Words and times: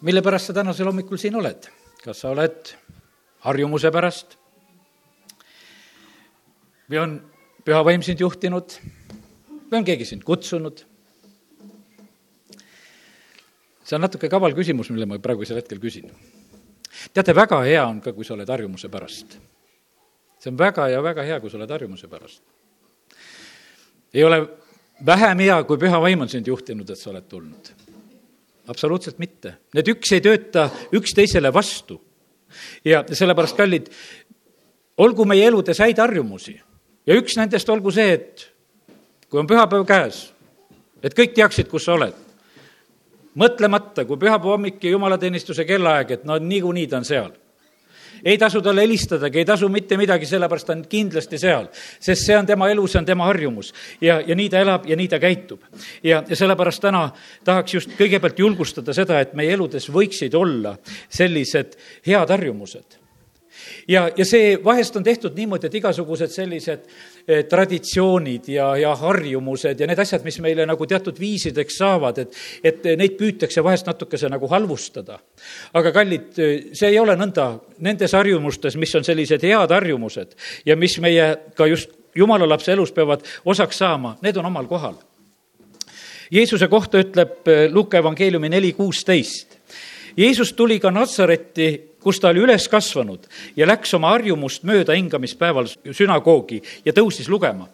mille 0.00 0.22
pärast 0.22 0.46
sa 0.46 0.52
tänasel 0.52 0.86
hommikul 0.86 1.18
siin 1.18 1.36
oled? 1.36 1.68
kas 2.04 2.20
sa 2.20 2.30
oled 2.30 2.74
harjumuse 3.46 3.90
pärast? 3.90 4.36
või 6.90 7.02
on 7.02 7.16
püha 7.64 7.80
vaim 7.84 8.02
sind 8.02 8.20
juhtinud 8.20 8.78
või 9.70 9.80
on 9.80 9.88
keegi 9.88 10.06
sind 10.08 10.24
kutsunud? 10.24 10.84
see 13.82 13.96
on 13.96 14.04
natuke 14.04 14.28
kaval 14.28 14.54
küsimus, 14.56 14.90
mille 14.92 15.06
ma 15.08 15.18
praegusel 15.18 15.58
hetkel 15.60 15.80
küsin. 15.80 16.12
teate, 17.12 17.34
väga 17.34 17.62
hea 17.64 17.84
on 17.86 18.00
ka, 18.04 18.12
kui 18.12 18.24
sa 18.24 18.36
oled 18.36 18.48
harjumuse 18.48 18.88
pärast. 18.88 19.38
see 20.38 20.52
on 20.52 20.58
väga 20.58 20.88
ja 20.92 21.02
väga 21.02 21.26
hea, 21.26 21.40
kui 21.40 21.50
sa 21.50 21.58
oled 21.58 21.70
harjumuse 21.70 22.08
pärast. 22.08 22.42
ei 24.14 24.24
ole 24.24 24.46
vähem 25.06 25.38
hea, 25.38 25.62
kui 25.64 25.78
püha 25.78 26.00
vaim 26.00 26.20
on 26.20 26.28
sind 26.28 26.46
juhtinud, 26.46 26.90
et 26.90 26.98
sa 26.98 27.10
oled 27.10 27.28
tulnud. 27.28 27.87
Absoluutselt 28.68 29.18
mitte. 29.18 29.54
Need 29.74 29.88
üks 29.94 30.12
ei 30.14 30.22
tööta 30.24 30.68
üksteisele 30.94 31.52
vastu. 31.54 32.00
ja 32.84 33.02
sellepärast, 33.12 33.56
kallid, 33.56 33.90
olgu 34.96 35.24
meie 35.28 35.44
eludes 35.46 35.78
häid 35.84 35.98
harjumusi 36.00 36.54
ja 37.06 37.16
üks 37.16 37.36
nendest 37.36 37.68
olgu 37.68 37.92
see, 37.92 38.14
et 38.14 38.46
kui 39.28 39.40
on 39.40 39.46
pühapäev 39.46 39.84
käes, 39.88 40.22
et 41.02 41.14
kõik 41.14 41.34
teaksid, 41.36 41.68
kus 41.68 41.84
sa 41.84 41.96
oled. 41.98 42.14
mõtlemata, 43.38 44.04
kui 44.04 44.16
pühapäeva 44.16 44.56
hommik 44.56 44.82
ja 44.82 44.90
jumalateenistuse 44.90 45.64
kellaaeg, 45.64 46.10
et 46.10 46.24
no 46.24 46.38
niikuinii 46.38 46.86
ta 46.88 46.96
on 46.98 47.04
seal 47.04 47.30
ei 48.24 48.38
tasu 48.38 48.62
talle 48.62 48.82
helistadagi, 48.84 49.38
ei 49.38 49.48
tasu 49.48 49.68
mitte 49.68 49.96
midagi, 49.96 50.26
sellepärast 50.26 50.66
ta 50.66 50.76
on 50.76 50.84
kindlasti 50.88 51.38
seal. 51.38 51.68
sest 52.00 52.26
see 52.26 52.38
on 52.38 52.46
tema 52.46 52.70
elu, 52.70 52.86
see 52.86 53.00
on 53.00 53.08
tema 53.08 53.26
harjumus 53.30 53.72
ja, 54.00 54.20
ja 54.20 54.34
nii 54.34 54.48
ta 54.48 54.62
elab 54.64 54.86
ja 54.86 54.96
nii 54.96 55.08
ta 55.08 55.18
käitub. 55.18 55.60
ja, 56.02 56.22
ja 56.28 56.36
sellepärast 56.36 56.82
täna 56.82 57.08
tahaks 57.44 57.74
just 57.74 57.98
kõigepealt 57.98 58.38
julgustada 58.38 58.94
seda, 58.94 59.20
et 59.20 59.34
meie 59.34 59.52
eludes 59.52 59.90
võiksid 59.92 60.34
olla 60.34 60.76
sellised 61.08 61.78
head 62.06 62.34
harjumused 62.34 62.98
ja, 63.88 64.08
ja 64.16 64.24
see 64.24 64.56
vahest 64.64 64.96
on 64.96 65.04
tehtud 65.04 65.36
niimoodi, 65.36 65.68
et 65.68 65.78
igasugused 65.80 66.32
sellised 66.32 66.86
traditsioonid 67.28 68.48
ja, 68.48 68.70
ja 68.80 68.94
harjumused 68.96 69.80
ja 69.80 69.86
need 69.88 70.00
asjad, 70.00 70.24
mis 70.24 70.38
meile 70.40 70.64
nagu 70.68 70.86
teatud 70.88 71.18
viisideks 71.20 71.76
saavad, 71.82 72.22
et, 72.22 72.38
et 72.64 72.88
neid 72.96 73.18
püütakse 73.18 73.64
vahest 73.64 73.90
natukese 73.90 74.30
nagu 74.32 74.48
halvustada. 74.48 75.18
aga 75.76 75.92
kallid, 75.92 76.32
see 76.72 76.88
ei 76.88 76.98
ole 76.98 77.16
nõnda, 77.20 77.50
nendes 77.84 78.16
harjumustes, 78.16 78.76
mis 78.80 78.94
on 78.96 79.04
sellised 79.04 79.44
head 79.44 79.76
harjumused 79.76 80.34
ja 80.66 80.76
mis 80.76 80.98
meie 81.04 81.34
ka 81.54 81.68
just 81.68 81.92
jumala 82.16 82.48
lapse 82.48 82.72
elus 82.72 82.92
peavad 82.92 83.22
osaks 83.44 83.78
saama, 83.78 84.16
need 84.22 84.36
on 84.36 84.48
omal 84.48 84.66
kohal. 84.66 84.96
Jeesuse 86.30 86.68
kohta 86.68 87.00
ütleb 87.00 87.48
eh, 87.48 87.68
Luuke 87.72 87.98
evangeeliumi 87.98 88.50
neli 88.52 88.72
kuusteist. 88.76 89.47
Jeesus 90.18 90.52
tuli 90.52 90.80
ka 90.82 90.90
Natsaretti 90.90 91.88
kus 92.02 92.20
ta 92.20 92.30
oli 92.32 92.42
üles 92.42 92.68
kasvanud 92.70 93.26
ja 93.56 93.66
läks 93.66 93.94
oma 93.98 94.12
harjumust 94.14 94.64
mööda 94.66 94.94
hingamispäeval 94.96 95.68
sünagoogi 95.92 96.60
ja 96.84 96.94
tõusis 96.94 97.28
lugema. 97.30 97.68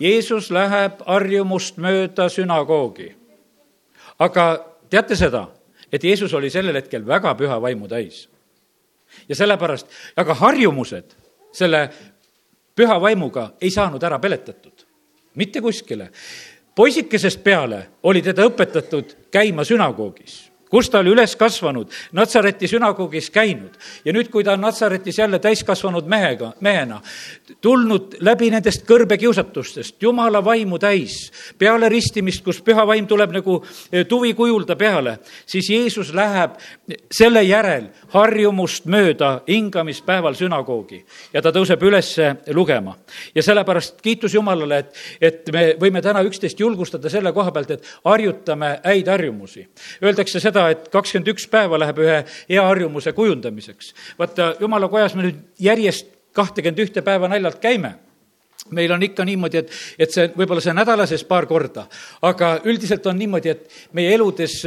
Jeesus 0.00 0.50
läheb 0.52 1.02
harjumust 1.06 1.78
mööda 1.78 2.28
sünagoogi. 2.28 3.14
aga 4.18 4.44
teate 4.90 5.16
seda, 5.16 5.48
et 5.92 6.04
Jeesus 6.04 6.34
oli 6.34 6.50
sellel 6.50 6.76
hetkel 6.76 7.06
väga 7.06 7.34
püha 7.34 7.60
vaimu 7.60 7.88
täis. 7.88 8.28
ja 9.28 9.34
sellepärast, 9.34 9.86
aga 10.16 10.34
harjumused 10.34 11.16
selle 11.52 11.90
püha 12.74 13.00
vaimuga 13.00 13.52
ei 13.60 13.70
saanud 13.70 14.02
ära 14.02 14.18
peletatud, 14.18 14.86
mitte 15.34 15.60
kuskile. 15.60 16.10
poisikesest 16.74 17.44
peale 17.44 17.88
oli 18.02 18.22
teda 18.22 18.44
õpetatud 18.44 19.16
käima 19.30 19.64
sünagoogis 19.64 20.51
kus 20.72 20.88
ta 20.90 21.02
oli 21.02 21.12
üles 21.12 21.34
kasvanud, 21.36 21.92
Natsareti 22.16 22.68
sünagoogis 22.70 23.28
käinud 23.32 23.76
ja 24.06 24.12
nüüd, 24.16 24.30
kui 24.32 24.44
ta 24.44 24.54
on 24.56 24.64
Natsaretis 24.64 25.18
jälle 25.18 25.38
täiskasvanud 25.42 26.08
mehega, 26.08 26.52
mehena, 26.64 27.00
tulnud 27.60 28.16
läbi 28.24 28.48
nendest 28.52 28.86
kõrbekiusatustest, 28.88 29.98
jumala 30.02 30.40
vaimu 30.44 30.78
täis, 30.80 31.26
peale 31.58 31.90
ristimist, 31.92 32.44
kus 32.44 32.62
püha 32.64 32.86
vaim 32.88 33.06
tuleb 33.06 33.34
nagu 33.36 33.58
e, 33.92 34.04
tuvi 34.08 34.32
kujul 34.38 34.64
ta 34.68 34.76
peale, 34.80 35.18
siis 35.46 35.68
Jeesus 35.70 36.14
läheb 36.16 36.56
selle 37.12 37.44
järel 37.44 37.90
harjumust 38.14 38.88
mööda 38.88 39.34
hingamispäeval 39.48 40.38
sünagoogi 40.38 41.02
ja 41.34 41.44
ta 41.44 41.52
tõuseb 41.52 41.84
üles 41.84 42.14
lugema. 42.54 42.96
ja 43.34 43.42
sellepärast 43.42 44.00
kiitus 44.00 44.34
Jumalale, 44.34 44.78
et, 44.78 44.96
et 45.20 45.52
me 45.52 45.66
võime 45.80 46.02
täna 46.02 46.22
üksteist 46.24 46.60
julgustada 46.60 47.10
selle 47.12 47.32
koha 47.32 47.52
pealt, 47.52 47.70
et 47.70 47.86
harjutame 48.04 48.78
häid 48.84 49.08
harjumusi. 49.08 49.66
Öeldakse 50.02 50.40
seda, 50.40 50.61
seda, 50.62 50.70
et 50.70 50.88
kakskümmend 50.92 51.32
üks 51.34 51.48
päeva 51.50 51.80
läheb 51.80 51.98
ühe 52.02 52.22
hea 52.48 52.62
harjumuse 52.62 53.12
kujundamiseks. 53.12 53.94
vaata, 54.18 54.54
jumala 54.60 54.88
kojas 54.88 55.14
me 55.14 55.28
nüüd 55.28 55.42
järjest 55.58 56.08
kahtekümmend 56.32 56.78
ühte 56.78 57.02
päeva 57.02 57.28
naljalt 57.28 57.60
käime 57.60 57.98
meil 58.70 58.92
on 58.92 59.02
ikka 59.02 59.24
niimoodi, 59.24 59.58
et, 59.58 59.70
et 59.98 60.10
see, 60.10 60.28
võib-olla 60.36 60.62
see 60.62 60.72
nädala 60.72 61.06
sees 61.06 61.24
paar 61.24 61.46
korda, 61.50 61.88
aga 62.22 62.60
üldiselt 62.64 63.06
on 63.10 63.18
niimoodi, 63.18 63.50
et 63.50 63.88
meie 63.92 64.14
eludes 64.14 64.62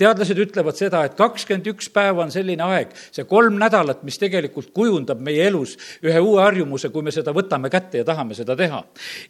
teadlased 0.00 0.38
ütlevad 0.40 0.78
seda, 0.78 1.02
et 1.04 1.16
kakskümmend 1.18 1.68
üks 1.74 1.90
päeva 1.92 2.24
on 2.24 2.32
selline 2.32 2.64
aeg, 2.64 2.94
see 3.12 3.26
kolm 3.28 3.58
nädalat, 3.60 4.02
mis 4.06 4.16
tegelikult 4.20 4.70
kujundab 4.76 5.20
meie 5.24 5.44
elus 5.50 5.76
ühe 6.00 6.22
uue 6.24 6.40
harjumuse, 6.40 6.88
kui 6.94 7.04
me 7.04 7.12
seda 7.14 7.34
võtame 7.36 7.70
kätte 7.72 8.00
ja 8.00 8.08
tahame 8.08 8.34
seda 8.38 8.56
teha. 8.56 8.80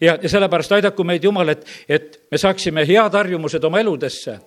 ja, 0.01 0.17
ja 0.23 0.33
sellepärast 0.33 0.79
aidaku 0.79 1.05
meid 1.05 1.27
Jumal, 1.27 1.57
et, 1.57 1.67
et 1.89 2.21
me 2.31 2.39
saaksime 2.39 2.87
head 2.87 3.19
harjumused 3.19 3.65
oma 3.67 3.83
eludesse 3.83 4.39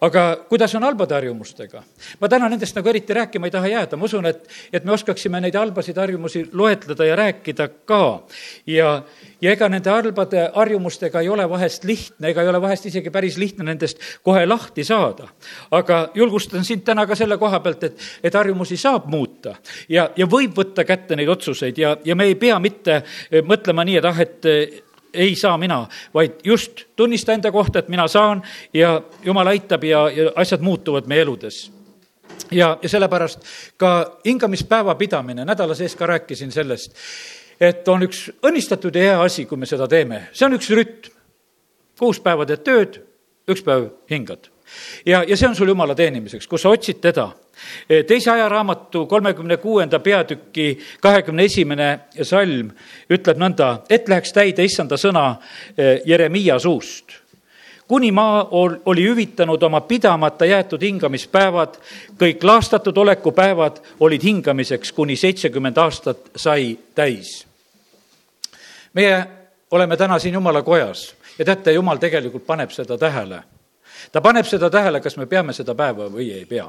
aga 0.00 0.36
kuidas 0.48 0.74
on 0.74 0.82
halbade 0.82 1.14
harjumustega? 1.14 1.82
ma 2.20 2.28
täna 2.28 2.48
nendest 2.48 2.76
nagu 2.76 2.88
eriti 2.88 3.14
rääkima 3.14 3.46
ei 3.46 3.50
taha 3.50 3.68
jääda, 3.68 3.96
ma 3.96 4.04
usun, 4.04 4.26
et, 4.26 4.46
et 4.72 4.84
me 4.84 4.92
oskaksime 4.94 5.40
neid 5.40 5.56
halbasid 5.58 5.98
harjumusi 5.98 6.44
loetleda 6.52 7.04
ja 7.04 7.16
rääkida 7.16 7.68
ka. 7.68 8.22
ja, 8.66 9.02
ja 9.40 9.52
ega 9.52 9.68
nende 9.68 9.90
halbade 9.90 10.48
harjumustega 10.54 11.20
ei 11.20 11.28
ole 11.28 11.48
vahest 11.50 11.84
lihtne, 11.84 12.30
ega 12.30 12.42
ei 12.42 12.48
ole 12.48 12.62
vahest 12.62 12.86
isegi 12.86 13.10
päris 13.10 13.38
lihtne 13.38 13.64
nendest 13.64 13.98
kohe 14.22 14.46
lahti 14.46 14.84
saada. 14.84 15.28
aga 15.70 16.08
julgustan 16.14 16.64
sind 16.64 16.86
täna 16.86 17.06
ka 17.06 17.14
selle 17.18 17.38
koha 17.38 17.60
pealt, 17.60 17.84
et, 17.84 17.98
et 18.22 18.34
harjumusi 18.34 18.76
saab 18.76 19.06
muuta 19.06 19.56
ja, 19.88 20.10
ja 20.16 20.26
võib 20.26 20.54
võtta 20.58 20.84
kätte 20.84 21.16
neid 21.16 21.28
otsuseid 21.28 21.78
ja, 21.78 21.96
ja 22.04 22.14
me 22.14 22.30
ei 22.30 22.34
pea 22.34 22.58
mitte 22.58 23.02
mõtlema 23.44 23.84
nii, 23.84 23.98
et 23.98 24.04
ah, 24.04 24.20
et 24.20 24.84
ei 25.14 25.36
saa 25.36 25.58
mina, 25.58 25.86
vaid 26.14 26.40
just 26.44 26.84
tunnista 26.96 27.32
enda 27.32 27.52
kohta, 27.52 27.78
et 27.78 27.88
mina 27.88 28.08
saan 28.08 28.42
ja 28.74 29.02
jumal 29.24 29.46
aitab 29.46 29.84
ja, 29.84 30.08
ja 30.10 30.32
asjad 30.36 30.60
muutuvad 30.60 31.06
meie 31.06 31.22
eludes 31.22 31.78
ja, 32.50 32.78
ja 32.82 32.88
sellepärast 32.88 33.40
ka 33.76 34.18
hingamispäeva 34.26 34.94
pidamine, 34.94 35.44
nädala 35.44 35.74
sees 35.74 35.96
ka 35.96 36.06
rääkisin 36.06 36.52
sellest, 36.52 36.94
et 37.60 37.88
on 37.88 38.02
üks 38.06 38.28
õnnistatud 38.46 38.94
ja 38.96 39.10
hea 39.10 39.22
asi, 39.22 39.46
kui 39.46 39.58
me 39.58 39.66
seda 39.66 39.88
teeme, 39.88 40.28
see 40.32 40.46
on 40.46 40.58
üks 40.58 40.70
rütm. 40.74 41.14
kuus 41.98 42.20
päeva 42.22 42.46
teed 42.46 42.62
tööd, 42.62 43.00
üks 43.50 43.64
päev 43.66 43.88
hingad. 44.10 44.50
Ja, 45.06 45.22
ja 45.26 45.36
see 45.36 45.48
on 45.48 45.56
sul 45.56 45.68
jumala 45.68 45.94
teenimiseks, 45.94 46.46
kus 46.46 46.62
sa 46.62 46.72
otsid 46.74 47.00
teda 47.00 47.28
teise 48.06 48.30
ajaraamatu 48.30 49.06
kolmekümne 49.06 49.56
kuuenda 49.56 49.98
peatüki 49.98 50.78
kahekümne 51.00 51.44
esimene 51.44 51.88
salm 52.22 52.70
ütleb 53.10 53.40
nõnda, 53.40 53.70
et 53.90 54.08
läheks 54.08 54.32
täide 54.32 54.64
issanda 54.64 54.96
sõna 54.96 55.30
eh, 55.76 55.98
Jeremiia 56.06 56.58
suust 56.62 57.18
kuni 57.88 58.12
maa 58.12 58.48
oli 58.86 59.02
hüvitanud 59.02 59.62
oma 59.62 59.80
pidamata 59.80 60.44
jäetud 60.44 60.82
hingamispäevad, 60.82 61.78
kõik 62.20 62.44
laastatud 62.44 62.96
oleku 62.96 63.32
päevad 63.32 63.80
olid 64.00 64.22
hingamiseks, 64.22 64.92
kuni 64.92 65.16
seitsekümmend 65.16 65.76
aastat 65.76 66.28
sai 66.36 66.78
täis. 66.94 67.46
meie 68.92 69.26
oleme 69.70 69.96
täna 69.96 70.18
siin 70.18 70.34
Jumala 70.34 70.62
kojas 70.62 71.14
ja 71.38 71.44
teate, 71.44 71.72
Jumal 71.72 71.96
tegelikult 71.96 72.46
paneb 72.46 72.70
seda 72.70 72.98
tähele. 72.98 73.42
Ta 74.12 74.20
paneb 74.20 74.46
seda 74.46 74.70
tähele, 74.70 75.00
kas 75.00 75.16
me 75.16 75.26
peame 75.26 75.52
seda 75.52 75.74
päeva 75.74 76.10
või 76.12 76.30
ei 76.34 76.44
pea 76.46 76.66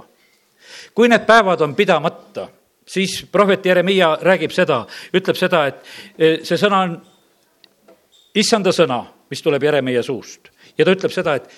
kui 0.94 1.10
need 1.10 1.26
päevad 1.28 1.62
on 1.62 1.76
pidamata, 1.76 2.48
siis 2.88 3.26
prohvet 3.32 3.66
Jeremiia 3.66 4.18
räägib 4.22 4.54
seda, 4.54 4.84
ütleb 5.16 5.38
seda, 5.38 5.66
et 5.70 5.84
e, 6.18 6.32
see 6.48 6.58
sõna 6.60 6.84
on 6.86 6.96
issanda 8.40 8.74
sõna, 8.76 9.02
mis 9.30 9.44
tuleb 9.46 9.64
Jeremiia 9.64 10.04
suust. 10.04 10.50
ja 10.78 10.86
ta 10.86 10.96
ütleb 10.96 11.14
seda, 11.14 11.36
et, 11.36 11.50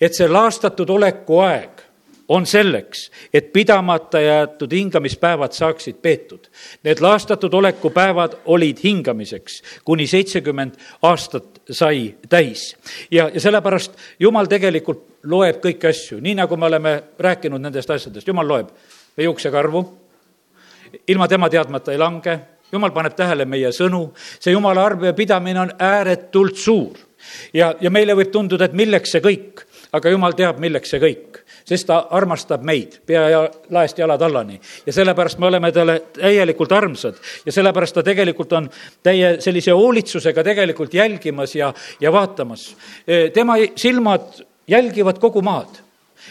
et 0.00 0.14
see 0.14 0.28
laastatud 0.28 0.90
oleku 0.90 1.40
aeg 1.44 1.84
on 2.28 2.46
selleks, 2.46 3.10
et 3.34 3.52
pidamata 3.52 4.20
jäetud 4.20 4.72
hingamispäevad 4.72 5.52
saaksid 5.52 5.96
peetud. 6.02 6.48
Need 6.82 7.00
laastatud 7.00 7.54
oleku 7.54 7.90
päevad 7.90 8.32
olid 8.44 8.78
hingamiseks, 8.84 9.62
kuni 9.84 10.06
seitsekümmend 10.06 10.74
aastat 11.02 11.62
sai 11.70 12.14
täis. 12.28 12.76
ja, 13.10 13.30
ja 13.34 13.40
sellepärast 13.40 13.92
Jumal 14.20 14.46
tegelikult 14.46 15.06
loeb 15.22 15.62
kõiki 15.64 15.88
asju, 15.88 16.20
nii 16.20 16.34
nagu 16.34 16.56
me 16.56 16.66
oleme 16.66 17.02
rääkinud 17.18 17.60
nendest 17.60 17.90
asjadest, 17.90 18.28
Jumal 18.28 18.48
loeb 18.48 18.70
meie 19.16 19.24
juuksekarvu, 19.24 19.82
ilma 21.08 21.28
tema 21.28 21.48
teadmata 21.48 21.92
ei 21.92 21.98
lange, 21.98 22.38
Jumal 22.72 22.92
paneb 22.92 23.16
tähele 23.16 23.44
meie 23.44 23.72
sõnu, 23.72 24.10
see 24.40 24.52
Jumala 24.52 24.84
arvepidamine 24.84 25.60
on 25.60 25.72
ääretult 25.78 26.56
suur. 26.56 26.98
ja, 27.52 27.74
ja 27.80 27.90
meile 27.90 28.14
võib 28.14 28.30
tunduda, 28.30 28.64
et 28.64 28.76
milleks 28.76 29.16
see 29.16 29.24
kõik 29.24 29.64
aga 29.92 30.12
jumal 30.12 30.36
teab, 30.36 30.60
milleks 30.62 30.92
see 30.92 31.00
kõik, 31.02 31.40
sest 31.68 31.88
ta 31.88 31.98
armastab 32.16 32.64
meid 32.66 32.98
pea 33.06 33.24
ja 33.28 33.42
laest 33.74 33.98
jalad 33.98 34.22
allani. 34.22 34.60
ja 34.86 34.92
sellepärast 34.92 35.38
me 35.38 35.46
oleme 35.46 35.72
talle 35.72 35.98
täielikult 36.20 36.72
armsad 36.72 37.18
ja 37.46 37.52
sellepärast 37.52 37.94
ta 37.94 38.02
tegelikult 38.02 38.52
on 38.52 38.70
täie 39.02 39.36
sellise 39.40 39.76
hoolitsusega 39.76 40.44
tegelikult 40.44 40.94
jälgimas 40.94 41.54
ja, 41.54 41.72
ja 42.00 42.12
vaatamas. 42.12 42.76
tema 43.34 43.56
silmad 43.76 44.44
jälgivad 44.68 45.18
kogu 45.18 45.42
maad, 45.42 45.80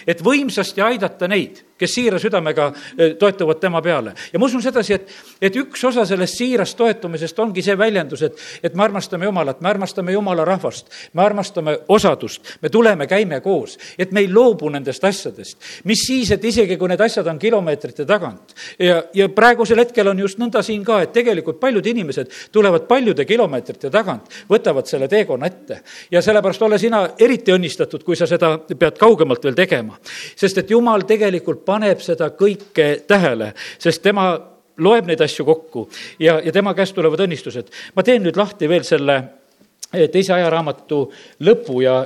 et 0.08 0.22
võimsasti 0.24 0.84
aidata 0.84 1.28
neid 1.28 1.64
kes 1.78 1.94
siira 1.94 2.20
südamega 2.20 2.72
e, 2.98 3.10
toetuvad 3.20 3.60
tema 3.62 3.82
peale. 3.82 4.14
ja 4.34 4.40
ma 4.40 4.46
usun 4.46 4.62
sedasi, 4.62 4.94
et, 4.94 5.12
et 5.42 5.56
üks 5.56 5.84
osa 5.88 6.06
sellest 6.06 6.40
siirast 6.40 6.78
toetumisest 6.78 7.40
ongi 7.40 7.62
see 7.66 7.78
väljendus, 7.78 8.24
et, 8.26 8.42
et 8.64 8.76
me 8.76 8.84
armastame 8.84 9.26
Jumalat, 9.30 9.62
me 9.62 9.70
armastame 9.70 10.16
Jumala 10.16 10.46
rahvast, 10.46 10.90
me 11.14 11.24
armastame 11.24 11.78
osadust, 11.94 12.58
me 12.62 12.70
tuleme, 12.74 13.08
käime 13.08 13.40
koos, 13.46 13.78
et 13.98 14.12
me 14.12 14.24
ei 14.26 14.32
loobu 14.34 14.70
nendest 14.74 15.04
asjadest. 15.04 15.58
mis 15.84 16.06
siis, 16.08 16.32
et 16.32 16.46
isegi 16.46 16.78
kui 16.78 16.90
need 16.90 17.02
asjad 17.02 17.28
on 17.28 17.40
kilomeetrite 17.40 18.06
tagant 18.06 18.56
ja, 18.80 19.04
ja 19.14 19.30
praegusel 19.30 19.80
hetkel 19.84 20.08
on 20.08 20.20
just 20.20 20.42
nõnda 20.42 20.64
siin 20.66 20.84
ka, 20.86 21.02
et 21.06 21.14
tegelikult 21.14 21.60
paljud 21.60 21.86
inimesed 21.86 22.34
tulevad 22.52 22.88
paljude 22.90 23.26
kilomeetrite 23.26 23.92
tagant, 23.94 24.32
võtavad 24.50 24.90
selle 24.90 25.08
teekonna 25.08 25.46
ette. 25.46 25.82
ja 26.12 26.22
sellepärast 26.22 26.62
ole 26.62 26.80
sina 26.82 27.04
eriti 27.20 27.54
õnnistatud, 27.54 28.04
kui 28.04 28.16
sa 28.16 28.28
seda 28.28 28.58
pead 28.58 28.98
kaugemalt 28.98 29.44
veel 29.44 29.56
tegema. 29.56 29.87
Sest 30.36 30.58
et 30.58 30.72
Jumal 30.72 31.06
tegelikult 31.08 31.66
paneb 31.66 32.02
seda 32.04 32.30
kõike 32.38 32.90
tähele, 33.08 33.54
sest 33.80 34.04
tema 34.04 34.30
loeb 34.78 35.08
neid 35.10 35.22
asju 35.22 35.46
kokku 35.46 35.88
ja, 36.20 36.38
ja 36.44 36.52
tema 36.54 36.74
käest 36.78 36.96
tulevad 36.96 37.24
õnnistused. 37.26 37.72
ma 37.96 38.04
teen 38.04 38.24
nüüd 38.24 38.38
lahti 38.38 38.70
veel 38.70 38.86
selle 38.86 39.18
eh, 39.94 40.08
teise 40.14 40.34
ajaraamatu 40.38 41.02
lõpu 41.48 41.82
ja 41.82 42.00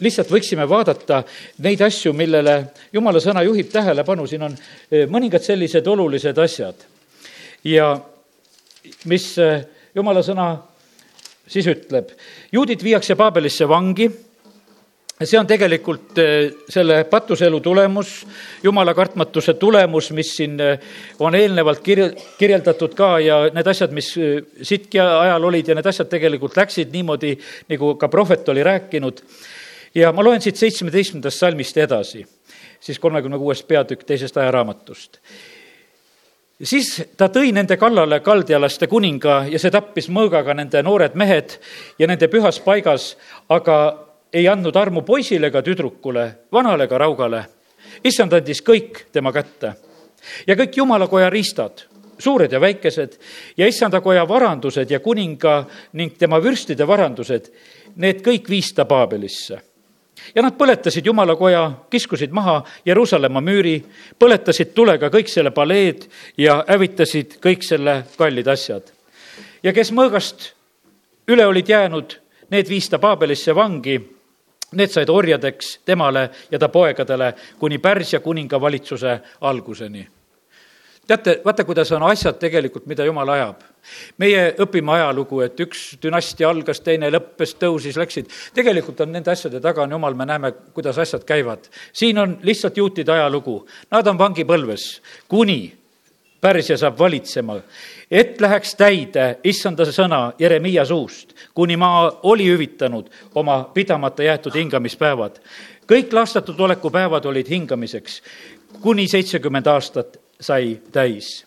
lihtsalt 0.00 0.30
võiksime 0.32 0.66
vaadata 0.68 1.22
neid 1.64 1.80
asju, 1.84 2.12
millele 2.16 2.56
jumala 2.92 3.20
sõna 3.20 3.42
juhib 3.44 3.68
tähelepanu, 3.72 4.26
siin 4.26 4.48
on 4.48 4.56
eh, 4.56 5.06
mõningad 5.08 5.44
sellised 5.44 5.86
olulised 5.86 6.38
asjad. 6.38 6.86
ja 7.64 7.92
mis 9.04 9.32
eh, 9.38 9.64
jumala 9.94 10.22
sõna 10.22 10.50
siis 11.50 11.66
ütleb, 11.66 12.12
juudid 12.52 12.82
viiakse 12.82 13.16
Paabelisse 13.18 13.68
vangi 13.68 14.08
see 15.26 15.38
on 15.38 15.48
tegelikult 15.48 16.18
eh, 16.18 16.48
selle 16.72 17.02
patuselu 17.10 17.60
tulemus, 17.60 18.14
jumala 18.64 18.94
kartmatuse 18.96 19.54
tulemus, 19.60 20.10
mis 20.16 20.32
siin 20.36 20.56
eh, 20.64 20.80
on 21.20 21.36
eelnevalt 21.36 21.82
kirj-, 21.84 22.14
kirjeldatud 22.38 22.96
ka 22.96 23.12
ja 23.20 23.42
need 23.52 23.68
asjad, 23.68 23.92
mis 23.96 24.10
eh, 24.16 24.40
Sitki 24.62 25.00
ajal 25.02 25.48
olid 25.50 25.68
ja 25.68 25.76
need 25.76 25.90
asjad 25.92 26.08
tegelikult 26.08 26.56
läksid 26.56 26.92
niimoodi, 26.96 27.34
nagu 27.72 27.94
ka 28.00 28.08
prohvet 28.08 28.48
oli 28.48 28.64
rääkinud. 28.64 29.22
ja 29.94 30.12
ma 30.12 30.24
loen 30.24 30.40
siit 30.40 30.56
seitsmeteistkümnendast 30.56 31.38
salmist 31.38 31.76
edasi, 31.76 32.24
siis 32.80 32.98
kolmekümne 32.98 33.38
kuues 33.38 33.62
peatükk 33.62 34.06
teisest 34.06 34.36
ajaraamatust 34.36 35.20
siis 36.62 36.92
ta 37.16 37.28
tõi 37.32 37.52
nende 37.52 37.76
kallale 37.76 38.20
kaldialaste 38.20 38.86
kuninga 38.86 39.44
ja 39.50 39.58
see 39.58 39.72
tappis 39.72 40.08
mõõgaga 40.08 40.54
nende 40.54 40.82
noored 40.84 41.16
mehed 41.16 41.56
ja 41.98 42.06
nende 42.06 42.28
pühas 42.28 42.60
paigas, 42.60 43.16
aga 43.48 44.09
ei 44.32 44.48
andnud 44.48 44.76
armu 44.76 45.02
poisile 45.02 45.50
ega 45.50 45.62
tüdrukule, 45.62 46.26
vanale 46.52 46.84
ega 46.84 46.98
raugale. 46.98 47.44
issand 48.04 48.32
andis 48.32 48.62
kõik 48.62 49.06
tema 49.12 49.32
kätte 49.32 49.72
ja 50.46 50.54
kõik 50.54 50.76
jumalakoja 50.76 51.30
riistad, 51.30 51.82
suured 52.18 52.52
ja 52.52 52.60
väikesed 52.60 53.16
ja 53.56 53.66
issandakoja 53.66 54.28
varandused 54.28 54.90
ja 54.90 55.00
kuninga 55.00 55.64
ning 55.92 56.18
tema 56.18 56.38
vürstide 56.42 56.86
varandused, 56.86 57.50
need 57.96 58.22
kõik 58.22 58.48
viis 58.48 58.72
ta 58.74 58.84
Paabelisse 58.84 59.60
ja 60.34 60.42
nad 60.42 60.54
põletasid 60.58 61.06
jumalakoja, 61.06 61.72
kiskusid 61.90 62.30
maha 62.30 62.60
Jeruusalemma 62.86 63.40
müüri, 63.40 63.80
põletasid 64.18 64.74
tulega 64.74 65.10
kõik 65.10 65.28
selle 65.32 65.50
paleed 65.50 66.06
ja 66.38 66.60
hävitasid 66.68 67.38
kõik 67.42 67.64
selle 67.66 68.04
kallid 68.18 68.48
asjad. 68.48 68.92
ja 69.62 69.72
kes 69.72 69.92
mõõgast 69.92 70.52
üle 71.28 71.46
olid 71.46 71.68
jäänud, 71.68 72.16
need 72.50 72.68
viis 72.68 72.88
ta 72.88 72.98
Paabelisse 72.98 73.54
vangi 73.54 74.19
Need 74.72 74.92
said 74.92 75.10
orjadeks 75.10 75.80
temale 75.84 76.28
ja 76.50 76.58
ta 76.58 76.68
poegadele 76.68 77.32
kuni 77.58 77.78
Pärsia 77.78 78.20
kuninga 78.20 78.60
valitsuse 78.60 79.20
alguseni. 79.40 80.08
teate, 81.06 81.40
vaata, 81.44 81.64
kuidas 81.64 81.90
on 81.92 82.02
asjad 82.06 82.38
tegelikult, 82.38 82.86
mida 82.86 83.04
jumal 83.04 83.28
ajab. 83.28 83.56
meie 84.18 84.54
õpime 84.58 84.92
ajalugu, 84.92 85.40
et 85.40 85.60
üks 85.60 85.96
dünastia 86.02 86.48
algas, 86.48 86.80
teine 86.80 87.10
lõppes, 87.10 87.56
tõusis, 87.58 87.96
läksid. 87.96 88.30
tegelikult 88.54 89.00
on 89.00 89.12
nende 89.12 89.30
asjade 89.30 89.60
taga 89.60 89.82
on 89.82 89.90
jumal, 89.90 90.14
me 90.14 90.26
näeme, 90.26 90.52
kuidas 90.72 90.98
asjad 90.98 91.24
käivad. 91.24 91.66
siin 91.92 92.18
on 92.18 92.38
lihtsalt 92.42 92.76
juutide 92.76 93.12
ajalugu. 93.12 93.66
Nad 93.90 94.06
on 94.06 94.18
vangipõlves, 94.18 95.00
kuni 95.28 95.80
Pärsia 96.40 96.76
saab 96.80 96.98
valitsema 96.98 97.58
et 98.10 98.40
läheks 98.40 98.74
täide 98.74 99.38
issanda 99.44 99.86
sõna 99.86 100.32
Jeremiia 100.38 100.84
suust, 100.84 101.34
kuni 101.54 101.76
maa 101.76 102.10
oli 102.22 102.48
hüvitanud 102.50 103.10
oma 103.34 103.62
pidamata 103.74 104.22
jäetud 104.22 104.54
hingamispäevad. 104.54 105.38
kõik 105.86 106.12
laastatud 106.12 106.60
oleku 106.60 106.90
päevad 106.90 107.24
olid 107.24 107.48
hingamiseks, 107.48 108.22
kuni 108.80 109.08
seitsekümmend 109.08 109.66
aastat 109.66 110.16
sai 110.40 110.80
täis. 110.92 111.46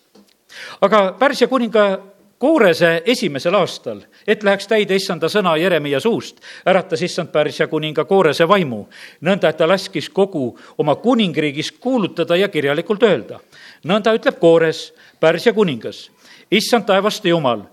aga 0.81 1.15
Pärsia 1.19 1.47
kuninga 1.47 2.13
Koorese 2.43 3.01
esimesel 3.05 3.55
aastal, 3.55 4.01
et 4.27 4.43
läheks 4.43 4.67
täide 4.67 4.95
issanda 4.95 5.29
sõna 5.31 5.53
Jeremiia 5.57 5.99
suust, 5.99 6.41
äratas 6.67 7.01
issand 7.01 7.31
Pärsia 7.31 7.67
kuninga 7.67 8.03
Koorese 8.05 8.47
vaimu, 8.47 8.87
nõnda 9.21 9.49
et 9.49 9.57
ta 9.57 9.67
laskis 9.67 10.09
kogu 10.09 10.57
oma 10.77 10.95
kuningriigis 10.95 11.71
kuulutada 11.71 12.35
ja 12.35 12.47
kirjalikult 12.47 13.03
öelda. 13.03 13.39
nõnda 13.85 14.11
ütleb 14.15 14.39
Koores, 14.39 14.93
Pärsia 15.19 15.53
kuningas 15.53 16.09
issand 16.57 16.85
taevaste 16.85 17.29
Jumal 17.29 17.63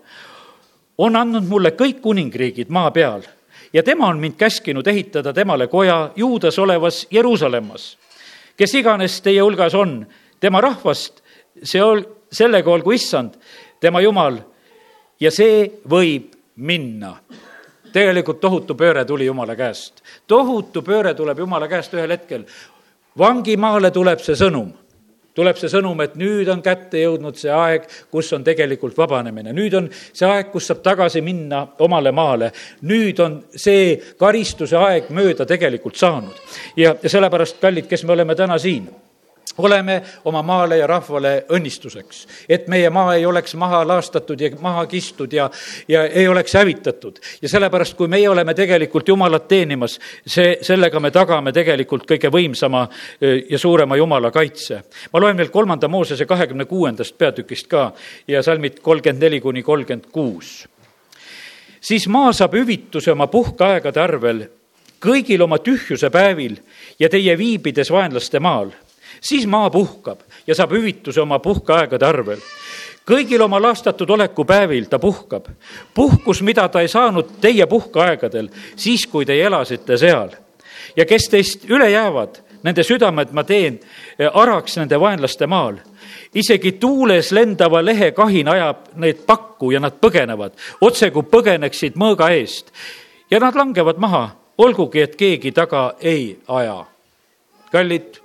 on 0.98 1.16
andnud 1.16 1.46
mulle 1.48 1.72
kõik 1.76 2.00
kuningriigid 2.04 2.70
maa 2.72 2.90
peal 2.90 3.24
ja 3.72 3.82
tema 3.82 4.08
on 4.08 4.18
mind 4.20 4.36
käskinud 4.40 4.86
ehitada 4.86 5.32
temale 5.32 5.66
koja 5.66 6.10
Juudas 6.16 6.58
olevas 6.58 7.06
Jeruusalemmas. 7.10 7.98
kes 8.56 8.74
iganes 8.74 9.20
teie 9.20 9.40
hulgas 9.40 9.74
on, 9.74 10.06
tema 10.40 10.60
rahvast, 10.60 11.22
see 11.62 11.82
ol-, 11.82 12.04
sellega 12.32 12.70
olgu 12.70 12.92
issand, 12.92 13.34
tema 13.80 14.00
Jumal, 14.00 14.36
ja 15.20 15.30
see 15.30 15.70
võib 15.88 16.34
minna. 16.56 17.16
tegelikult 17.92 18.40
tohutu 18.40 18.74
pööre 18.74 19.04
tuli 19.04 19.26
Jumala 19.26 19.56
käest. 19.56 20.02
tohutu 20.26 20.82
pööre 20.82 21.14
tuleb 21.14 21.38
Jumala 21.38 21.68
käest 21.68 21.94
ühel 21.94 22.10
hetkel. 22.10 22.44
vangimaale 23.18 23.90
tuleb 23.90 24.20
see 24.20 24.34
sõnum 24.34 24.79
tuleb 25.40 25.58
see 25.60 25.72
sõnum, 25.72 26.00
et 26.04 26.16
nüüd 26.20 26.48
on 26.52 26.62
kätte 26.64 27.00
jõudnud 27.00 27.38
see 27.40 27.52
aeg, 27.54 27.86
kus 28.12 28.32
on 28.36 28.44
tegelikult 28.46 28.96
vabanemine. 28.98 29.54
nüüd 29.56 29.76
on 29.78 29.90
see 29.92 30.28
aeg, 30.28 30.50
kus 30.52 30.68
saab 30.70 30.82
tagasi 30.84 31.24
minna 31.24 31.64
omale 31.80 32.12
maale. 32.12 32.52
nüüd 32.82 33.20
on 33.24 33.40
see 33.56 33.96
karistuse 34.20 34.76
aeg 34.76 35.10
mööda 35.10 35.46
tegelikult 35.48 35.96
saanud. 35.96 36.34
ja, 36.76 36.94
ja 37.02 37.08
sellepärast, 37.08 37.60
kallid, 37.60 37.88
kes 37.88 38.04
me 38.04 38.18
oleme 38.18 38.36
täna 38.36 38.58
siin 38.58 38.88
oleme 39.58 40.02
oma 40.24 40.42
maale 40.42 40.78
ja 40.78 40.86
rahvale 40.86 41.44
õnnistuseks, 41.52 42.26
et 42.48 42.68
meie 42.68 42.90
maa 42.90 43.14
ei 43.14 43.26
oleks 43.26 43.54
maha 43.54 43.82
laastatud 43.86 44.40
ja 44.40 44.50
maha 44.60 44.86
kistud 44.86 45.32
ja, 45.32 45.50
ja 45.88 46.04
ei 46.04 46.28
oleks 46.28 46.54
hävitatud. 46.54 47.18
ja 47.42 47.48
sellepärast, 47.48 47.96
kui 47.96 48.08
meie 48.08 48.28
oleme 48.28 48.54
tegelikult 48.54 49.08
Jumalat 49.08 49.48
teenimas, 49.48 49.98
see, 50.26 50.58
sellega 50.62 51.00
me 51.00 51.10
tagame 51.10 51.52
tegelikult 51.52 52.06
kõige 52.06 52.30
võimsama 52.30 52.86
ja 53.50 53.58
suurema 53.58 53.96
Jumala 53.96 54.30
kaitse. 54.30 54.82
ma 55.12 55.20
loen 55.20 55.36
veel 55.36 55.50
kolmanda 55.50 55.88
Moosese 55.88 56.26
kahekümne 56.26 56.64
kuuendast 56.64 57.18
peatükist 57.18 57.66
ka 57.66 57.92
ja 58.28 58.42
salmid 58.42 58.80
kolmkümmend 58.82 59.22
neli 59.22 59.40
kuni 59.40 59.62
kolmkümmend 59.62 60.10
kuus. 60.12 60.68
siis 61.80 62.08
maa 62.08 62.32
saab 62.32 62.54
hüvituse 62.54 63.12
oma 63.12 63.26
puhkeaegade 63.26 64.00
arvel 64.00 64.46
kõigil 65.00 65.42
oma 65.42 65.58
tühjuse 65.58 66.10
päevil 66.10 66.58
ja 66.98 67.08
teie 67.08 67.38
viibides 67.38 67.90
vaenlaste 67.90 68.40
maal 68.40 68.70
siis 69.20 69.46
maa 69.46 69.70
puhkab 69.70 70.20
ja 70.46 70.54
saab 70.54 70.72
hüvituse 70.72 71.20
oma 71.20 71.38
puhkeaegade 71.38 72.06
arvel 72.06 72.40
kõigil 73.10 73.42
oma 73.42 73.58
lastatud 73.62 74.10
oleku 74.10 74.44
päevil 74.44 74.84
ta 74.84 74.98
puhkab. 74.98 75.46
puhkus, 75.94 76.42
mida 76.42 76.68
ta 76.68 76.80
ei 76.80 76.88
saanud 76.88 77.40
teie 77.40 77.66
puhkeaegadel, 77.66 78.48
siis 78.76 79.06
kui 79.06 79.26
teie 79.26 79.46
elasite 79.46 79.96
seal. 79.96 80.30
ja 80.96 81.06
kes 81.06 81.28
teist 81.28 81.70
üle 81.70 81.90
jäävad, 81.90 82.40
nende 82.62 82.82
südamed 82.82 83.32
ma 83.32 83.44
teen 83.44 83.80
eh, 84.18 84.30
araks 84.34 84.76
nende 84.76 85.00
vaenlaste 85.00 85.46
maal. 85.46 85.80
isegi 86.34 86.72
tuules 86.72 87.32
lendava 87.32 87.84
lehe 87.84 88.12
kahin 88.12 88.48
ajab 88.48 88.76
neid 88.96 89.26
pakku 89.26 89.70
ja 89.70 89.80
nad 89.80 89.98
põgenevad, 90.00 90.52
otse 90.80 91.10
kui 91.10 91.22
põgeneksid 91.22 91.96
mõõga 91.96 92.30
eest. 92.30 92.72
ja 93.30 93.40
nad 93.40 93.54
langevad 93.54 93.98
maha, 93.98 94.30
olgugi 94.58 95.00
et 95.00 95.16
keegi 95.16 95.52
taga 95.52 95.94
ei 96.00 96.38
aja. 96.48 96.84
kallid 97.72 98.19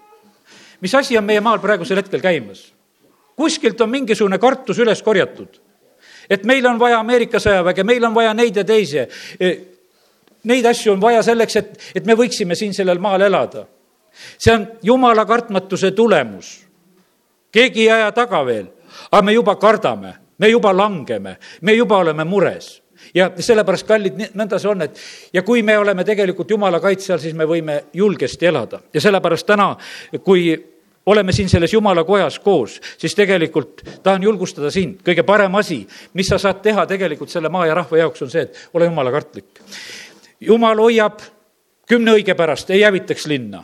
mis 0.85 0.93
asi 0.93 1.17
on 1.17 1.25
meie 1.25 1.41
maal 1.41 1.57
praegusel 1.63 1.97
hetkel 1.97 2.21
käimas? 2.21 2.67
kuskilt 3.35 3.81
on 3.81 3.89
mingisugune 3.89 4.37
kartus 4.39 4.77
üles 4.79 5.01
korjatud. 5.03 5.61
et 6.29 6.43
meil 6.45 6.65
on 6.65 6.79
vaja 6.79 6.99
Ameerika 6.99 7.39
sõjaväge, 7.41 7.83
meil 7.83 8.05
on 8.05 8.13
vaja 8.13 8.33
neid 8.33 8.55
ja 8.55 8.63
teisi. 8.63 8.97
E, 9.39 9.49
neid 10.43 10.65
asju 10.65 10.93
on 10.93 11.01
vaja 11.01 11.23
selleks, 11.23 11.55
et, 11.55 11.73
et 11.95 12.05
me 12.05 12.15
võiksime 12.17 12.55
siin 12.55 12.73
sellel 12.73 13.01
maal 13.01 13.21
elada. 13.21 13.65
see 14.37 14.53
on 14.53 14.67
jumala 14.83 15.25
kartmatuse 15.25 15.91
tulemus. 15.91 16.61
keegi 17.51 17.81
ei 17.81 17.91
aja 17.91 18.11
taga 18.11 18.45
veel, 18.45 18.67
aga 19.11 19.21
me 19.21 19.33
juba 19.33 19.55
kardame, 19.55 20.13
me 20.37 20.49
juba 20.49 20.73
langeme, 20.73 21.37
me 21.61 21.73
juba 21.73 21.97
oleme 21.97 22.23
mures 22.23 22.81
ja 23.13 23.29
sellepärast, 23.37 23.87
kallid, 23.87 24.21
nõnda 24.33 24.59
see 24.59 24.69
on, 24.69 24.81
et 24.81 24.99
ja 25.33 25.43
kui 25.43 25.63
me 25.63 25.77
oleme 25.77 26.03
tegelikult 26.03 26.49
jumala 26.49 26.79
kaitse 26.79 27.13
all, 27.13 27.21
siis 27.21 27.35
me 27.35 27.45
võime 27.45 27.83
julgesti 27.93 28.47
elada 28.47 28.79
ja 28.93 29.01
sellepärast 29.01 29.45
täna, 29.47 29.75
kui 30.23 30.74
oleme 31.05 31.33
siin 31.33 31.49
selles 31.49 31.73
jumala 31.73 32.03
kojas 32.03 32.39
koos, 32.39 32.79
siis 32.97 33.15
tegelikult 33.15 33.83
tahan 34.03 34.23
julgustada 34.23 34.71
sind, 34.71 34.99
kõige 35.05 35.23
parem 35.23 35.55
asi, 35.55 35.83
mis 36.13 36.27
sa 36.27 36.39
saad 36.41 36.63
teha 36.65 36.85
tegelikult 36.89 37.29
selle 37.29 37.49
maa 37.49 37.67
ja 37.69 37.77
rahva 37.77 38.01
jaoks, 38.01 38.25
on 38.25 38.33
see, 38.33 38.47
et 38.47 38.67
ole 38.73 38.89
jumala 38.89 39.13
kartlik. 39.13 39.61
jumal 40.39 40.81
hoiab 40.81 41.21
kümne 41.87 42.17
õige 42.17 42.35
pärast, 42.35 42.69
ei 42.69 42.81
hävitaks 42.81 43.25
linna 43.29 43.63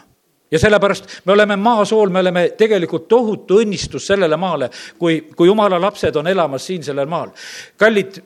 ja 0.52 0.60
sellepärast 0.60 1.22
me 1.26 1.32
oleme 1.32 1.56
maasool, 1.56 2.10
me 2.10 2.20
oleme 2.20 2.50
tegelikult 2.58 3.08
tohutu 3.08 3.62
õnnistus 3.64 4.08
sellele 4.08 4.38
maale, 4.38 4.70
kui, 5.00 5.22
kui 5.36 5.48
jumala 5.48 5.80
lapsed 5.82 6.16
on 6.16 6.28
elamas 6.28 6.66
siin 6.68 6.84
sellel 6.84 7.08
maal. 7.08 7.32
kallid, 7.78 8.22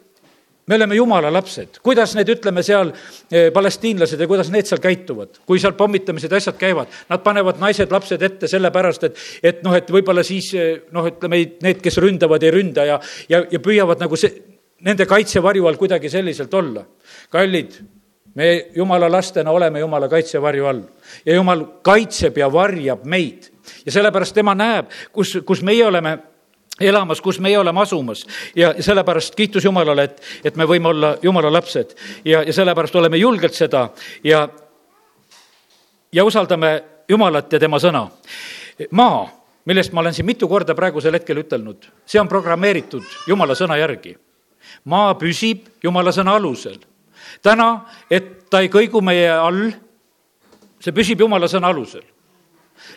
me 0.67 0.75
oleme 0.75 0.95
jumala 0.95 1.29
lapsed, 1.33 1.79
kuidas 1.85 2.15
need, 2.17 2.29
ütleme 2.33 2.63
seal 2.65 2.91
eh, 3.29 3.51
palestiinlased 3.53 4.21
ja 4.21 4.27
kuidas 4.29 4.49
need 4.53 4.69
seal 4.69 4.81
käituvad, 4.81 5.41
kui 5.45 5.61
seal 5.61 5.75
pommitamised, 5.77 6.33
asjad 6.33 6.57
käivad, 6.59 6.91
nad 7.09 7.23
panevad 7.25 7.61
naised, 7.61 7.91
lapsed 7.93 8.25
ette 8.25 8.49
sellepärast, 8.49 9.07
et, 9.09 9.23
et 9.43 9.63
noh, 9.65 9.75
et 9.77 9.89
võib-olla 9.93 10.25
siis 10.25 10.51
eh, 10.57 10.71
noh, 10.95 11.05
ütleme 11.11 11.43
need, 11.65 11.81
kes 11.83 12.01
ründavad, 12.01 12.43
ei 12.43 12.53
ründa 12.55 12.87
ja, 12.89 12.99
ja, 13.29 13.43
ja 13.51 13.61
püüavad 13.61 14.01
nagu 14.01 14.17
see, 14.19 14.33
nende 14.85 15.05
kaitsevarju 15.09 15.69
all 15.69 15.77
kuidagi 15.79 16.09
selliselt 16.11 16.53
olla. 16.53 16.85
kallid, 17.29 17.77
me 18.35 18.71
jumala 18.75 19.09
lastena 19.11 19.51
oleme 19.51 19.79
jumala 19.79 20.09
kaitsevarju 20.11 20.65
all. 20.65 20.81
Ja 21.25 21.35
jumal 21.35 21.65
kaitseb 21.81 22.37
ja 22.37 22.49
varjab 22.51 23.05
meid. 23.05 23.51
Ja 23.85 23.91
sellepärast 23.91 24.35
tema 24.35 24.55
näeb, 24.55 24.89
kus, 25.13 25.37
kus 25.45 25.61
meie 25.63 25.85
oleme 25.85 26.17
elamas, 26.79 27.21
kus 27.21 27.39
meie 27.39 27.57
oleme 27.59 27.81
asumas 27.81 28.25
ja 28.55 28.73
sellepärast 28.79 29.35
kiitus 29.35 29.65
Jumalale, 29.65 30.03
et, 30.03 30.21
et 30.43 30.55
me 30.55 30.67
võime 30.67 30.91
olla 30.91 31.15
Jumala 31.21 31.51
lapsed 31.53 31.95
ja, 32.25 32.43
ja 32.43 32.53
sellepärast 32.53 32.95
oleme 32.95 33.17
julgelt 33.17 33.55
seda 33.55 33.89
ja, 34.23 34.47
ja 36.11 36.25
usaldame 36.25 36.83
Jumalat 37.09 37.53
ja 37.53 37.59
tema 37.59 37.79
sõna. 37.79 38.07
maa, 38.91 39.27
millest 39.65 39.93
ma 39.93 40.01
olen 40.01 40.13
siin 40.13 40.25
mitu 40.25 40.47
korda 40.47 40.75
praegusel 40.75 41.13
hetkel 41.13 41.43
ütelnud, 41.45 41.87
see 42.05 42.19
on 42.19 42.27
programmeeritud 42.27 43.05
Jumala 43.27 43.55
sõna 43.55 43.77
järgi. 43.79 44.17
maa 44.85 45.15
püsib 45.15 45.69
Jumala 45.83 46.11
sõna 46.11 46.35
alusel. 46.35 46.79
täna, 47.41 47.85
et 48.11 48.49
ta 48.49 48.59
ei 48.59 48.69
kõigu 48.69 49.01
meie 49.01 49.31
all, 49.31 49.71
see 50.79 50.91
püsib 50.91 51.19
Jumala 51.19 51.47
sõna 51.47 51.71
alusel 51.71 52.03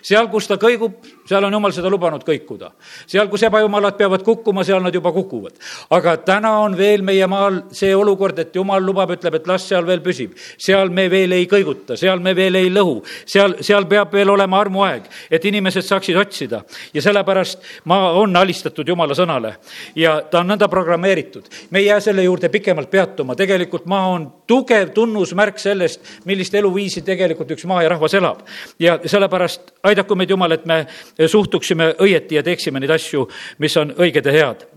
seal, 0.02 0.28
kus 0.30 0.48
ta 0.48 0.58
kõigub, 0.60 0.98
seal 1.28 1.44
on 1.44 1.52
jumal 1.52 1.74
seda 1.74 1.90
lubanud 1.92 2.24
kõikuda. 2.24 2.70
seal, 3.06 3.28
kus 3.28 3.44
ebajumalad 3.48 3.96
peavad 3.98 4.24
kukkuma, 4.24 4.64
seal 4.64 4.80
nad 4.82 4.94
juba 4.94 5.12
kukuvad. 5.12 5.52
aga 5.90 6.16
täna 6.16 6.52
on 6.64 6.76
veel 6.76 7.02
meie 7.02 7.26
maal 7.26 7.62
see 7.72 7.94
olukord, 7.96 8.38
et 8.38 8.54
jumal 8.54 8.82
lubab, 8.84 9.12
ütleb, 9.16 9.34
et 9.34 9.46
las 9.46 9.68
seal 9.68 9.86
veel 9.86 10.00
püsib. 10.00 10.36
seal 10.58 10.88
me 10.90 11.08
veel 11.10 11.32
ei 11.32 11.46
kõiguta, 11.46 11.96
seal 11.96 12.20
me 12.20 12.34
veel 12.36 12.54
ei 12.54 12.70
lõhu, 12.72 13.02
seal, 13.26 13.58
seal 13.60 13.86
peab 13.86 14.12
veel 14.12 14.30
olema 14.30 14.60
armuaeg, 14.60 15.08
et 15.30 15.44
inimesed 15.44 15.84
saaksid 15.84 16.16
otsida. 16.16 16.62
ja 16.94 17.02
sellepärast 17.02 17.62
maa 17.84 18.12
on 18.12 18.36
alistatud 18.36 18.88
jumala 18.88 19.14
sõnale 19.14 19.56
ja 19.96 20.20
ta 20.30 20.40
on 20.40 20.48
nõnda 20.54 20.68
programmeeritud. 20.68 21.44
me 21.70 21.78
ei 21.78 21.86
jää 21.86 22.00
selle 22.00 22.22
juurde 22.22 22.48
pikemalt 22.48 22.90
peatuma, 22.90 23.36
tegelikult 23.36 23.86
maa 23.86 24.06
on 24.08 24.32
tugev 24.46 24.90
tunnusmärk 24.94 25.58
sellest, 25.58 26.00
millist 26.24 26.54
eluviisi 26.54 27.02
tegelikult 27.02 27.50
üks 27.50 27.66
maa 27.66 27.82
ja 27.82 27.88
rahvas 27.88 28.14
elab. 28.14 28.40
ja 28.78 28.98
sellepärast 29.04 29.72
aidaku 29.82 30.14
meid, 30.14 30.30
Jumal, 30.30 30.52
et 30.52 30.66
me 30.66 30.86
suhtuksime 31.26 31.94
õieti 31.98 32.38
ja 32.38 32.42
teeksime 32.42 32.80
neid 32.80 32.92
asju, 32.94 33.24
mis 33.58 33.76
on 33.76 33.96
õiged 33.98 34.26
ja 34.26 34.32
head 34.32 34.68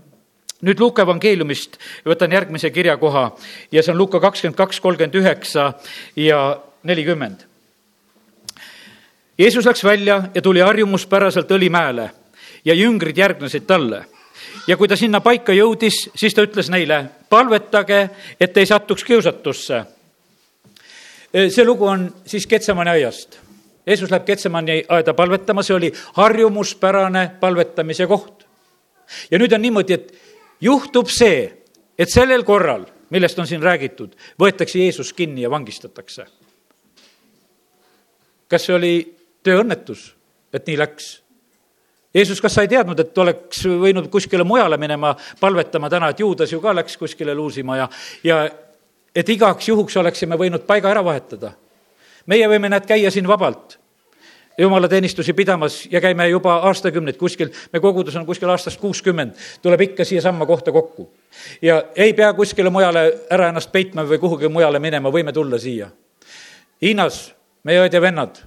nüüd 0.62 0.80
Luuka 0.80 1.02
evangeeliumist 1.02 1.78
võtan 2.06 2.32
järgmise 2.32 2.70
kirjakoha 2.70 3.24
ja 3.72 3.82
see 3.82 3.92
on 3.92 3.98
Luuka 3.98 4.20
kakskümmend 4.22 4.58
kaks, 4.58 4.80
kolmkümmend 4.80 5.18
üheksa 5.18 5.72
ja 6.16 6.42
nelikümmend. 6.86 7.46
Jeesus 9.38 9.66
läks 9.66 9.84
välja 9.84 10.22
ja 10.34 10.42
tuli 10.42 10.60
harjumuspäraselt 10.60 11.50
Õlimäele 11.50 12.10
ja 12.64 12.74
jüngrid 12.74 13.18
järgnesid 13.18 13.66
talle. 13.66 14.04
ja 14.66 14.76
kui 14.76 14.88
ta 14.88 14.96
sinna 14.96 15.20
paika 15.20 15.52
jõudis, 15.52 16.10
siis 16.14 16.34
ta 16.34 16.42
ütles 16.42 16.68
neile, 16.70 17.04
palvetage, 17.28 18.08
et 18.40 18.56
ei 18.56 18.66
satuks 18.66 19.04
kiusatusse. 19.04 19.84
see 21.48 21.64
lugu 21.64 21.86
on 21.86 22.14
siis 22.26 22.46
Ketsemani 22.46 22.90
aiast 22.90 23.38
Jeesus 23.86 24.10
läheb 24.10 24.24
Ketsemani 24.26 24.82
aeda 24.88 25.14
palvetama, 25.14 25.62
see 25.66 25.74
oli 25.74 25.90
harjumuspärane 26.14 27.30
palvetamise 27.40 28.06
koht. 28.06 28.46
ja 29.30 29.38
nüüd 29.38 29.52
on 29.52 29.62
niimoodi, 29.62 29.92
et 29.92 30.12
juhtub 30.62 31.10
see, 31.10 31.48
et 31.98 32.10
sellel 32.10 32.44
korral, 32.46 32.86
millest 33.10 33.38
on 33.38 33.46
siin 33.46 33.62
räägitud, 33.62 34.14
võetakse 34.40 34.78
Jeesus 34.78 35.12
kinni 35.12 35.42
ja 35.42 35.50
vangistatakse. 35.50 36.26
kas 38.48 38.66
see 38.66 38.74
oli 38.74 38.94
tööõnnetus, 39.42 40.12
et 40.52 40.66
nii 40.66 40.78
läks? 40.78 41.22
Jeesus, 42.14 42.40
kas 42.40 42.54
sa 42.54 42.62
ei 42.62 42.68
teadnud, 42.68 43.00
et 43.00 43.18
oleks 43.18 43.64
võinud 43.64 44.10
kuskile 44.12 44.44
mujale 44.44 44.76
minema 44.76 45.14
palvetama 45.40 45.90
täna, 45.90 46.10
et 46.12 46.20
Juudas 46.20 46.52
ju 46.52 46.60
ka 46.60 46.74
läks 46.76 46.96
kuskile 47.00 47.34
luusima 47.34 47.76
ja, 47.76 47.88
ja 48.24 48.42
et 49.16 49.28
igaks 49.28 49.68
juhuks 49.68 49.96
oleksime 49.96 50.36
võinud 50.36 50.66
paiga 50.68 50.90
ära 50.92 51.04
vahetada 51.04 51.54
meie 52.26 52.48
võime, 52.48 52.68
näed, 52.72 52.86
käia 52.86 53.10
siin 53.10 53.28
vabalt 53.28 53.78
jumalateenistusi 54.58 55.32
pidamas 55.32 55.88
ja 55.90 56.00
käime 56.00 56.28
juba 56.28 56.56
aastakümneid 56.68 57.16
kuskil, 57.16 57.48
me 57.72 57.80
kogudus 57.80 58.16
on 58.16 58.26
kuskil 58.26 58.50
aastast 58.52 58.80
kuuskümmend, 58.80 59.34
tuleb 59.62 59.80
ikka 59.80 60.04
siiasamma 60.04 60.46
kohta 60.46 60.72
kokku. 60.72 61.10
ja 61.62 61.82
ei 61.96 62.12
pea 62.12 62.32
kuskile 62.32 62.70
mujale 62.70 63.12
ära 63.30 63.48
ennast 63.48 63.72
peitma 63.72 64.04
või 64.04 64.18
kuhugi 64.18 64.48
mujale 64.48 64.78
minema, 64.78 65.10
võime 65.10 65.32
tulla 65.32 65.58
siia. 65.58 65.88
Hiinas, 66.82 67.32
meie 67.64 67.80
õed 67.80 67.94
ja 67.94 68.00
vennad 68.00 68.42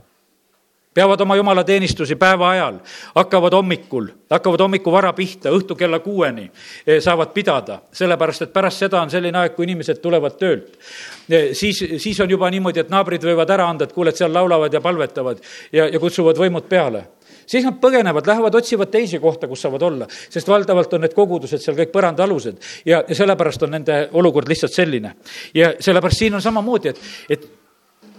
peavad 0.95 1.21
oma 1.21 1.35
jumalateenistusi 1.35 2.15
päeva 2.15 2.49
ajal, 2.49 2.79
hakkavad 3.15 3.53
hommikul, 3.53 4.07
hakkavad 4.31 4.63
hommikul 4.63 4.95
vara 4.95 5.11
pihta, 5.13 5.51
õhtu 5.51 5.75
kella 5.75 5.99
kuueni 5.99 6.45
eh, 6.47 7.01
saavad 7.03 7.33
pidada, 7.35 7.81
sellepärast 7.93 8.47
et 8.47 8.53
pärast 8.53 8.85
seda 8.85 9.01
on 9.03 9.11
selline 9.11 9.41
aeg, 9.41 9.57
kui 9.57 9.67
inimesed 9.67 9.99
tulevad 10.03 10.37
töölt. 10.39 10.77
Eh, 11.29 11.51
siis, 11.57 11.83
siis 11.99 12.21
on 12.23 12.31
juba 12.31 12.49
niimoodi, 12.53 12.85
et 12.85 12.93
naabrid 12.93 13.27
võivad 13.27 13.51
ära 13.51 13.67
anda, 13.67 13.89
et 13.89 13.93
kuule, 13.95 14.15
et 14.15 14.23
seal 14.23 14.33
laulavad 14.33 14.73
ja 14.73 14.81
palvetavad 14.81 15.43
ja, 15.73 15.89
ja 15.89 15.99
kutsuvad 15.99 16.39
võimud 16.39 16.71
peale 16.71 17.03
siis 17.45 17.61
nad 17.65 17.75
põgenevad, 17.77 18.25
lähevad, 18.25 18.55
otsivad 18.57 18.89
teisi 18.89 19.19
kohta, 19.21 19.47
kus 19.47 19.61
saavad 19.61 19.83
olla, 19.85 20.07
sest 20.09 20.47
valdavalt 20.49 20.95
on 20.97 21.03
need 21.05 21.13
kogudused 21.13 21.61
seal 21.61 21.77
kõik 21.77 21.91
põrandaalused 21.93 22.57
ja, 22.89 23.03
ja 23.05 23.17
sellepärast 23.17 23.67
on 23.67 23.75
nende 23.77 23.99
olukord 24.17 24.49
lihtsalt 24.49 24.73
selline. 24.73 25.13
ja 25.53 25.75
sellepärast 25.79 26.23
siin 26.23 26.39
on 26.39 26.41
samamoodi, 26.41 26.89
et, 26.89 27.01
et 27.29 27.47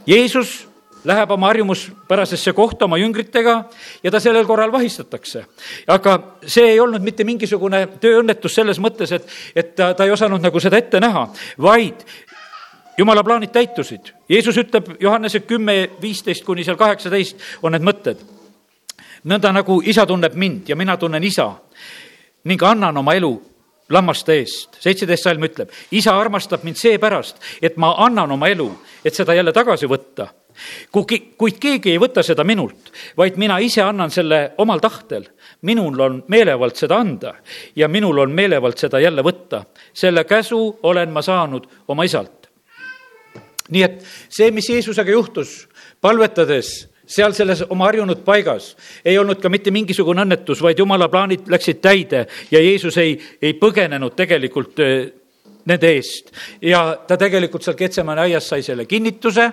Jeesus 0.06 0.60
läheb 1.06 1.30
oma 1.30 1.46
harjumuspärasesse 1.46 2.52
kohta 2.52 2.84
oma 2.84 2.98
jüngritega 2.98 3.56
ja 4.02 4.10
ta 4.10 4.20
sellel 4.20 4.46
korral 4.46 4.72
vahistatakse. 4.72 5.44
aga 5.86 6.18
see 6.46 6.70
ei 6.72 6.80
olnud 6.80 7.02
mitte 7.02 7.24
mingisugune 7.24 7.86
tööõnnetus 8.00 8.54
selles 8.54 8.80
mõttes, 8.82 9.12
et, 9.12 9.26
et 9.54 9.74
ta, 9.74 9.94
ta 9.94 10.04
ei 10.04 10.10
osanud 10.10 10.42
nagu 10.42 10.60
seda 10.60 10.78
ette 10.78 11.00
näha, 11.00 11.28
vaid 11.62 12.04
jumala 12.98 13.24
plaanid 13.24 13.52
täitusid. 13.52 14.12
Jeesus 14.28 14.56
ütleb 14.56 14.96
Johannese 15.00 15.40
kümme, 15.40 15.90
viisteist 16.02 16.44
kuni 16.44 16.64
seal 16.64 16.78
kaheksateist 16.80 17.62
on 17.62 17.76
need 17.76 17.86
mõtted. 17.86 18.24
nõnda 19.26 19.52
nagu 19.52 19.80
isa 19.84 20.06
tunneb 20.06 20.34
mind 20.34 20.68
ja 20.68 20.76
mina 20.76 20.96
tunnen 20.96 21.24
isa 21.24 21.54
ning 22.44 22.62
annan 22.62 22.96
oma 22.96 23.14
elu 23.14 23.32
lammaste 23.90 24.38
eest. 24.40 24.80
seitseteist 24.80 25.28
salm 25.28 25.44
ütleb, 25.46 25.70
isa 25.90 26.16
armastab 26.18 26.64
mind 26.64 26.76
seepärast, 26.80 27.38
et 27.62 27.76
ma 27.76 27.94
annan 28.06 28.30
oma 28.32 28.48
elu, 28.48 28.70
et 29.04 29.14
seda 29.14 29.34
jälle 29.34 29.52
tagasi 29.52 29.86
võtta 29.86 30.30
kui, 30.92 31.18
kuid 31.38 31.58
keegi 31.60 31.92
ei 31.92 32.00
võta 32.00 32.24
seda 32.26 32.44
minult, 32.46 32.90
vaid 33.16 33.36
mina 33.40 33.58
ise 33.62 33.82
annan 33.84 34.10
selle 34.10 34.52
omal 34.62 34.80
tahtel. 34.80 35.26
minul 35.62 36.00
on 36.00 36.24
meelevald 36.28 36.76
seda 36.76 36.98
anda 37.00 37.34
ja 37.76 37.88
minul 37.88 38.18
on 38.18 38.30
meelevald 38.30 38.78
seda 38.78 39.00
jälle 39.00 39.22
võtta. 39.22 39.64
selle 39.92 40.24
käsu 40.24 40.78
olen 40.82 41.10
ma 41.10 41.22
saanud 41.22 41.66
oma 41.88 42.04
isalt. 42.04 42.48
nii 43.68 43.82
et 43.82 44.04
see, 44.28 44.50
mis 44.50 44.68
Jeesusega 44.68 45.10
juhtus, 45.10 45.68
palvetades 46.00 46.88
seal 47.06 47.34
selles 47.36 47.62
oma 47.70 47.86
harjunud 47.86 48.24
paigas 48.24 48.74
ei 49.04 49.18
olnud 49.18 49.40
ka 49.42 49.48
mitte 49.52 49.70
mingisugune 49.70 50.24
õnnetus, 50.26 50.62
vaid 50.62 50.78
jumala 50.78 51.08
plaanid 51.08 51.46
läksid 51.48 51.80
täide 51.80 52.26
ja 52.50 52.60
Jeesus 52.60 52.98
ei, 52.98 53.14
ei 53.42 53.54
põgenenud 53.54 54.16
tegelikult 54.18 54.82
eh, 54.84 55.06
nende 55.66 55.94
eest. 55.94 56.32
ja 56.62 56.96
ta 57.06 57.16
tegelikult 57.16 57.62
seal 57.62 57.78
Ketsemane 57.78 58.26
aias 58.26 58.48
sai 58.48 58.62
selle 58.66 58.86
kinnituse 58.86 59.50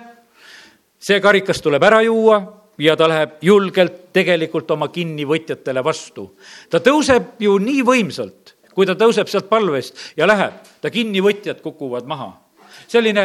see 1.04 1.20
karikas 1.20 1.60
tuleb 1.62 1.82
ära 1.84 2.00
juua 2.04 2.38
ja 2.78 2.96
ta 2.96 3.08
läheb 3.08 3.38
julgelt 3.44 4.12
tegelikult 4.14 4.70
oma 4.70 4.88
kinnivõtjatele 4.88 5.84
vastu. 5.84 6.30
ta 6.70 6.80
tõuseb 6.80 7.38
ju 7.38 7.58
nii 7.58 7.82
võimsalt, 7.86 8.54
kui 8.74 8.86
ta 8.86 8.96
tõuseb 8.98 9.28
sealt 9.30 9.48
palvest 9.48 10.16
ja 10.16 10.26
läheb, 10.26 10.62
ta 10.80 10.90
kinnivõtjad 10.90 11.60
kukuvad 11.62 12.06
maha. 12.06 12.32
selline 12.88 13.24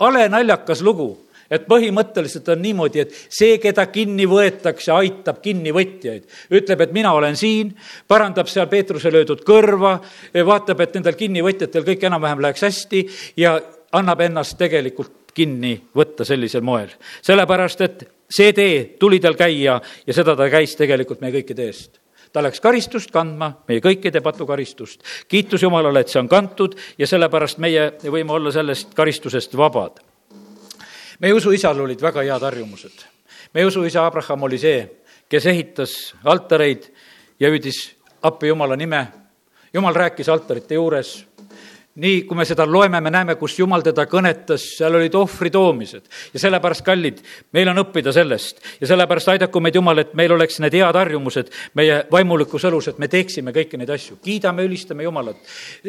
halenaljakas 0.00 0.82
lugu 0.82 1.27
et 1.50 1.66
põhimõtteliselt 1.68 2.48
on 2.52 2.62
niimoodi, 2.62 3.04
et 3.04 3.14
see, 3.28 3.58
keda 3.62 3.86
kinni 3.92 4.26
võetakse, 4.28 4.92
aitab 4.92 5.40
kinnivõtjaid. 5.44 6.26
ütleb, 6.50 6.80
et 6.84 6.92
mina 6.92 7.12
olen 7.12 7.36
siin, 7.36 7.74
parandab 8.08 8.48
seal 8.48 8.68
Peetruse 8.68 9.12
löödud 9.12 9.44
kõrva, 9.46 9.98
vaatab, 10.34 10.80
et 10.80 10.98
nendel 10.98 11.16
kinnivõtjatel 11.18 11.86
kõik 11.86 12.04
enam-vähem 12.10 12.42
läheks 12.44 12.66
hästi 12.68 13.06
ja 13.36 13.58
annab 13.92 14.20
ennast 14.20 14.58
tegelikult 14.58 15.32
kinni 15.34 15.76
võtta 15.96 16.24
sellisel 16.24 16.62
moel. 16.62 16.90
sellepärast, 17.22 17.80
et 17.80 18.04
see 18.30 18.52
tee 18.52 18.84
tuli 19.00 19.20
tal 19.20 19.36
käia 19.38 19.80
ja 20.06 20.14
seda 20.14 20.36
ta 20.36 20.50
käis 20.50 20.76
tegelikult 20.76 21.20
meie 21.20 21.32
kõikide 21.40 21.70
eest 21.70 22.00
ta 22.32 22.42
läks 22.44 22.60
karistust 22.60 23.08
kandma, 23.10 23.62
meie 23.68 23.80
kõikide 23.80 24.20
patukaristust. 24.20 25.00
kiitus 25.28 25.62
Jumalale, 25.62 26.00
et 26.00 26.12
see 26.12 26.20
on 26.20 26.28
kantud 26.28 26.76
ja 26.98 27.06
sellepärast 27.06 27.58
meie 27.58 27.92
võime 28.04 28.36
olla 28.36 28.52
sellest 28.52 28.92
karistusest 28.94 29.56
vabad 29.56 30.02
meie 31.18 31.34
usuisal 31.34 31.80
olid 31.80 32.02
väga 32.02 32.22
head 32.22 32.42
harjumused. 32.42 33.04
meie 33.54 33.66
usuisa 33.66 34.06
Abraham 34.06 34.42
oli 34.42 34.58
see, 34.58 34.88
kes 35.28 35.46
ehitas 35.46 36.14
altareid 36.24 36.90
ja 37.40 37.48
hüüdis 37.48 37.94
appi 38.22 38.48
Jumala 38.48 38.76
nime. 38.76 39.06
jumal 39.74 39.94
rääkis 39.94 40.28
altarite 40.28 40.74
juures 40.74 41.27
nii, 41.98 42.22
kui 42.28 42.36
me 42.38 42.44
seda 42.46 42.66
loeme, 42.66 43.00
me 43.00 43.10
näeme, 43.10 43.34
kus 43.38 43.56
Jumal 43.58 43.82
teda 43.86 44.04
kõnetas, 44.10 44.64
seal 44.78 44.94
olid 44.94 45.14
ohvri 45.18 45.50
toomised. 45.50 46.06
ja 46.32 46.40
sellepärast, 46.40 46.84
kallid, 46.86 47.18
meil 47.52 47.68
on 47.68 47.82
õppida 47.82 48.12
sellest 48.14 48.62
ja 48.80 48.86
sellepärast 48.86 49.32
aidaku 49.34 49.60
meid 49.60 49.74
Jumal, 49.74 49.98
et 49.98 50.14
meil 50.14 50.32
oleks 50.32 50.60
need 50.62 50.76
head 50.78 50.96
harjumused 50.96 51.50
meie 51.74 52.04
vaimulikus 52.12 52.64
elus, 52.64 52.88
et 52.88 52.98
me 52.98 53.08
teeksime 53.08 53.52
kõiki 53.52 53.78
neid 53.78 53.90
asju. 53.90 54.18
kiidame, 54.22 54.64
ülistame 54.68 55.02
Jumalat. 55.02 55.36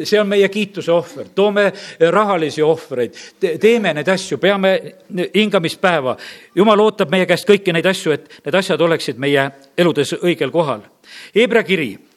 see 0.02 0.20
on 0.20 0.28
meie 0.28 0.48
kiituse 0.48 0.92
ohver, 0.92 1.30
toome 1.34 1.72
rahalisi 2.10 2.62
ohvreid, 2.62 3.14
teeme 3.60 3.94
neid 3.94 4.08
asju, 4.08 4.38
peame 4.38 4.94
hingamispäeva. 5.34 6.16
Jumal 6.54 6.80
ootab 6.80 7.10
meie 7.10 7.26
käest 7.26 7.48
kõiki 7.48 7.72
neid 7.72 7.86
asju, 7.86 8.12
et 8.12 8.40
need 8.44 8.54
asjad 8.54 8.80
oleksid 8.80 9.18
meie 9.18 9.50
eludes 9.78 10.14
õigel 10.20 10.50
kohal. 10.50 10.82
Hebra 11.34 11.62
kiri 11.62 12.09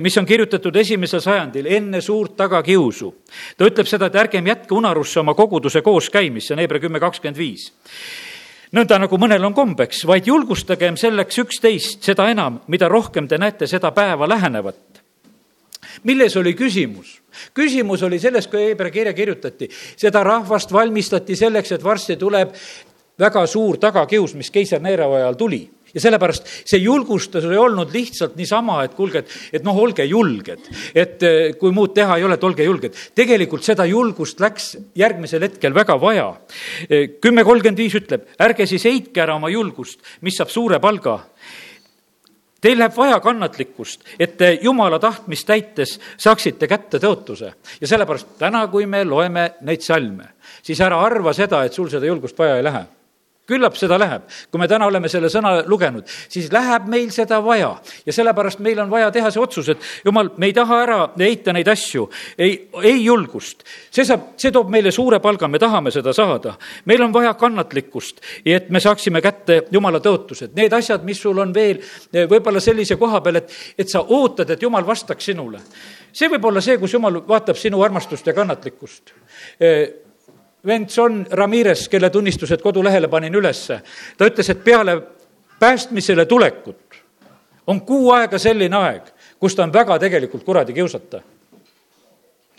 mis 0.00 0.18
on 0.18 0.26
kirjutatud 0.26 0.76
esimesel 0.76 1.20
sajandil 1.20 1.66
enne 1.66 2.00
suurt 2.00 2.36
tagakiusu. 2.36 3.14
ta 3.56 3.64
ütleb 3.64 3.86
seda, 3.88 4.06
et 4.06 4.14
ärgem 4.14 4.46
jätke 4.46 4.74
unarusse 4.74 5.20
oma 5.20 5.34
koguduse 5.34 5.82
kooskäimist, 5.82 6.46
see 6.46 6.54
on 6.54 6.60
Hebra 6.60 6.80
kümme 6.80 7.00
kakskümmend 7.00 7.38
viis 7.38 7.70
nõnda 8.76 9.00
nagu 9.02 9.18
mõnel 9.18 9.44
on 9.46 9.54
kombeks, 9.54 10.04
vaid 10.06 10.28
julgustagem 10.30 10.96
selleks 11.00 11.40
üksteist, 11.42 12.04
seda 12.06 12.28
enam, 12.30 12.60
mida 12.70 12.88
rohkem 12.88 13.28
te 13.28 13.38
näete 13.38 13.66
seda 13.66 13.90
päeva 13.90 14.28
lähenevat. 14.28 14.76
milles 16.04 16.36
oli 16.36 16.54
küsimus? 16.54 17.20
küsimus 17.54 18.02
oli 18.02 18.18
selles, 18.18 18.46
kui 18.46 18.68
Hebra 18.68 18.90
kirja 18.90 19.12
kirjutati, 19.12 19.68
seda 19.96 20.22
rahvast 20.24 20.72
valmistati 20.72 21.36
selleks, 21.36 21.72
et 21.72 21.84
varsti 21.84 22.16
tuleb 22.16 22.54
väga 23.18 23.46
suur 23.46 23.78
tagakius, 23.78 24.34
mis 24.34 24.50
keiser 24.50 24.80
Neero 24.80 25.14
ajal 25.14 25.34
tuli 25.34 25.68
ja 25.94 26.02
sellepärast 26.02 26.48
see 26.64 26.80
julgustus 26.82 27.46
ei 27.48 27.58
olnud 27.60 27.92
lihtsalt 27.94 28.36
niisama, 28.38 28.80
et 28.84 28.94
kuulge, 28.98 29.24
et, 29.24 29.38
et 29.58 29.66
noh, 29.66 29.76
olge 29.76 30.04
julged. 30.08 30.68
et 30.94 31.22
eh, 31.22 31.40
kui 31.58 31.74
muud 31.74 31.94
teha 31.96 32.18
ei 32.18 32.26
ole, 32.26 32.38
et 32.38 32.44
olge 32.44 32.66
julged. 32.66 32.98
tegelikult 33.14 33.66
seda 33.66 33.86
julgust 33.88 34.40
läks 34.40 34.76
järgmisel 34.98 35.42
hetkel 35.48 35.74
väga 35.74 35.96
vaja. 36.00 36.28
Eh, 36.88 37.16
kümme 37.22 37.44
kolmkümmend 37.44 37.80
viis 37.80 37.96
ütleb, 37.98 38.28
ärge 38.40 38.66
siis 38.66 38.84
heitke 38.88 39.24
ära 39.24 39.36
oma 39.38 39.50
julgust, 39.50 40.00
mis 40.22 40.38
saab 40.38 40.52
suure 40.52 40.80
palga 40.80 41.20
Teil 42.60 42.76
läheb 42.76 42.92
vaja 42.92 43.16
kannatlikkust, 43.24 44.02
et 44.20 44.34
te 44.36 44.50
jumala 44.60 44.98
tahtmist 45.00 45.46
täites 45.48 45.94
saaksite 46.20 46.68
kätte 46.68 46.98
tõotuse. 47.00 47.54
ja 47.80 47.88
sellepärast 47.88 48.36
täna, 48.38 48.66
kui 48.68 48.84
me 48.86 49.00
loeme 49.04 49.54
neid 49.64 49.80
salme, 49.80 50.34
siis 50.62 50.80
ära 50.80 51.00
arva 51.00 51.32
seda, 51.32 51.64
et 51.64 51.72
sul 51.72 51.88
seda 51.88 52.06
julgust 52.06 52.38
vaja 52.38 52.58
ei 52.58 52.66
lähe 52.68 52.84
küllap 53.50 53.76
seda 53.78 53.98
läheb. 54.00 54.22
kui 54.50 54.60
me 54.60 54.68
täna 54.68 54.86
oleme 54.86 55.08
selle 55.08 55.30
sõna 55.32 55.60
lugenud, 55.66 56.06
siis 56.28 56.50
läheb 56.52 56.88
meil 56.90 57.10
seda 57.14 57.40
vaja 57.44 57.74
ja 58.06 58.12
sellepärast 58.14 58.62
meil 58.64 58.78
on 58.82 58.90
vaja 58.90 59.10
teha 59.14 59.30
see 59.30 59.42
otsus, 59.42 59.68
et 59.74 60.04
jumal, 60.04 60.32
me 60.36 60.50
ei 60.50 60.54
taha 60.56 60.80
ära 60.84 60.98
heita 61.18 61.54
neid 61.56 61.68
asju, 61.68 62.06
ei, 62.38 62.68
ei 62.82 63.04
julgust. 63.04 63.64
see 63.90 64.04
saab, 64.06 64.32
see 64.40 64.52
toob 64.54 64.70
meile 64.72 64.92
suure 64.94 65.20
palga, 65.20 65.48
me 65.48 65.58
tahame 65.58 65.92
seda 65.94 66.14
saada. 66.16 66.56
meil 66.84 67.02
on 67.02 67.12
vaja 67.12 67.34
kannatlikkust, 67.34 68.20
et 68.44 68.70
me 68.70 68.80
saaksime 68.80 69.22
kätte 69.24 69.62
jumala 69.70 70.00
tõotused, 70.00 70.54
need 70.56 70.72
asjad, 70.76 71.04
mis 71.04 71.20
sul 71.20 71.38
on 71.38 71.54
veel 71.54 71.80
eh, 71.80 72.26
võib-olla 72.30 72.60
sellise 72.60 72.96
koha 73.00 73.20
peal, 73.24 73.42
et, 73.42 73.56
et 73.78 73.88
sa 73.88 74.02
ootad, 74.02 74.50
et 74.50 74.62
jumal 74.62 74.86
vastaks 74.86 75.30
sinule. 75.32 75.60
see 76.12 76.28
võib 76.28 76.44
olla 76.44 76.60
see, 76.60 76.78
kus 76.78 76.94
jumal 76.94 77.22
vaatab 77.26 77.58
sinu 77.58 77.82
armastust 77.82 78.26
ja 78.26 78.36
kannatlikkust 78.36 79.14
eh, 79.60 80.09
vend 80.66 80.88
John 80.96 81.26
Ramirez, 81.30 81.88
kelle 81.88 82.10
tunnistused 82.10 82.62
kodulehele 82.62 83.08
panin 83.08 83.34
ülesse, 83.34 83.80
ta 84.16 84.28
ütles, 84.28 84.50
et 84.50 84.64
peale 84.64 84.96
päästmisele 85.60 86.26
tulekut 86.26 87.02
on 87.66 87.80
kuu 87.86 88.10
aega 88.12 88.38
selline 88.38 88.76
aeg, 88.76 89.12
kus 89.38 89.54
ta 89.54 89.62
on 89.62 89.72
väga 89.72 89.98
tegelikult 89.98 90.44
kuradi 90.44 90.72
kiusata 90.76 91.22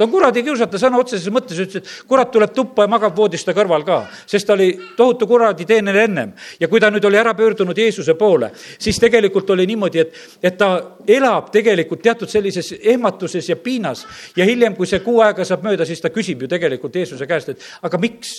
ta 0.01 0.05
on 0.07 0.11
kuradi 0.11 0.41
kiusata 0.41 0.79
sõna 0.81 0.97
otseses 0.97 1.29
mõttes, 1.29 1.59
ütles, 1.61 1.83
et 1.83 2.07
kurat 2.09 2.31
tuleb 2.33 2.55
tuppa 2.55 2.87
ja 2.87 2.89
magab 2.89 3.13
voodis 3.13 3.43
ta 3.45 3.53
kõrval 3.53 3.83
ka, 3.85 3.99
sest 4.25 4.47
ta 4.49 4.55
oli 4.55 4.71
tohutu 4.97 5.27
kuradi 5.29 5.67
teener 5.69 5.99
ennem. 6.07 6.31
ja 6.59 6.67
kui 6.67 6.81
ta 6.81 6.89
nüüd 6.89 7.05
oli 7.05 7.19
ära 7.21 7.35
pöördunud 7.37 7.77
Jeesuse 7.77 8.15
poole, 8.17 8.49
siis 8.81 8.97
tegelikult 8.97 9.49
oli 9.53 9.67
niimoodi, 9.69 10.01
et, 10.01 10.17
et 10.41 10.57
ta 10.57 10.71
elab 11.05 11.51
tegelikult 11.53 12.01
teatud 12.01 12.29
sellises 12.29 12.73
ehmatuses 12.81 13.49
ja 13.49 13.55
piinas 13.55 14.07
ja 14.35 14.45
hiljem, 14.45 14.73
kui 14.75 14.89
see 14.89 15.03
kuu 15.05 15.21
aega 15.21 15.45
saab 15.45 15.67
mööda, 15.69 15.85
siis 15.85 16.01
ta 16.01 16.09
küsib 16.09 16.41
ju 16.41 16.49
tegelikult 16.49 16.97
Jeesuse 16.97 17.29
käest, 17.29 17.53
et 17.53 17.69
aga 17.85 18.01
miks? 18.01 18.33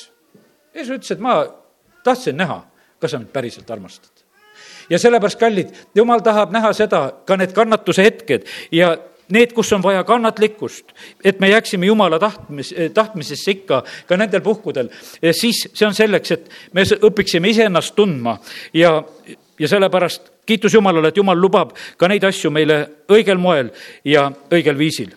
Jeesus 0.74 0.96
ütles, 0.96 1.14
et 1.14 1.22
ma 1.22 1.44
tahtsin 2.02 2.42
näha, 2.42 2.58
kas 2.98 3.14
sa 3.14 3.22
mind 3.22 3.30
päriselt 3.30 3.70
armastad 3.70 4.26
ja 4.90 4.98
sellepärast, 4.98 5.38
kallid, 5.38 5.70
jumal 5.94 6.26
tahab 6.26 6.50
näha 6.50 6.74
seda, 6.74 7.04
ka 7.22 7.38
need 7.38 7.54
kannatuse 7.54 8.02
hetked 8.02 8.50
ja 8.74 8.96
need, 9.32 9.52
kus 9.56 9.72
on 9.72 9.82
vaja 9.82 10.04
kannatlikkust, 10.04 10.92
et 11.24 11.40
me 11.40 11.48
jääksime 11.48 11.86
Jumala 11.86 12.18
tahtmis, 12.18 12.74
tahtmisesse 12.94 13.56
ikka 13.56 13.82
ka 14.08 14.18
nendel 14.20 14.44
puhkudel, 14.44 14.90
siis 15.32 15.64
see 15.72 15.86
on 15.88 15.96
selleks, 15.96 16.36
et 16.36 16.50
me 16.76 16.84
õpiksime 16.84 17.50
iseennast 17.52 17.96
tundma 17.96 18.36
ja, 18.76 18.98
ja 19.58 19.72
sellepärast 19.72 20.30
kiitus 20.46 20.74
Jumalale, 20.74 21.12
et 21.12 21.16
Jumal 21.16 21.40
lubab 21.40 21.74
ka 21.96 22.10
neid 22.10 22.24
asju 22.28 22.52
meile 22.52 22.84
õigel 23.12 23.40
moel 23.40 23.72
ja 24.04 24.28
õigel 24.52 24.78
viisil. 24.78 25.12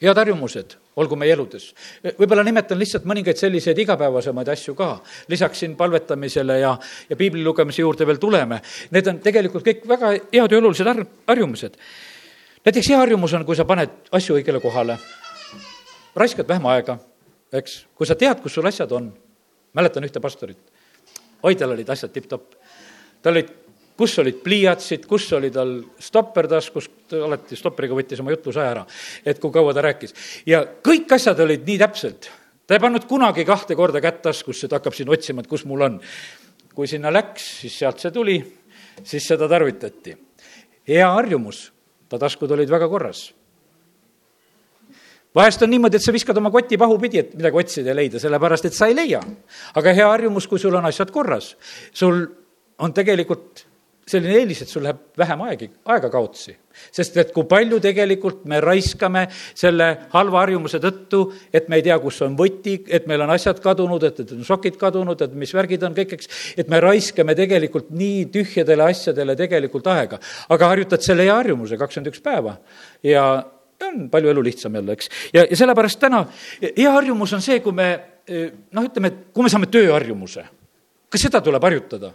head 0.00 0.16
harjumused 0.16 0.76
olgu 0.96 1.16
meie 1.16 1.32
eludes. 1.32 1.70
võib-olla 2.18 2.42
nimetan 2.44 2.78
lihtsalt 2.78 3.04
mõningaid 3.08 3.38
selliseid 3.38 3.78
igapäevasemaid 3.78 4.48
asju 4.48 4.74
ka, 4.74 5.00
lisaks 5.28 5.62
siin 5.62 5.76
palvetamisele 5.76 6.58
ja, 6.60 6.76
ja 7.08 7.16
piibli 7.16 7.44
lugemise 7.44 7.82
juurde 7.82 8.06
veel 8.06 8.18
tuleme. 8.18 8.60
Need 8.90 9.06
on 9.06 9.20
tegelikult 9.20 9.64
kõik 9.64 9.86
väga 9.88 10.14
head 10.32 10.52
ja 10.52 10.58
olulised 10.58 11.04
harjumused 11.28 11.78
näiteks 12.64 12.88
hea 12.88 12.98
harjumus 12.98 13.34
on, 13.34 13.44
kui 13.48 13.56
sa 13.56 13.64
paned 13.68 14.10
asju 14.12 14.36
õigele 14.38 14.60
kohale, 14.62 14.98
raiskad 16.16 16.48
vähem 16.48 16.66
aega, 16.72 16.98
eks, 17.52 17.84
kui 17.96 18.08
sa 18.08 18.16
tead, 18.18 18.42
kus 18.42 18.58
sul 18.58 18.68
asjad 18.68 18.92
on. 18.92 19.12
mäletan 19.72 20.02
ühte 20.02 20.20
pastorit, 20.20 20.58
oi, 21.42 21.54
tal 21.54 21.70
olid 21.70 21.88
asjad 21.88 22.10
tipp-topp. 22.10 22.54
tal 23.22 23.32
olid, 23.32 23.52
kus 23.96 24.18
olid 24.18 24.40
pliiatsid, 24.42 25.06
kus 25.06 25.32
oli 25.32 25.50
tal 25.50 25.76
stopper 25.98 26.48
taskus, 26.48 26.88
alati 27.12 27.56
stopperiga 27.56 27.94
võttis 27.94 28.20
oma 28.20 28.34
jutlusaja 28.34 28.70
ära, 28.70 28.84
et 29.24 29.38
kui 29.38 29.52
kaua 29.52 29.74
ta 29.74 29.82
rääkis. 29.86 30.14
ja 30.46 30.64
kõik 30.82 31.12
asjad 31.14 31.40
olid 31.40 31.66
nii 31.66 31.78
täpselt, 31.78 32.30
ta 32.66 32.74
ei 32.74 32.80
pannud 32.80 33.06
kunagi 33.06 33.44
kahte 33.44 33.76
korda 33.76 34.00
kätt 34.00 34.22
taskusse, 34.22 34.66
et 34.66 34.72
hakkab 34.72 34.94
siin 34.94 35.08
otsima, 35.08 35.40
et 35.40 35.50
kus 35.50 35.64
mul 35.64 35.80
on. 35.80 36.00
kui 36.74 36.86
sinna 36.86 37.10
läks, 37.12 37.60
siis 37.60 37.78
sealt 37.78 37.98
see 37.98 38.10
tuli, 38.10 38.38
siis 39.04 39.26
seda 39.26 39.48
tarvitati. 39.48 40.16
hea 40.88 41.12
harjumus 41.12 41.70
ta 42.10 42.18
taskud 42.18 42.50
olid 42.50 42.70
väga 42.70 42.88
korras. 42.90 43.30
vahest 45.34 45.62
on 45.62 45.70
niimoodi, 45.70 45.96
et 45.96 46.02
sa 46.02 46.12
viskad 46.12 46.36
oma 46.36 46.50
koti 46.50 46.78
pahupidi, 46.78 47.18
et 47.22 47.34
midagi 47.38 47.56
otsida 47.62 47.92
ja 47.92 47.94
leida, 47.94 48.18
sellepärast 48.18 48.66
et 48.66 48.74
sa 48.74 48.90
ei 48.90 48.98
leia. 48.98 49.22
aga 49.74 49.94
hea 49.94 50.08
harjumus, 50.10 50.48
kui 50.50 50.58
sul 50.58 50.74
on 50.74 50.86
asjad 50.86 51.10
korras, 51.14 51.54
sul 51.92 52.26
on 52.78 52.92
tegelikult 52.92 53.69
selline 54.10 54.40
eelis, 54.40 54.62
et 54.64 54.70
sul 54.70 54.84
läheb 54.84 55.00
vähem 55.18 55.44
aegi, 55.46 55.68
aega 55.92 56.10
kaotsi. 56.12 56.56
sest 56.94 57.16
et 57.18 57.32
kui 57.34 57.44
palju 57.50 57.80
tegelikult 57.82 58.44
me 58.48 58.60
raiskame 58.62 59.24
selle 59.58 59.88
halva 60.12 60.44
harjumuse 60.44 60.78
tõttu, 60.82 61.24
et 61.52 61.68
me 61.68 61.80
ei 61.80 61.84
tea, 61.86 61.98
kus 62.02 62.20
on 62.24 62.36
võti, 62.38 62.76
et 62.88 63.08
meil 63.10 63.24
on 63.24 63.32
asjad 63.34 63.58
kadunud, 63.62 64.04
et, 64.06 64.20
et 64.22 64.34
on 64.36 64.44
sokid 64.46 64.78
kadunud, 64.80 65.20
et 65.26 65.34
mis 65.36 65.52
värgid 65.54 65.84
on 65.86 65.96
kõik, 65.96 66.14
eks, 66.16 66.30
et 66.60 66.70
me 66.70 66.80
raiskame 66.82 67.34
tegelikult 67.38 67.90
nii 67.90 68.28
tühjadele 68.34 68.86
asjadele 68.86 69.36
tegelikult 69.38 69.90
aega. 69.90 70.20
aga 70.48 70.70
harjutad 70.74 71.04
selle 71.04 71.26
hea 71.26 71.34
harjumuse 71.34 71.78
kakskümmend 71.80 72.14
üks 72.14 72.22
päeva 72.24 72.56
ja 73.02 73.26
on 73.80 74.08
palju 74.12 74.30
elu 74.30 74.42
lihtsam 74.44 74.74
jälle, 74.74 74.92
eks. 74.92 75.10
ja, 75.34 75.44
ja 75.50 75.56
sellepärast 75.56 76.00
täna 76.00 76.24
hea 76.62 76.90
harjumus 76.92 77.32
on 77.36 77.44
see, 77.44 77.60
kui 77.64 77.74
me 77.76 77.90
noh, 78.30 78.84
ütleme, 78.86 79.10
et 79.10 79.22
kui 79.34 79.44
me 79.44 79.52
saame 79.52 79.68
tööharjumuse, 79.72 80.44
ka 81.10 81.20
seda 81.20 81.40
tuleb 81.44 81.64
harjutada 81.66 82.12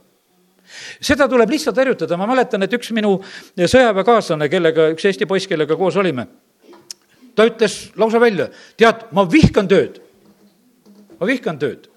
seda 1.01 1.27
tuleb 1.29 1.49
lihtsalt 1.49 1.77
harjutada, 1.77 2.17
ma 2.17 2.27
mäletan, 2.29 2.63
et 2.65 2.73
üks 2.77 2.91
minu 2.95 3.17
sõjaväekaaslane, 3.57 4.49
kellega, 4.51 4.89
üks 4.95 5.07
Eesti 5.09 5.27
poiss, 5.29 5.49
kellega 5.49 5.77
koos 5.79 5.97
olime, 6.01 6.27
ta 7.35 7.47
ütles 7.49 7.77
lausa 7.99 8.21
välja, 8.21 8.49
tead, 8.77 9.07
ma 9.15 9.25
vihkan 9.31 9.69
tööd. 9.71 10.01
ma 11.19 11.27
vihkan 11.27 11.59
tööd. 11.59 11.89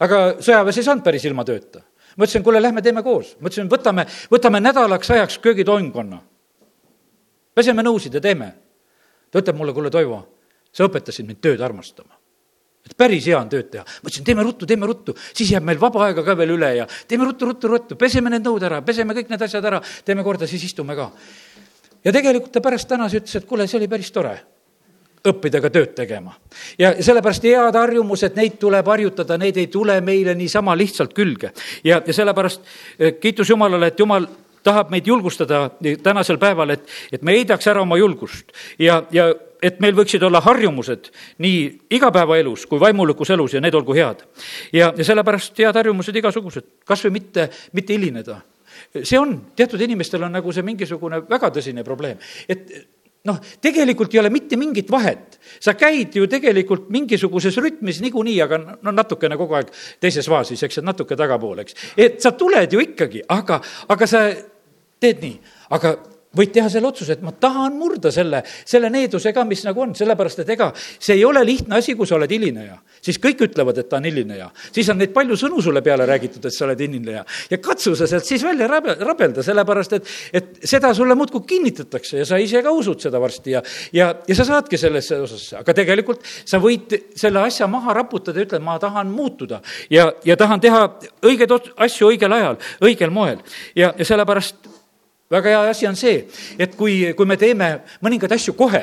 aga 0.00 0.36
sõjaväes 0.40 0.78
ei 0.78 0.88
saanud 0.88 1.04
päris 1.04 1.24
ilma 1.24 1.44
tööta. 1.44 1.82
ma 2.16 2.24
ütlesin, 2.24 2.42
kuule, 2.42 2.62
lähme 2.62 2.82
teeme 2.82 3.02
koos. 3.02 3.36
ma 3.40 3.48
ütlesin, 3.48 3.70
võtame, 3.70 4.06
võtame 4.30 4.60
nädalaks 4.60 5.10
ajaks 5.10 5.38
köögitoimkonna. 5.38 6.22
peseme 7.54 7.82
nõusid 7.82 8.14
ja 8.14 8.20
teeme. 8.20 8.54
ta 9.30 9.38
ütleb 9.38 9.56
mulle, 9.56 9.72
kuule, 9.72 9.90
Toivo, 9.90 10.22
sa 10.72 10.84
õpetasid 10.84 11.26
mind 11.26 11.40
tööd 11.40 11.60
armastama 11.60 12.15
et 12.86 12.96
päris 12.98 13.26
hea 13.26 13.38
on 13.38 13.50
tööd 13.52 13.70
teha. 13.72 13.84
ma 13.84 14.10
ütlesin, 14.10 14.26
teeme 14.26 14.46
ruttu, 14.46 14.66
teeme 14.66 14.86
ruttu, 14.86 15.16
siis 15.32 15.52
jääb 15.52 15.66
meil 15.66 15.80
vaba 15.80 16.06
aega 16.06 16.24
ka 16.26 16.36
veel 16.38 16.56
üle 16.56 16.72
ja 16.78 16.88
teeme 17.08 17.28
ruttu, 17.28 17.50
ruttu, 17.50 17.68
ruttu, 17.68 18.00
peseme 18.00 18.32
need 18.32 18.46
nõud 18.46 18.62
ära, 18.66 18.82
peseme 18.86 19.16
kõik 19.16 19.32
need 19.32 19.46
asjad 19.48 19.64
ära, 19.64 19.82
teeme 20.04 20.24
korda, 20.26 20.48
siis 20.50 20.64
istume 20.64 20.96
ka. 20.96 21.10
ja 22.04 22.12
tegelikult 22.12 22.52
ta 22.52 22.64
pärast 22.64 22.88
tänas 22.88 23.14
ütles, 23.14 23.34
et 23.36 23.48
kuule, 23.48 23.66
see 23.66 23.80
oli 23.80 23.90
päris 23.90 24.12
tore 24.14 24.36
õppida 25.26 25.60
ka 25.62 25.70
tööd 25.74 25.94
tegema. 25.96 26.34
ja 26.78 26.94
sellepärast 27.02 27.44
head 27.44 27.76
harjumused, 27.76 28.36
neid 28.36 28.58
tuleb 28.62 28.86
harjutada, 28.86 29.38
neid 29.38 29.56
ei 29.56 29.66
tule 29.72 30.00
meile 30.00 30.34
niisama 30.34 30.76
lihtsalt 30.76 31.14
külge. 31.14 31.52
ja, 31.84 32.02
ja 32.06 32.12
sellepärast 32.12 32.62
eh, 32.98 33.14
kiitus 33.20 33.50
Jumalale, 33.50 33.92
et 33.92 33.98
Jumal 33.98 34.28
tahab 34.66 34.90
meid 34.90 35.06
julgustada 35.06 35.68
tänasel 36.02 36.38
päeval, 36.42 36.74
et, 36.74 36.86
et 37.12 37.22
me 37.22 37.36
heidaks 37.36 37.66
ära 37.70 37.82
oma 37.82 37.98
julgust 38.00 38.50
ja, 38.82 39.02
ja 39.14 39.28
et 39.62 39.78
meil 39.80 39.94
võiksid 39.96 40.22
olla 40.26 40.40
harjumused 40.44 41.10
nii 41.44 41.60
igapäevaelus 41.96 42.66
kui 42.66 42.80
vaimulikus 42.80 43.30
elus 43.34 43.56
ja 43.56 43.62
need 43.64 43.74
olgu 43.74 43.94
head. 43.96 44.26
ja, 44.72 44.92
ja 44.96 45.04
sellepärast 45.04 45.58
head 45.58 45.76
harjumused 45.76 46.16
igasugused, 46.16 46.68
kas 46.84 47.04
või 47.06 47.18
mitte, 47.20 47.48
mitte 47.72 47.96
hilineda. 47.96 48.40
see 49.02 49.18
on, 49.18 49.38
teatud 49.56 49.80
inimestel 49.80 50.22
on 50.26 50.36
nagu 50.36 50.52
see 50.52 50.66
mingisugune 50.66 51.22
väga 51.28 51.50
tõsine 51.54 51.84
probleem, 51.84 52.18
et 52.48 52.68
noh, 53.26 53.38
tegelikult 53.62 54.14
ei 54.14 54.20
ole 54.22 54.30
mitte 54.30 54.56
mingit 54.56 54.90
vahet. 54.90 55.38
sa 55.60 55.74
käid 55.74 56.14
ju 56.14 56.26
tegelikult 56.26 56.90
mingisuguses 56.90 57.56
rütmis 57.56 58.00
niikuinii, 58.02 58.40
aga 58.42 58.58
no 58.82 58.92
natukene 58.92 59.36
kogu 59.36 59.54
aeg 59.54 59.70
teises 60.00 60.26
faasis, 60.28 60.62
eks, 60.62 60.78
et 60.78 60.84
natuke 60.84 61.16
tagapoole, 61.16 61.62
eks. 61.62 61.74
et 61.96 62.20
sa 62.22 62.32
tuled 62.32 62.72
ju 62.72 62.82
ikkagi, 62.82 63.22
aga, 63.28 63.60
aga 63.88 64.06
sa 64.06 64.26
teed 65.00 65.22
nii, 65.22 65.38
aga 65.76 65.96
võid 66.36 66.52
teha 66.54 66.68
selle 66.72 66.90
otsuse, 66.90 67.16
et 67.16 67.24
ma 67.24 67.32
tahan 67.32 67.76
murda 67.78 68.12
selle, 68.14 68.42
selle 68.68 68.90
needuse 68.92 69.32
ka, 69.34 69.44
mis 69.48 69.64
nagu 69.66 69.82
on, 69.82 69.94
sellepärast 69.96 70.44
et 70.44 70.52
ega 70.56 70.70
see 70.76 71.16
ei 71.16 71.24
ole 71.26 71.42
lihtne 71.46 71.78
asi, 71.80 71.96
kui 71.98 72.08
sa 72.08 72.16
oled 72.18 72.30
hilineja. 72.30 72.78
siis 73.06 73.18
kõik 73.22 73.44
ütlevad, 73.48 73.78
et 73.78 73.88
ta 73.88 74.00
on 74.00 74.08
hilineja. 74.08 74.50
siis 74.72 74.88
on 74.92 74.98
neid 75.00 75.12
palju 75.14 75.36
sõnu 75.40 75.62
sulle 75.62 75.82
peale 75.82 76.06
räägitud, 76.06 76.44
et 76.44 76.54
sa 76.54 76.64
oled 76.66 76.80
hilineja. 76.80 77.24
ja 77.50 77.58
katsu 77.58 77.96
sa 77.96 78.06
sealt 78.06 78.24
siis 78.28 78.44
välja 78.44 78.68
rabe, 78.70 78.96
rabelda, 79.00 79.42
sellepärast 79.42 79.98
et, 79.98 80.12
et 80.32 80.52
seda 80.64 80.92
sulle 80.94 81.14
muudkui 81.14 81.44
kinnitatakse 81.46 82.18
ja 82.18 82.28
sa 82.28 82.40
ise 82.42 82.62
ka 82.62 82.70
usud 82.70 83.00
seda 83.00 83.20
varsti 83.22 83.56
ja, 83.56 83.62
ja, 83.92 84.12
ja 84.28 84.38
sa 84.38 84.48
saadki 84.48 84.78
sellesse 84.80 85.20
osasse, 85.20 85.56
aga 85.60 85.74
tegelikult 85.76 86.24
sa 86.44 86.60
võid 86.62 86.94
selle 87.16 87.42
asja 87.46 87.68
maha 87.70 87.94
raputada 87.96 88.40
ja 88.40 88.48
ütelda, 88.48 88.64
ma 88.64 88.78
tahan 88.82 89.10
muutuda 89.12 89.60
ja, 89.90 90.10
ja 90.24 90.36
tahan 90.36 90.60
teha 90.60 90.86
õigeid 91.26 91.52
asju 91.76 92.10
õigel 92.12 92.32
ajal, 92.38 92.58
õigel 92.84 93.12
moel 93.14 93.42
ja, 93.76 93.92
ja 93.96 94.04
sellepärast 94.04 94.75
väga 95.30 95.50
hea 95.50 95.66
asi 95.70 95.86
on 95.86 95.96
see, 95.96 96.22
et 96.58 96.76
kui, 96.76 97.12
kui 97.16 97.26
me 97.26 97.36
teeme 97.36 97.80
mõningaid 98.04 98.36
asju 98.36 98.54
kohe, 98.58 98.82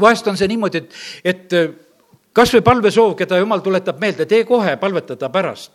vahest 0.00 0.28
on 0.28 0.36
see 0.36 0.48
niimoodi, 0.50 0.84
et, 0.84 0.96
et 1.24 1.58
kas 2.36 2.52
või 2.52 2.64
palvesoov, 2.64 3.14
keda 3.16 3.38
jumal 3.40 3.62
tuletab 3.64 4.00
meelde, 4.00 4.26
tee 4.28 4.44
kohe, 4.48 4.76
palveta 4.80 5.16
ta 5.16 5.30
pärast. 5.32 5.72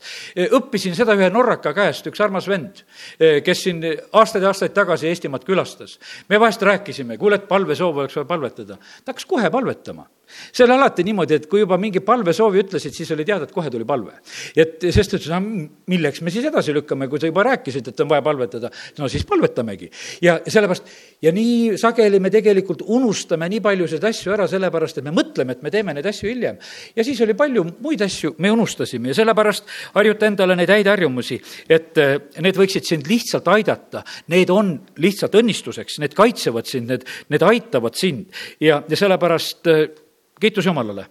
õppisin 0.59 0.95
seda 0.97 1.15
ühe 1.17 1.31
norraka 1.33 1.73
käest, 1.73 2.07
üks 2.11 2.21
armas 2.21 2.47
vend, 2.49 2.83
kes 3.17 3.63
siin 3.65 3.81
aastaid 3.87 4.45
ja 4.45 4.51
aastaid 4.53 4.75
tagasi 4.77 5.09
Eestimaad 5.09 5.45
külastas. 5.47 5.97
me 6.29 6.39
vahest 6.39 6.61
rääkisime, 6.61 7.17
kuule, 7.17 7.41
et 7.41 7.47
palvesoov 7.47 7.97
oleks 7.97 8.15
vaja 8.15 8.29
palvetada. 8.29 8.77
ta 8.77 9.13
hakkas 9.13 9.25
kohe 9.25 9.49
palvetama 9.49 10.05
see 10.51 10.65
oli 10.65 10.75
alati 10.75 11.05
niimoodi, 11.07 11.39
et 11.39 11.47
kui 11.51 11.63
juba 11.63 11.77
mingi 11.81 12.01
palvesoovi 12.05 12.63
ütlesid, 12.63 12.95
siis 12.95 13.11
oli 13.15 13.25
teada, 13.27 13.47
et 13.47 13.55
kohe 13.55 13.69
tuli 13.71 13.85
palve. 13.87 14.17
et 14.55 14.87
sest 14.93 15.15
ütles, 15.17 15.31
milleks 15.91 16.21
me 16.21 16.31
siis 16.33 16.45
edasi 16.49 16.73
lükkame, 16.75 17.07
kui 17.11 17.19
sa 17.19 17.29
juba 17.29 17.45
rääkisid, 17.47 17.87
et 17.87 18.03
on 18.03 18.09
vaja 18.09 18.21
palvetada, 18.25 18.71
no 18.99 19.09
siis 19.11 19.25
palvetamegi. 19.27 19.89
ja 20.21 20.39
sellepärast, 20.47 20.91
ja 21.21 21.31
nii 21.31 21.77
sageli 21.81 22.19
me 22.19 22.31
tegelikult 22.33 22.83
unustame 22.87 23.49
nii 23.49 23.61
paljusid 23.61 24.03
asju 24.03 24.33
ära, 24.35 24.47
sellepärast 24.47 25.01
et 25.01 25.07
me 25.07 25.15
mõtleme, 25.15 25.57
et 25.57 25.63
me 25.63 25.71
teeme 25.73 25.93
neid 25.93 26.05
asju 26.05 26.29
hiljem. 26.29 26.57
ja 26.95 27.03
siis 27.03 27.21
oli 27.21 27.33
palju 27.37 27.65
muid 27.79 28.01
asju, 28.01 28.35
me 28.37 28.51
unustasime 28.51 29.11
ja 29.11 29.19
sellepärast 29.21 29.67
harjuta 29.95 30.29
endale 30.29 30.55
neid 30.59 30.71
häid 30.73 30.89
harjumusi, 30.91 31.39
et 31.69 31.97
eh, 32.01 32.17
need 32.43 32.57
võiksid 32.57 32.87
sind 32.87 33.09
lihtsalt 33.09 33.47
aidata. 33.51 34.03
Need 34.31 34.51
on 34.53 34.73
lihtsalt 35.01 35.35
õnnistuseks, 35.39 35.99
need 36.03 36.15
kaitsevad 36.17 36.69
sind, 36.69 36.91
need, 36.91 37.05
need 37.31 37.45
aitavad 37.45 37.97
sind 37.99 38.31
ja, 38.61 38.81
ja 38.87 38.99
sellepärast 38.99 39.71
eh, 39.71 39.83
kiitus 40.41 40.65
Jumalale. 40.65 41.05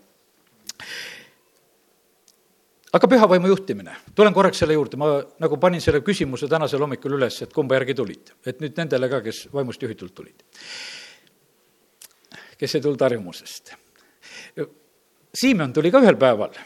aga 2.93 3.07
pühavaimu 3.07 3.47
juhtimine, 3.47 3.93
tulen 4.19 4.35
korraks 4.35 4.59
selle 4.59 4.75
juurde, 4.75 4.99
ma 4.99 5.13
nagu 5.39 5.57
panin 5.63 5.81
selle 5.81 6.01
küsimuse 6.03 6.49
tänasel 6.51 6.83
hommikul 6.83 7.15
üles, 7.15 7.37
et 7.45 7.53
kumba 7.55 7.77
järgi 7.79 7.95
tulid, 7.95 8.33
et 8.47 8.59
nüüd 8.59 8.75
nendele 8.83 9.09
ka, 9.13 9.21
kes 9.23 9.45
vaimust 9.55 9.83
juhitult 9.83 10.15
tulid. 10.15 10.43
kes 12.59 12.75
ei 12.75 12.83
tulnud 12.83 13.01
harjumusest. 13.01 13.73
Siimon 15.35 15.73
tuli 15.73 15.91
ka 15.91 16.03
ühel 16.03 16.19
päeval. 16.19 16.59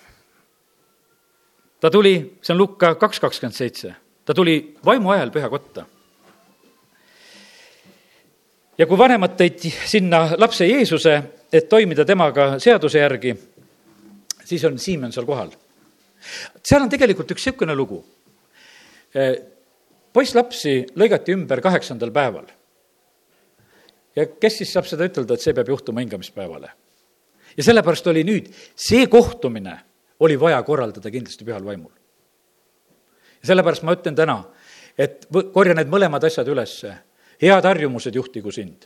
ta 1.81 1.91
tuli, 1.91 2.39
see 2.41 2.55
on 2.55 2.59
Lukka 2.59 2.95
kaks 2.95 3.21
kakskümmend 3.21 3.57
seitse, 3.57 3.95
ta 4.25 4.35
tuli 4.35 4.79
vaimu 4.85 5.13
ajal 5.13 5.31
pühakotta 5.31 5.85
ja 8.79 8.87
kui 8.87 8.99
vanemad 8.99 9.37
tõid 9.39 9.67
sinna 9.87 10.25
lapse 10.39 10.67
Jeesuse, 10.67 11.15
et 11.53 11.69
toimida 11.71 12.05
temaga 12.07 12.55
seaduse 12.63 13.03
järgi, 13.03 13.35
siis 14.45 14.65
on 14.67 14.79
Siimon 14.79 15.13
seal 15.15 15.27
kohal. 15.29 15.53
seal 16.65 16.83
on 16.83 16.91
tegelikult 16.91 17.31
üks 17.31 17.47
niisugune 17.47 17.75
lugu. 17.75 18.05
poisslapsi 20.13 20.87
lõigati 20.97 21.35
ümber 21.35 21.61
kaheksandal 21.61 22.11
päeval. 22.11 22.47
ja 24.17 24.27
kes 24.27 24.59
siis 24.59 24.73
saab 24.73 24.87
seda 24.87 25.05
ütelda, 25.05 25.35
et 25.35 25.41
see 25.41 25.55
peab 25.55 25.69
juhtuma 25.69 26.01
hingamispäevale? 26.01 26.71
ja 27.57 27.63
sellepärast 27.63 28.07
oli 28.07 28.25
nüüd, 28.25 28.51
see 28.75 29.07
kohtumine 29.07 29.79
oli 30.21 30.41
vaja 30.41 30.63
korraldada 30.63 31.11
kindlasti 31.11 31.45
pühal 31.45 31.65
vaimul. 31.65 31.93
ja 33.43 33.47
sellepärast 33.47 33.83
ma 33.83 33.95
ütlen 33.95 34.17
täna, 34.17 34.43
et 34.99 35.29
korja 35.53 35.75
need 35.75 35.89
mõlemad 35.89 36.25
asjad 36.27 36.49
ülesse 36.49 36.97
head 37.43 37.65
harjumused 37.65 38.15
juhtigu 38.15 38.53
sind. 38.53 38.85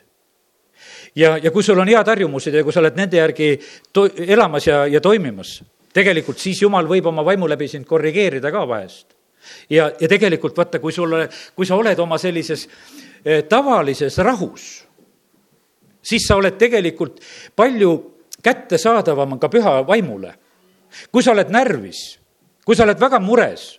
ja, 1.14 1.38
ja 1.42 1.50
kui 1.50 1.62
sul 1.62 1.78
on 1.78 1.88
head 1.88 2.06
harjumused 2.06 2.54
ja 2.54 2.64
kui 2.64 2.72
sa 2.72 2.80
oled 2.80 2.96
nende 2.96 3.16
järgi 3.16 3.58
to-, 3.92 4.08
elamas 4.26 4.66
ja, 4.66 4.86
ja 4.86 5.00
toimimas, 5.00 5.62
tegelikult 5.92 6.38
siis 6.38 6.62
Jumal 6.62 6.88
võib 6.88 7.06
oma 7.06 7.24
vaimu 7.24 7.48
läbi 7.48 7.68
sind 7.68 7.86
korrigeerida 7.86 8.52
ka 8.52 8.66
vahest. 8.68 9.14
ja, 9.70 9.90
ja 10.00 10.08
tegelikult 10.08 10.56
vaata, 10.56 10.78
kui 10.78 10.92
sul, 10.92 11.14
kui 11.54 11.66
sa 11.66 11.76
oled 11.76 11.98
oma 11.98 12.18
sellises 12.18 12.68
eh, 13.24 13.44
tavalises 13.48 14.18
rahus, 14.18 14.68
siis 16.02 16.26
sa 16.26 16.36
oled 16.36 16.58
tegelikult 16.58 17.20
palju 17.56 17.92
kättesaadavam 18.42 19.38
ka 19.38 19.48
püha 19.48 19.80
vaimule. 19.86 20.34
kui 21.12 21.22
sa 21.22 21.32
oled 21.32 21.50
närvis, 21.50 22.18
kui 22.64 22.76
sa 22.76 22.84
oled 22.84 23.00
väga 23.00 23.20
mures 23.20 23.77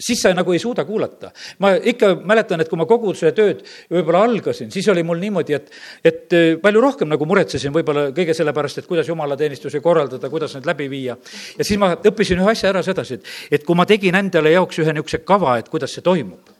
siis 0.00 0.22
sa 0.22 0.32
nagu 0.34 0.52
ei 0.52 0.58
suuda 0.58 0.84
kuulata. 0.84 1.30
ma 1.58 1.74
ikka 1.74 2.14
mäletan, 2.24 2.60
et 2.60 2.68
kui 2.68 2.78
ma 2.78 2.86
koguduse 2.88 3.32
tööd 3.36 3.62
võib-olla 3.90 4.22
algasin, 4.24 4.70
siis 4.72 4.88
oli 4.88 5.02
mul 5.06 5.20
niimoodi, 5.20 5.56
et, 5.56 5.72
et 6.04 6.36
äh, 6.36 6.46
palju 6.62 6.80
rohkem 6.80 7.10
nagu 7.10 7.26
muretsesin 7.28 7.74
võib-olla 7.74 8.08
kõige 8.16 8.34
selle 8.36 8.54
pärast, 8.56 8.80
et 8.80 8.88
kuidas 8.88 9.08
jumalateenistusi 9.08 9.80
korraldada, 9.84 10.30
kuidas 10.32 10.56
neid 10.56 10.68
läbi 10.68 10.88
viia. 10.90 11.16
ja 11.58 11.66
siis 11.66 11.78
ma 11.80 11.92
õppisin 11.96 12.40
ühe 12.40 12.52
asja 12.52 12.72
ära 12.72 12.82
sedasi, 12.86 13.20
et, 13.20 13.34
et 13.58 13.66
kui 13.66 13.76
ma 13.76 13.86
tegin 13.88 14.16
endale 14.18 14.54
jaoks 14.56 14.80
ühe 14.80 14.94
niisuguse 14.94 15.24
kava, 15.26 15.58
et 15.60 15.68
kuidas 15.68 15.92
see 15.94 16.04
toimub, 16.06 16.54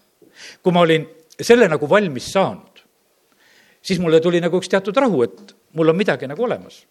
kui 0.62 0.74
ma 0.74 0.84
olin 0.84 1.06
selle 1.40 1.68
nagu 1.70 1.88
valmis 1.88 2.28
saanud, 2.34 2.84
siis 3.82 4.00
mulle 4.02 4.20
tuli 4.20 4.40
nagu 4.42 4.60
üks 4.60 4.68
teatud 4.68 4.96
rahu, 4.96 5.24
et 5.24 5.56
mul 5.76 5.92
on 5.92 5.96
midagi 5.96 6.28
nagu 6.28 6.44
olemas. 6.44 6.84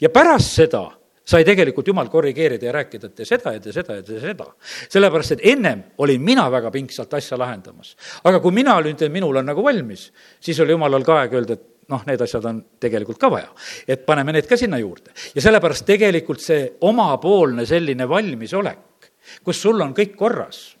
ja 0.00 0.08
pärast 0.12 0.54
seda 0.60 0.86
sai 1.26 1.44
tegelikult 1.44 1.88
Jumal 1.88 2.08
korrigeerida 2.10 2.68
ja 2.68 2.72
rääkida, 2.76 3.10
et 3.10 3.14
tee 3.18 3.26
seda 3.26 3.52
ja 3.56 3.60
tee 3.62 3.74
seda 3.74 3.98
ja 3.98 4.02
tee 4.06 4.20
seda. 4.22 4.46
sellepärast, 4.88 5.36
et 5.36 5.46
ennem 5.52 5.82
olin 5.98 6.22
mina 6.22 6.46
väga 6.50 6.70
pingsalt 6.70 7.14
asja 7.14 7.38
lahendamas. 7.38 7.96
aga 8.24 8.40
kui 8.40 8.52
mina 8.52 8.76
olin, 8.76 8.96
minul 9.10 9.36
on 9.36 9.46
nagu 9.46 9.64
valmis, 9.64 10.12
siis 10.40 10.60
oli 10.60 10.76
Jumalal 10.76 11.04
ka 11.04 11.20
aeg 11.20 11.34
öelda, 11.34 11.58
et 11.58 11.90
noh, 11.90 12.02
need 12.06 12.22
asjad 12.22 12.46
on 12.46 12.62
tegelikult 12.80 13.18
ka 13.18 13.30
vaja. 13.30 13.50
et 13.88 14.06
paneme 14.06 14.32
need 14.32 14.46
ka 14.46 14.56
sinna 14.56 14.78
juurde. 14.78 15.10
ja 15.34 15.42
sellepärast 15.42 15.86
tegelikult 15.86 16.40
see 16.40 16.72
omapoolne 16.80 17.66
selline 17.66 18.08
valmisolek, 18.08 19.10
kus 19.42 19.62
sul 19.62 19.80
on 19.80 19.94
kõik 19.94 20.14
korras, 20.16 20.76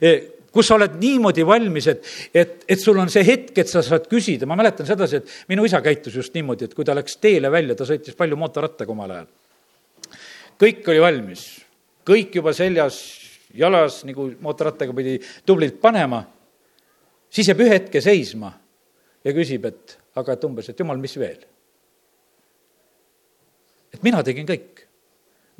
e, 0.00 0.12
kus 0.52 0.68
sa 0.68 0.76
oled 0.76 1.00
niimoodi 1.00 1.44
valmis, 1.46 1.86
et, 1.86 2.04
et, 2.34 2.64
et 2.68 2.80
sul 2.80 2.98
on 3.00 3.08
see 3.08 3.24
hetk, 3.24 3.56
et 3.58 3.68
sa 3.68 3.80
saad 3.84 4.08
küsida, 4.12 4.44
ma 4.44 4.56
mäletan 4.60 4.88
sedasi, 4.88 5.16
et 5.16 5.48
minu 5.48 5.64
isa 5.64 5.80
käitus 5.80 6.20
just 6.20 6.36
niimoodi, 6.36 6.68
et 6.68 6.76
kui 6.76 6.84
ta 6.84 6.94
läks 6.96 7.16
teele 7.16 7.48
välja, 7.52 7.76
ta 7.76 7.88
sõitis 7.88 8.16
palju 8.16 8.36
mootorrattaga 8.36 8.92
omal 8.92 9.16
ajal 9.16 9.28
kõik 10.60 10.86
oli 10.92 11.02
valmis, 11.02 11.44
kõik 12.06 12.38
juba 12.38 12.52
seljas, 12.56 13.00
jalas, 13.56 14.02
nagu 14.08 14.28
mootorrattaga 14.42 14.94
pidi 14.96 15.18
tublilt 15.46 15.80
panema, 15.82 16.22
siis 17.30 17.50
jääb 17.50 17.62
ühe 17.64 17.76
hetke 17.76 18.02
seisma 18.04 18.52
ja 19.24 19.34
küsib, 19.36 19.66
et 19.68 19.98
aga 20.16 20.36
et 20.36 20.48
umbes, 20.48 20.70
et 20.70 20.80
jumal, 20.80 21.00
mis 21.00 21.16
veel? 21.20 21.44
et 23.96 24.02
mina 24.04 24.20
tegin 24.24 24.48
kõik. 24.48 24.84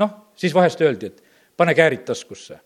noh, 0.02 0.10
siis 0.36 0.54
vahest 0.54 0.80
öeldi, 0.84 1.08
et 1.08 1.22
pane 1.56 1.74
käärid 1.74 2.04
taskusse. 2.04 2.58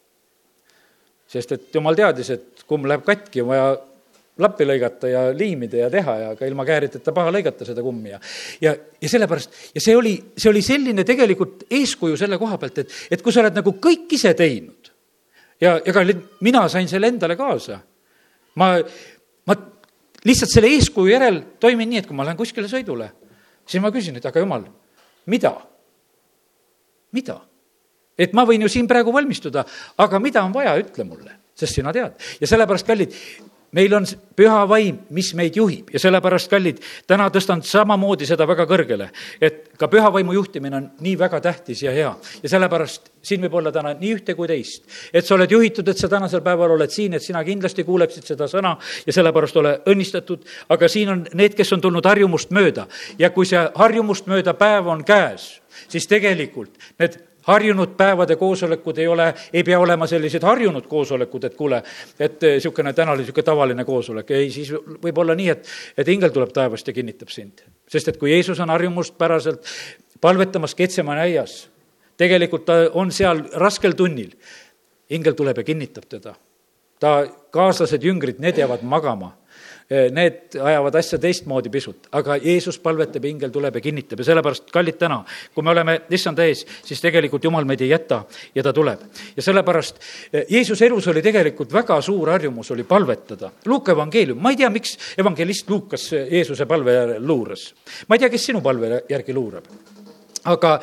sest 1.31 1.53
et 1.53 1.75
jumal 1.75 1.95
teadis, 1.95 2.31
et 2.31 2.65
kumm 2.67 2.89
läheb 2.91 3.05
katki, 3.07 3.43
on 3.43 3.53
vaja 3.53 3.69
lappi 4.41 4.65
lõigata 4.65 5.11
ja 5.11 5.23
liimida 5.35 5.85
ja 5.85 5.91
teha 5.93 6.15
ja 6.21 6.29
ka 6.39 6.47
ilma 6.49 6.65
kääriteta 6.69 7.13
paha 7.13 7.33
lõigata 7.35 7.67
seda 7.69 7.83
kummi 7.85 8.13
ja 8.13 8.21
ja, 8.61 8.75
ja 9.01 9.09
sellepärast, 9.09 9.57
ja 9.75 9.83
see 9.83 9.97
oli, 9.97 10.15
see 10.37 10.51
oli 10.51 10.63
selline 10.65 11.05
tegelikult 11.05 11.67
eeskuju 11.71 12.17
selle 12.17 12.39
koha 12.39 12.59
pealt, 12.59 12.79
et, 12.85 12.95
et 13.11 13.23
kui 13.23 13.35
sa 13.35 13.43
oled 13.45 13.59
nagu 13.59 13.75
kõik 13.83 14.17
ise 14.17 14.33
teinud 14.39 14.93
ja, 15.61 15.77
ja 15.85 15.93
ka 15.95 16.05
mina 16.41 16.67
sain 16.73 16.89
selle 16.89 17.11
endale 17.13 17.37
kaasa. 17.37 17.81
ma, 18.55 18.73
ma 19.47 19.57
lihtsalt 20.25 20.53
selle 20.53 20.73
eeskuju 20.77 21.13
järel 21.13 21.43
toimin 21.61 21.91
nii, 21.91 22.03
et 22.03 22.09
kui 22.09 22.17
ma 22.17 22.27
lähen 22.27 22.39
kuskile 22.39 22.69
sõidule, 22.71 23.11
siis 23.67 23.83
ma 23.83 23.93
küsin, 23.95 24.17
et 24.17 24.27
aga 24.27 24.43
jumal, 24.43 24.67
mida? 25.27 25.55
mida? 27.13 27.41
et 28.21 28.35
ma 28.37 28.45
võin 28.49 28.67
ju 28.67 28.69
siin 28.69 28.89
praegu 28.89 29.13
valmistuda, 29.13 29.65
aga 30.01 30.21
mida 30.21 30.43
on 30.45 30.53
vaja, 30.53 30.75
ütle 30.81 31.07
mulle, 31.09 31.39
sest 31.57 31.79
sina 31.79 31.93
tead. 31.97 32.17
ja 32.41 32.49
sellepärast, 32.49 32.89
kallid, 32.89 33.17
meil 33.73 33.95
on 33.95 34.07
püha 34.37 34.63
vaim, 34.69 34.99
mis 35.15 35.31
meid 35.39 35.57
juhib 35.57 35.93
ja 35.95 36.01
sellepärast, 36.03 36.51
kallid, 36.51 36.81
täna 37.07 37.29
tõstan 37.33 37.63
samamoodi 37.67 38.27
seda 38.27 38.47
väga 38.49 38.67
kõrgele, 38.69 39.11
et 39.41 39.71
ka 39.79 39.89
püha 39.91 40.11
vaimu 40.13 40.35
juhtimine 40.35 40.77
on 40.77 40.89
nii 41.05 41.17
väga 41.19 41.41
tähtis 41.45 41.83
ja 41.83 41.93
hea. 41.95 42.11
ja 42.43 42.49
sellepärast 42.49 43.11
siin 43.23 43.43
võib 43.45 43.55
olla 43.61 43.73
täna 43.73 43.95
nii 43.95 44.13
ühte 44.17 44.35
kui 44.35 44.49
teist. 44.49 44.85
et 45.13 45.27
sa 45.27 45.35
oled 45.35 45.51
juhitud, 45.51 45.89
et 45.89 45.99
sa 45.99 46.09
tänasel 46.09 46.43
päeval 46.43 46.77
oled 46.77 46.91
siin, 46.91 47.15
et 47.15 47.23
sina 47.23 47.45
kindlasti 47.45 47.85
kuuleksid 47.85 48.27
seda 48.27 48.49
sõna 48.49 48.77
ja 49.07 49.13
sellepärast 49.13 49.57
ole 49.57 49.79
õnnistatud, 49.87 50.45
aga 50.69 50.89
siin 50.89 51.09
on 51.09 51.27
need, 51.35 51.55
kes 51.55 51.73
on 51.73 51.81
tulnud 51.81 52.07
harjumust 52.07 52.51
mööda 52.51 52.87
ja 53.19 53.31
kui 53.31 53.47
see 53.47 53.61
harjumust 53.75 54.27
mööda 54.27 54.55
päev 54.55 54.91
on 54.91 55.05
käes, 55.05 55.61
siis 55.89 56.07
tegelikult 56.11 56.75
need 56.99 57.30
harjunud 57.47 57.97
päevade 57.97 58.37
koosolekud 58.37 58.99
ei 58.99 59.07
ole, 59.09 59.35
ei 59.53 59.65
pea 59.65 59.79
olema 59.81 60.07
sellised 60.07 60.43
harjunud 60.43 60.87
koosolekud, 60.87 61.45
et 61.45 61.57
kuule, 61.57 61.83
et 62.21 62.43
niisugune 62.43 62.93
täna 62.93 63.13
oli 63.13 63.25
niisugune 63.25 63.47
tavaline 63.47 63.85
koosolek, 63.85 64.31
ei, 64.37 64.51
siis 64.51 64.73
võib 64.75 65.19
olla 65.23 65.35
nii, 65.39 65.49
et, 65.49 65.73
et 65.99 66.09
ingel 66.09 66.35
tuleb 66.35 66.53
taevast 66.57 66.89
ja 66.89 66.95
kinnitab 66.97 67.33
sind. 67.33 67.65
sest 67.89 68.09
et 68.09 68.21
kui 68.21 68.33
Jeesus 68.33 68.61
on 68.61 68.71
harjumuspäraselt 68.71 69.67
palvetamas 70.21 70.75
Ketsemani 70.75 71.21
aias, 71.21 71.69
tegelikult 72.17 72.65
ta 72.69 72.83
on 72.93 73.13
seal 73.13 73.43
raskel 73.55 73.97
tunnil, 73.97 74.37
ingel 75.11 75.35
tuleb 75.35 75.59
ja 75.59 75.65
kinnitab 75.65 76.09
teda. 76.09 76.35
ta 77.01 77.27
kaaslased, 77.51 78.03
jüngrid, 78.05 78.39
need 78.39 78.59
jäävad 78.59 78.83
magama 78.83 79.33
Eh, 79.33 79.40
need 79.91 80.55
ajavad 80.55 80.95
asja 81.01 81.19
teistmoodi 81.19 81.71
pisut, 81.73 82.07
aga 82.15 82.37
Jeesus 82.39 82.79
palvetab, 82.79 83.25
ingel 83.27 83.51
tuleb 83.51 83.75
ja 83.75 83.83
kinnitab 83.83 84.23
ja 84.23 84.29
sellepärast, 84.29 84.69
kallid 84.71 85.01
täna, 85.01 85.19
kui 85.55 85.67
me 85.67 85.73
oleme 85.73 85.97
issanda 86.15 86.47
ees, 86.47 86.63
siis 86.87 87.03
tegelikult 87.03 87.45
Jumal 87.45 87.67
meid 87.67 87.83
ei 87.83 87.91
jäta 87.91 88.21
ja 88.55 88.63
ta 88.63 88.73
tuleb. 88.77 89.03
ja 89.37 89.43
sellepärast 89.43 90.01
eh, 90.33 90.47
Jeesuse 90.49 90.87
elus 90.87 91.11
oli 91.11 91.23
tegelikult 91.23 91.73
väga 91.75 92.01
suur 92.07 92.31
harjumus, 92.31 92.71
oli 92.71 92.85
palvetada. 92.85 93.51
Luuka 93.67 93.93
evangeelium, 93.93 94.39
ma 94.39 94.55
ei 94.55 94.61
tea, 94.63 94.71
miks 94.71 94.97
evangelist 95.19 95.71
Luukas 95.71 96.11
Jeesuse 96.13 96.67
palve 96.71 96.95
järel 96.95 97.27
luuras. 97.27 97.73
ma 98.09 98.15
ei 98.15 98.23
tea, 98.23 98.31
kes 98.31 98.51
sinu 98.53 98.63
palve 98.63 99.03
järgi 99.11 99.35
luurab. 99.35 99.65
aga, 100.45 100.81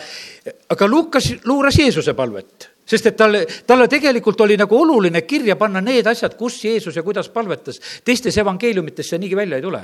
aga 0.70 0.88
Luukas 0.88 1.32
luuras 1.46 1.80
Jeesuse 1.80 2.13
palvet 2.13 2.77
sest 2.88 3.10
et 3.12 3.17
talle, 3.17 3.43
talle 3.67 3.88
tegelikult 3.91 4.41
oli 4.41 4.58
nagu 4.60 4.78
oluline 4.80 5.21
kirja 5.28 5.56
panna 5.60 5.82
need 5.84 6.08
asjad, 6.08 6.38
kus 6.39 6.60
Jeesus 6.63 6.95
ja 6.95 7.04
kuidas 7.04 7.30
palvetas. 7.30 7.82
teistes 8.04 8.38
evangeeliumites 8.38 9.10
see 9.10 9.19
niigi 9.19 9.36
välja 9.36 9.58
ei 9.58 9.65
tule. 9.65 9.82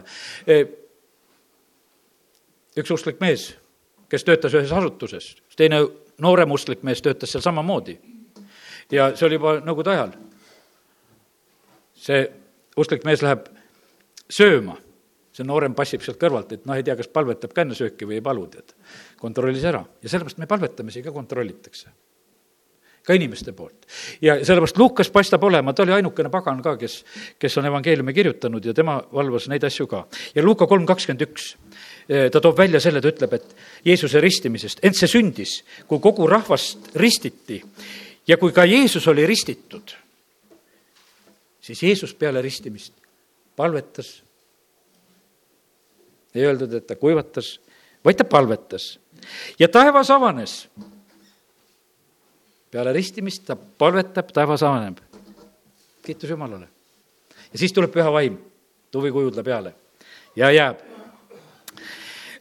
Üks 2.77 2.91
usklik 2.91 3.19
mees, 3.21 3.51
kes 4.09 4.23
töötas 4.23 4.53
ühes 4.55 4.71
asutuses, 4.71 5.35
teine 5.55 5.83
noorem 6.23 6.51
usklik 6.51 6.83
mees 6.83 7.01
töötas 7.01 7.31
seal 7.31 7.43
samamoodi. 7.43 7.99
ja 8.91 9.11
see 9.15 9.27
oli 9.27 9.35
juba 9.35 9.57
nõukogude 9.59 9.91
ajal. 9.91 10.15
see 11.95 12.23
usklik 12.77 13.03
mees 13.03 13.21
läheb 13.21 13.49
sööma, 14.29 14.77
see 15.33 15.43
noorem 15.43 15.75
passib 15.75 16.01
sealt 16.01 16.17
kõrvalt, 16.21 16.51
et 16.53 16.65
noh, 16.65 16.75
ei 16.75 16.83
tea, 16.83 16.95
kas 16.95 17.07
palvetab 17.07 17.53
ka 17.53 17.61
enne 17.61 17.75
sööki 17.75 18.07
või 18.07 18.21
ei 18.21 18.21
palu, 18.21 18.47
tead. 18.47 18.73
kontrollis 19.19 19.63
ära 19.63 19.83
ja 20.01 20.09
sellepärast 20.09 20.37
me 20.37 20.47
palvetamisi 20.47 21.03
ka 21.03 21.11
kontrollitakse 21.11 21.91
ka 23.03 23.13
inimeste 23.13 23.51
poolt. 23.51 23.85
ja 24.21 24.37
sellepärast 24.45 24.77
Lukas 24.77 25.09
paistab 25.11 25.43
olema, 25.43 25.73
ta 25.73 25.83
oli 25.83 25.91
ainukene 25.91 26.29
pagan 26.31 26.61
ka, 26.63 26.77
kes, 26.77 27.03
kes 27.39 27.57
on 27.57 27.65
evangeeliumi 27.67 28.13
kirjutanud 28.13 28.65
ja 28.65 28.73
tema 28.73 29.01
valvas 29.13 29.49
neid 29.51 29.63
asju 29.63 29.87
ka. 29.87 30.05
ja 30.35 30.43
Luuka 30.43 30.67
kolm 30.67 30.85
kakskümmend 30.85 31.25
üks, 31.27 31.55
eh, 32.07 32.29
ta 32.31 32.41
toob 32.41 32.57
välja 32.57 32.79
selle, 32.79 33.01
ta 33.01 33.11
ütleb, 33.11 33.35
et 33.35 33.55
Jeesuse 33.85 34.21
ristimisest, 34.23 34.79
ent 34.83 34.95
see 34.95 35.11
sündis, 35.11 35.59
kui 35.87 35.99
kogu 35.99 36.27
rahvast 36.31 36.95
ristiti 36.95 37.59
ja 38.27 38.37
kui 38.37 38.55
ka 38.55 38.65
Jeesus 38.65 39.07
oli 39.11 39.27
ristitud, 39.27 39.95
siis 41.61 41.83
Jeesus 41.83 42.15
peale 42.15 42.41
ristimist 42.41 42.93
palvetas. 43.55 44.21
ei 46.33 46.47
öeldud, 46.47 46.71
et 46.73 46.87
ta 46.87 46.95
kuivatas, 46.95 47.59
vaid 48.05 48.17
ta 48.17 48.23
palvetas 48.23 48.97
ja 49.59 49.67
taevas 49.67 50.09
avanes 50.11 50.67
peale 52.73 52.93
ristimist 52.93 53.45
ta 53.45 53.55
palvetab, 53.55 54.31
taevas 54.33 54.63
avaneb. 54.65 54.97
kiitus 56.03 56.29
Jumalale. 56.29 56.67
ja 57.53 57.59
siis 57.59 57.73
tuleb 57.73 57.91
püha 57.93 58.11
vaim 58.11 58.37
tuvikujudla 58.91 59.43
peale 59.43 59.75
ja 60.35 60.51
jääb. 60.51 60.79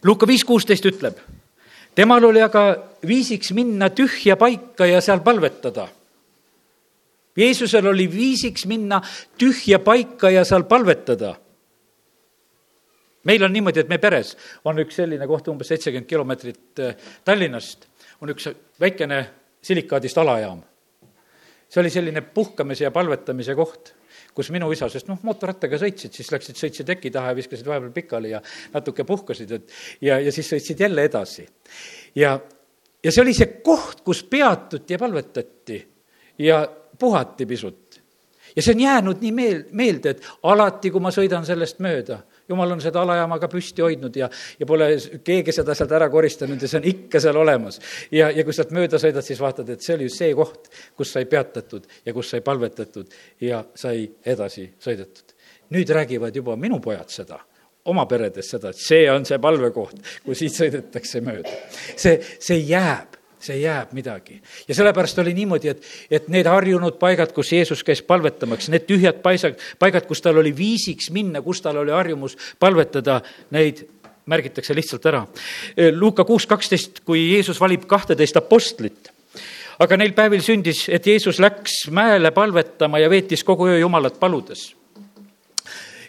Luuka 0.03 0.27
viis 0.27 0.43
kuusteist 0.43 0.85
ütleb, 0.85 1.19
temal 1.95 2.25
oli 2.25 2.41
aga 2.41 2.63
viisiks 3.07 3.53
minna 3.53 3.89
tühja 3.89 4.35
paika 4.35 4.85
ja 4.85 5.01
seal 5.01 5.21
palvetada. 5.23 5.87
Jeesusel 7.37 7.87
oli 7.87 8.09
viisiks 8.11 8.65
minna 8.65 9.01
tühja 9.37 9.79
paika 9.79 10.29
ja 10.29 10.43
seal 10.45 10.63
palvetada 10.63 11.35
meil 13.23 13.43
on 13.43 13.53
niimoodi, 13.53 13.79
et 13.79 13.89
meie 13.89 14.01
peres 14.03 14.33
on 14.67 14.81
üks 14.83 14.97
selline 14.99 15.27
koht 15.27 15.47
umbes 15.47 15.69
seitsekümmend 15.71 16.09
kilomeetrit 16.09 16.81
eh, 16.83 16.97
Tallinnast, 17.23 17.87
on 18.21 18.33
üks 18.33 18.49
väikene 18.81 19.21
silikaadist 19.63 20.17
alajaam. 20.17 20.61
see 21.69 21.81
oli 21.81 21.89
selline 21.89 22.21
puhkamise 22.21 22.83
ja 22.83 22.91
palvetamise 22.93 23.55
koht, 23.57 23.93
kus 24.33 24.51
minu 24.53 24.67
isa, 24.71 24.89
sest 24.93 25.07
noh, 25.09 25.17
mootorrattaga 25.25 25.79
sõitsid, 25.81 26.13
siis 26.13 26.29
läksid, 26.31 26.57
sõitsid 26.59 26.85
teki 26.85 27.09
taha 27.13 27.31
ja 27.31 27.37
viskasid 27.37 27.65
vahepeal 27.65 27.93
pikali 27.95 28.33
ja 28.33 28.41
natuke 28.73 29.05
puhkasid, 29.09 29.51
et 29.57 29.73
ja, 30.01 30.19
ja 30.21 30.31
siis 30.31 30.51
sõitsid 30.53 30.83
jälle 30.85 31.07
edasi. 31.09 31.47
ja, 32.15 32.35
ja 33.03 33.11
see 33.11 33.23
oli 33.23 33.33
see 33.33 33.57
koht, 33.65 34.03
kus 34.05 34.23
peatuti 34.23 34.93
ja 34.93 35.01
palvetati 35.01 35.79
ja 36.45 36.61
puhati 36.99 37.45
pisut. 37.45 38.01
ja 38.55 38.61
see 38.61 38.75
on 38.75 38.85
jäänud 38.85 39.25
nii 39.25 39.31
meel, 39.31 39.65
meelde, 39.71 40.13
et 40.13 40.29
alati, 40.43 40.91
kui 40.91 41.01
ma 41.01 41.11
sõidan 41.11 41.45
sellest 41.45 41.81
mööda 41.81 42.21
jumal 42.49 42.75
on 42.75 42.81
seda 42.83 43.01
alajaama 43.03 43.39
ka 43.39 43.49
püsti 43.51 43.83
hoidnud 43.85 44.15
ja, 44.19 44.29
ja 44.59 44.67
pole 44.69 44.89
keegi 45.23 45.55
seda 45.55 45.75
sealt 45.77 45.93
ära 45.95 46.09
koristanud 46.13 46.61
ja 46.61 46.69
see 46.69 46.81
on 46.81 46.89
ikka 46.93 47.21
seal 47.23 47.39
olemas. 47.39 47.79
ja, 48.11 48.29
ja 48.31 48.43
kui 48.43 48.55
sealt 48.55 48.73
mööda 48.75 48.99
sõidad, 49.01 49.25
siis 49.25 49.41
vaatad, 49.41 49.69
et 49.69 49.81
see 49.81 49.95
oli 49.97 50.09
just 50.09 50.21
see 50.21 50.33
koht, 50.37 50.69
kus 50.97 51.15
sai 51.15 51.25
peatatud 51.29 51.87
ja 52.05 52.13
kus 52.15 52.33
sai 52.33 52.43
palvetatud 52.45 53.15
ja 53.41 53.63
sai 53.75 54.05
edasi 54.25 54.69
sõidetud. 54.83 55.35
nüüd 55.73 55.89
räägivad 55.89 56.35
juba 56.35 56.55
minu 56.59 56.79
pojad 56.83 57.09
seda 57.09 57.39
oma 57.91 58.05
peredes 58.07 58.47
seda, 58.53 58.71
et 58.71 58.79
see 58.79 59.07
on 59.11 59.25
see 59.27 59.39
palvekoht, 59.43 59.99
kui 60.23 60.37
siit 60.39 60.55
sõidetakse 60.55 61.21
mööda. 61.23 61.51
see, 61.95 62.19
see 62.39 62.61
jääb 62.63 63.19
see 63.43 63.59
jääb 63.61 63.93
midagi. 63.93 64.41
ja 64.67 64.75
sellepärast 64.75 65.19
oli 65.19 65.33
niimoodi, 65.33 65.73
et, 65.73 65.87
et 66.11 66.27
need 66.31 66.47
harjunud 66.47 66.99
paigad, 66.99 67.33
kus 67.35 67.51
Jeesus 67.53 67.83
käis 67.83 68.01
palvetamaks, 68.01 68.69
need 68.73 68.87
tühjad 68.89 69.21
paisad, 69.25 69.59
paigad, 69.79 70.07
kus 70.09 70.21
tal 70.21 70.39
oli 70.41 70.53
viisiks 70.55 71.11
minna, 71.11 71.41
kus 71.41 71.61
tal 71.61 71.81
oli 71.83 71.91
harjumus 71.91 72.37
palvetada, 72.59 73.21
neid 73.55 73.85
märgitakse 74.25 74.75
lihtsalt 74.75 75.05
ära. 75.11 75.25
Luuka 75.95 76.23
kuus 76.23 76.45
kaksteist, 76.47 77.01
kui 77.03 77.25
Jeesus 77.33 77.59
valib 77.59 77.83
kahteteist 77.89 78.39
apostlit, 78.39 79.11
aga 79.83 79.97
neil 79.99 80.13
päevil 80.15 80.43
sündis, 80.45 80.85
et 80.87 81.07
Jeesus 81.07 81.41
läks 81.43 81.89
mäele 81.91 82.31
palvetama 82.31 83.01
ja 83.03 83.11
veetis 83.11 83.43
kogu 83.43 83.67
öö 83.67 83.81
Jumalat 83.83 84.19
paludes 84.19 84.71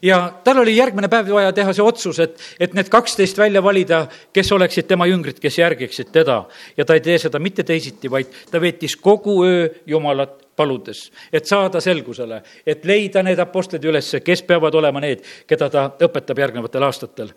ja 0.05 0.19
tal 0.45 0.59
oli 0.61 0.77
järgmine 0.77 1.09
päev 1.09 1.31
vaja 1.33 1.53
teha 1.57 1.73
see 1.73 1.85
otsus, 1.85 2.19
et, 2.21 2.41
et 2.61 2.75
need 2.77 2.91
kaksteist 2.93 3.39
välja 3.41 3.63
valida, 3.65 4.05
kes 4.33 4.53
oleksid 4.53 4.89
tema 4.91 5.07
jüngrid, 5.09 5.41
kes 5.41 5.59
järgiksid 5.59 6.13
teda. 6.13 6.45
ja 6.77 6.85
ta 6.85 6.95
ei 6.95 7.01
tee 7.01 7.19
seda 7.19 7.41
mitte 7.41 7.65
teisiti, 7.65 8.11
vaid 8.11 8.33
ta 8.51 8.61
veetis 8.61 8.97
kogu 8.97 9.41
öö 9.47 9.69
Jumalat 9.87 10.43
paludes, 10.57 11.09
et 11.33 11.47
saada 11.47 11.81
selgusele, 11.81 12.43
et 12.67 12.85
leida 12.85 13.23
need 13.23 13.41
apostlid 13.41 13.85
üles, 13.85 14.13
kes 14.25 14.43
peavad 14.43 14.75
olema 14.75 15.01
need, 15.01 15.25
keda 15.49 15.71
ta 15.71 15.89
õpetab 16.05 16.39
järgnevatel 16.39 16.87
aastatel. 16.87 17.33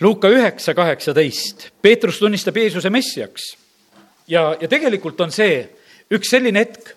Luuka 0.00 0.28
üheksa 0.32 0.74
kaheksateist, 0.74 1.70
Peetrus 1.82 2.20
tunnistab 2.20 2.56
Jeesuse 2.56 2.90
messiaks 2.90 3.50
ja, 4.28 4.54
ja 4.60 4.68
tegelikult 4.68 5.20
on 5.20 5.32
see 5.32 5.64
üks 6.12 6.30
selline 6.32 6.62
hetk, 6.62 6.94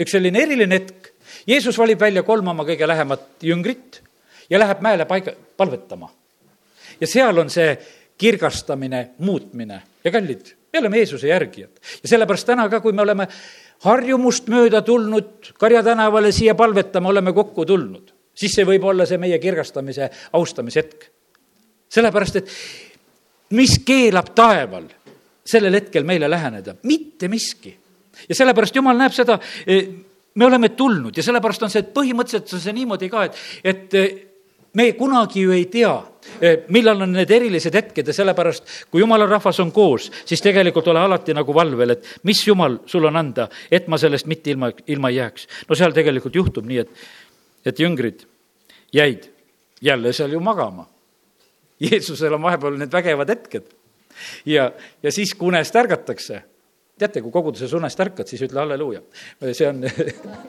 üks 0.00 0.16
selline 0.16 0.42
eriline 0.42 0.80
hetk, 0.80 1.13
Jeesus 1.46 1.78
valib 1.78 2.00
välja 2.00 2.22
kolm 2.22 2.48
oma 2.48 2.64
kõige 2.64 2.88
lähemat 2.88 3.44
jüngrit 3.44 4.00
ja 4.50 4.58
läheb 4.58 4.80
mäele 4.84 5.04
paiga, 5.04 5.32
palvetama. 5.56 6.10
ja 7.00 7.06
seal 7.06 7.38
on 7.38 7.50
see 7.50 7.76
kirgastamine, 8.18 9.10
muutmine 9.18 9.82
ja 10.04 10.10
kallid, 10.10 10.54
me 10.72 10.78
oleme 10.78 11.02
Jeesuse 11.02 11.28
järgijad 11.28 11.82
ja 12.02 12.08
sellepärast 12.08 12.46
täna 12.46 12.68
ka, 12.68 12.80
kui 12.80 12.92
me 12.92 13.02
oleme 13.02 13.28
harjumust 13.84 14.48
mööda 14.48 14.82
tulnud 14.82 15.52
Karja 15.58 15.82
tänavale 15.82 16.32
siia 16.32 16.54
palvetama, 16.54 17.08
oleme 17.08 17.32
kokku 17.32 17.66
tulnud, 17.66 18.12
siis 18.34 18.54
see 18.54 18.66
võib 18.68 18.84
olla 18.84 19.06
see 19.06 19.18
meie 19.18 19.38
kirgastamise, 19.38 20.10
austamise 20.32 20.80
hetk. 20.80 21.06
sellepärast, 21.88 22.36
et 22.36 22.48
mis 23.54 23.78
keelab 23.86 24.32
taeval 24.34 24.88
sellel 25.44 25.76
hetkel 25.76 26.04
meile 26.04 26.30
läheneda, 26.30 26.74
mitte 26.82 27.28
miski. 27.28 27.76
ja 28.28 28.34
sellepärast 28.34 28.76
Jumal 28.76 28.98
näeb 28.98 29.12
seda, 29.12 29.38
eh, 29.66 29.88
me 30.34 30.46
oleme 30.46 30.68
tulnud 30.68 31.16
ja 31.16 31.22
sellepärast 31.22 31.62
on 31.66 31.72
see, 31.72 31.82
et 31.84 31.92
põhimõtteliselt 31.94 32.56
on 32.56 32.62
see 32.62 32.76
niimoodi 32.76 33.10
ka, 33.12 33.24
et, 33.28 33.42
et 33.64 33.96
eh, 33.98 34.14
me 34.74 34.88
kunagi 34.98 35.44
ju 35.44 35.52
ei 35.54 35.66
tea, 35.70 35.92
eh, 36.40 36.64
millal 36.74 37.04
on 37.06 37.12
need 37.14 37.30
erilised 37.30 37.74
hetked 37.74 38.10
ja 38.10 38.16
sellepärast, 38.16 38.72
kui 38.90 39.02
jumala 39.02 39.28
rahvas 39.30 39.60
on 39.62 39.70
koos, 39.74 40.10
siis 40.26 40.42
tegelikult 40.42 40.88
ole 40.90 41.04
alati 41.04 41.36
nagu 41.36 41.54
valvel, 41.54 41.94
et 41.94 42.08
mis 42.26 42.40
jumal 42.46 42.80
sul 42.90 43.06
on 43.10 43.20
anda, 43.20 43.48
et 43.70 43.86
ma 43.88 44.00
sellest 44.00 44.26
mitte 44.30 44.54
ilma, 44.54 44.72
ilma 44.86 45.12
ei 45.12 45.20
jääks. 45.20 45.46
no 45.68 45.78
seal 45.78 45.94
tegelikult 45.94 46.34
juhtub 46.34 46.66
nii, 46.66 46.82
et, 46.82 47.06
et 47.64 47.84
jüngrid 47.86 48.26
jäid 48.94 49.30
jälle 49.84 50.12
seal 50.12 50.32
ju 50.32 50.40
magama. 50.40 50.88
Jeesusel 51.80 52.34
on 52.34 52.42
vahepeal 52.42 52.76
need 52.78 52.92
vägevad 52.92 53.28
hetked 53.28 53.64
ja, 54.46 54.70
ja 55.02 55.12
siis, 55.12 55.34
kui 55.34 55.50
unest 55.50 55.74
ärgatakse 55.76 56.42
teate, 56.98 57.20
kui 57.24 57.32
koguduses 57.34 57.72
unest 57.74 58.00
ärkad, 58.00 58.28
siis 58.30 58.44
ütle 58.46 58.60
halleluuja. 58.62 59.00
see 59.50 59.66
on 59.66 59.82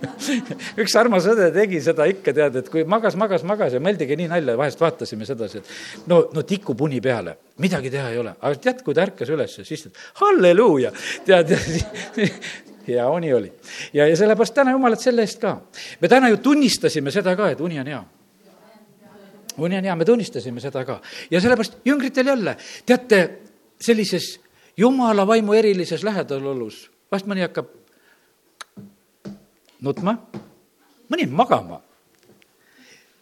üks 0.84 0.96
armas 1.00 1.26
õde 1.32 1.48
tegi 1.56 1.80
seda 1.82 2.06
ikka, 2.10 2.34
tead, 2.38 2.60
et 2.62 2.70
kui 2.70 2.84
magas, 2.90 3.18
magas, 3.18 3.46
magas 3.48 3.74
ja 3.74 3.82
meil 3.82 3.98
tegi 3.98 4.18
nii 4.20 4.30
nalja, 4.30 4.58
vahest 4.60 4.82
vaatasime 4.82 5.26
sedasi, 5.26 5.64
et 5.64 6.06
no, 6.12 6.22
no 6.36 6.46
tikub 6.46 6.86
uni 6.86 7.02
peale, 7.02 7.38
midagi 7.66 7.90
teha 7.94 8.12
ei 8.14 8.22
ole. 8.22 8.36
aga 8.38 8.62
tead, 8.62 8.84
kui 8.86 8.94
ta 8.94 9.08
ärkas 9.08 9.34
üles, 9.34 9.58
siis 9.66 9.88
halleluuja, 10.22 10.94
tead, 11.26 11.56
hea 12.92 13.10
uni 13.10 13.34
oli. 13.34 13.52
ja, 13.98 14.06
ja 14.06 14.14
sellepärast 14.14 14.54
täna 14.62 14.78
jumalat 14.78 15.02
selle 15.02 15.26
eest 15.26 15.42
ka. 15.42 15.58
me 16.02 16.12
täna 16.12 16.30
ju 16.30 16.38
tunnistasime 16.46 17.14
seda 17.16 17.34
ka, 17.36 17.50
et 17.56 17.66
uni 17.66 17.82
on 17.82 17.90
hea 17.90 18.06
uni 19.58 19.78
on 19.82 19.90
hea, 19.90 19.96
me 19.98 20.06
tunnistasime 20.06 20.62
seda 20.62 20.86
ka. 20.86 21.02
ja 21.32 21.42
sellepärast 21.42 21.82
jüngritel 21.90 22.36
jälle, 22.36 22.58
teate, 22.86 23.22
sellises 23.82 24.36
jumala 24.78 25.28
vaimu 25.28 25.54
erilises 25.54 26.04
lähedalolus, 26.04 26.86
vahest 27.12 27.28
mõni 27.30 27.46
hakkab 27.46 27.72
nutma, 29.86 30.16
mõni 31.12 31.28
magama. 31.32 31.82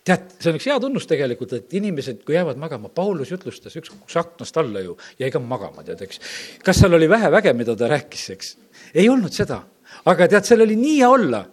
tead, 0.04 0.34
see 0.36 0.52
on 0.52 0.58
üks 0.60 0.66
hea 0.68 0.76
tunnus 0.84 1.06
tegelikult, 1.08 1.54
et 1.56 1.74
inimesed, 1.80 2.26
kui 2.28 2.36
jäävad 2.36 2.58
magama, 2.60 2.90
Paulus 2.92 3.32
jutlustas, 3.32 3.76
üks 3.80 3.92
kukkus 3.94 4.18
aknast 4.20 4.58
alla 4.60 4.82
ju, 4.84 4.98
jäi 5.20 5.32
ka 5.32 5.40
magama, 5.40 5.84
tead, 5.88 6.02
eks. 6.04 6.20
kas 6.64 6.82
seal 6.82 6.98
oli 6.98 7.08
vähe 7.10 7.32
väge, 7.32 7.54
mida 7.56 7.76
ta 7.80 7.88
rääkis, 7.92 8.30
eks? 8.36 8.56
ei 8.94 9.08
olnud 9.10 9.32
seda, 9.32 9.62
aga 10.10 10.28
tead, 10.28 10.48
seal 10.48 10.66
oli 10.66 10.76
nii 10.80 10.98
hea 11.00 11.10
olla 11.10 11.46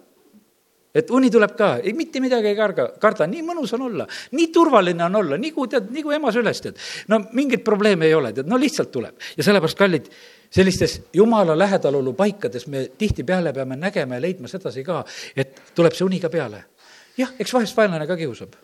et 0.94 1.10
uni 1.14 1.30
tuleb 1.30 1.54
ka, 1.58 1.70
ei 1.84 1.92
mitte 1.96 2.20
midagi 2.22 2.50
ei 2.50 2.56
karga, 2.58 2.86
karda, 3.00 3.26
nii 3.30 3.42
mõnus 3.46 3.72
on 3.76 3.86
olla, 3.86 4.06
nii 4.34 4.48
turvaline 4.54 5.04
on 5.06 5.20
olla, 5.20 5.38
nii 5.40 5.52
kui 5.54 5.70
tead, 5.70 5.90
nii 5.94 6.02
kui 6.06 6.16
ema 6.16 6.32
süles 6.34 6.62
tead. 6.64 6.80
no 7.08 7.20
mingeid 7.36 7.62
probleeme 7.66 8.08
ei 8.08 8.14
ole, 8.14 8.32
tead, 8.34 8.50
no 8.50 8.58
lihtsalt 8.58 8.90
tuleb. 8.92 9.14
ja 9.36 9.46
sellepärast, 9.46 9.78
kallid, 9.78 10.10
sellistes 10.50 11.00
jumala 11.14 11.58
lähedalolu 11.58 12.12
paikades 12.18 12.66
me 12.66 12.88
tihtipeale 12.98 13.52
peame 13.52 13.76
nägema 13.76 14.18
ja 14.18 14.26
leidma 14.26 14.50
sedasi 14.50 14.84
ka, 14.84 15.04
et 15.36 15.62
tuleb 15.74 15.94
see 15.94 16.04
uni 16.04 16.20
ka 16.20 16.30
peale. 16.30 16.64
jah, 17.18 17.32
eks 17.38 17.54
vahest 17.54 17.76
vaenlane 17.76 18.06
ka 18.06 18.18
kiusab. 18.18 18.58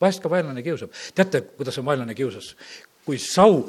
vahest 0.00 0.22
ka 0.22 0.30
vaenlane 0.30 0.62
kiusab. 0.62 0.90
teate, 1.14 1.40
kuidas 1.40 1.78
on 1.78 1.86
vaenlane 1.86 2.14
kiusas? 2.14 2.56
kui 3.06 3.18
Saul 3.18 3.62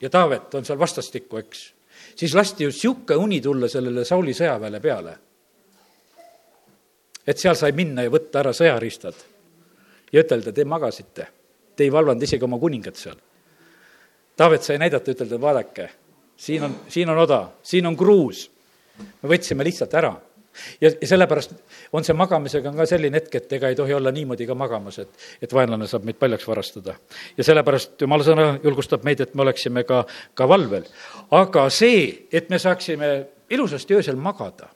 ja 0.00 0.10
Taavet 0.10 0.54
on 0.54 0.64
seal 0.64 0.78
vastastikku, 0.78 1.36
eks, 1.36 1.72
siis 2.16 2.34
lasti 2.34 2.64
ju 2.64 2.72
sihuke 2.72 3.16
uni 3.16 3.40
tulla 3.40 3.68
sellele 3.68 4.04
Sauli 4.04 4.34
sõjaväele 4.36 4.80
peale 4.80 5.18
et 7.26 7.38
seal 7.38 7.56
sai 7.58 7.72
minna 7.76 8.06
ja 8.06 8.12
võtta 8.12 8.42
ära 8.42 8.52
sõjariistad 8.56 9.20
ja 10.12 10.24
ütelda, 10.24 10.52
te 10.52 10.64
magasite, 10.68 11.28
te 11.76 11.86
ei 11.86 11.92
valvanud 11.92 12.22
isegi 12.22 12.44
oma 12.44 12.58
kuningat 12.60 12.98
seal. 13.00 13.16
Taavet 14.36 14.64
sai 14.64 14.78
näidata, 14.80 15.12
ütelda, 15.12 15.38
vaadake, 15.40 15.88
siin 16.36 16.66
on, 16.66 16.76
siin 16.88 17.10
on 17.12 17.22
oda, 17.22 17.44
siin 17.62 17.86
on 17.86 17.96
kruus. 17.96 18.50
me 19.22 19.28
võtsime 19.28 19.64
lihtsalt 19.64 19.94
ära 19.94 20.12
ja, 20.80 20.90
ja 21.00 21.06
sellepärast 21.08 21.54
on 21.92 22.04
see 22.04 22.16
magamisega 22.16 22.68
on 22.68 22.76
ka 22.76 22.86
selline 22.86 23.18
hetk, 23.18 23.34
et 23.38 23.54
ega 23.56 23.70
ei 23.72 23.78
tohi 23.78 23.94
olla 23.96 24.12
niimoodi 24.12 24.46
ka 24.46 24.54
magamas, 24.58 24.98
et, 25.02 25.24
et 25.42 25.54
vaenlane 25.54 25.88
saab 25.88 26.04
meid 26.08 26.18
paljaks 26.20 26.48
varastada. 26.48 26.96
ja 27.36 27.44
sellepärast 27.44 28.00
jumala 28.00 28.26
sõna 28.26 28.46
julgustab 28.64 29.04
meid, 29.04 29.20
et 29.20 29.34
me 29.34 29.46
oleksime 29.46 29.84
ka, 29.88 30.04
ka 30.34 30.48
valvel. 30.48 30.84
aga 31.30 31.68
see, 31.70 32.28
et 32.32 32.50
me 32.50 32.58
saaksime 32.58 33.12
ilusasti 33.50 34.00
öösel 34.00 34.16
magada 34.16 34.71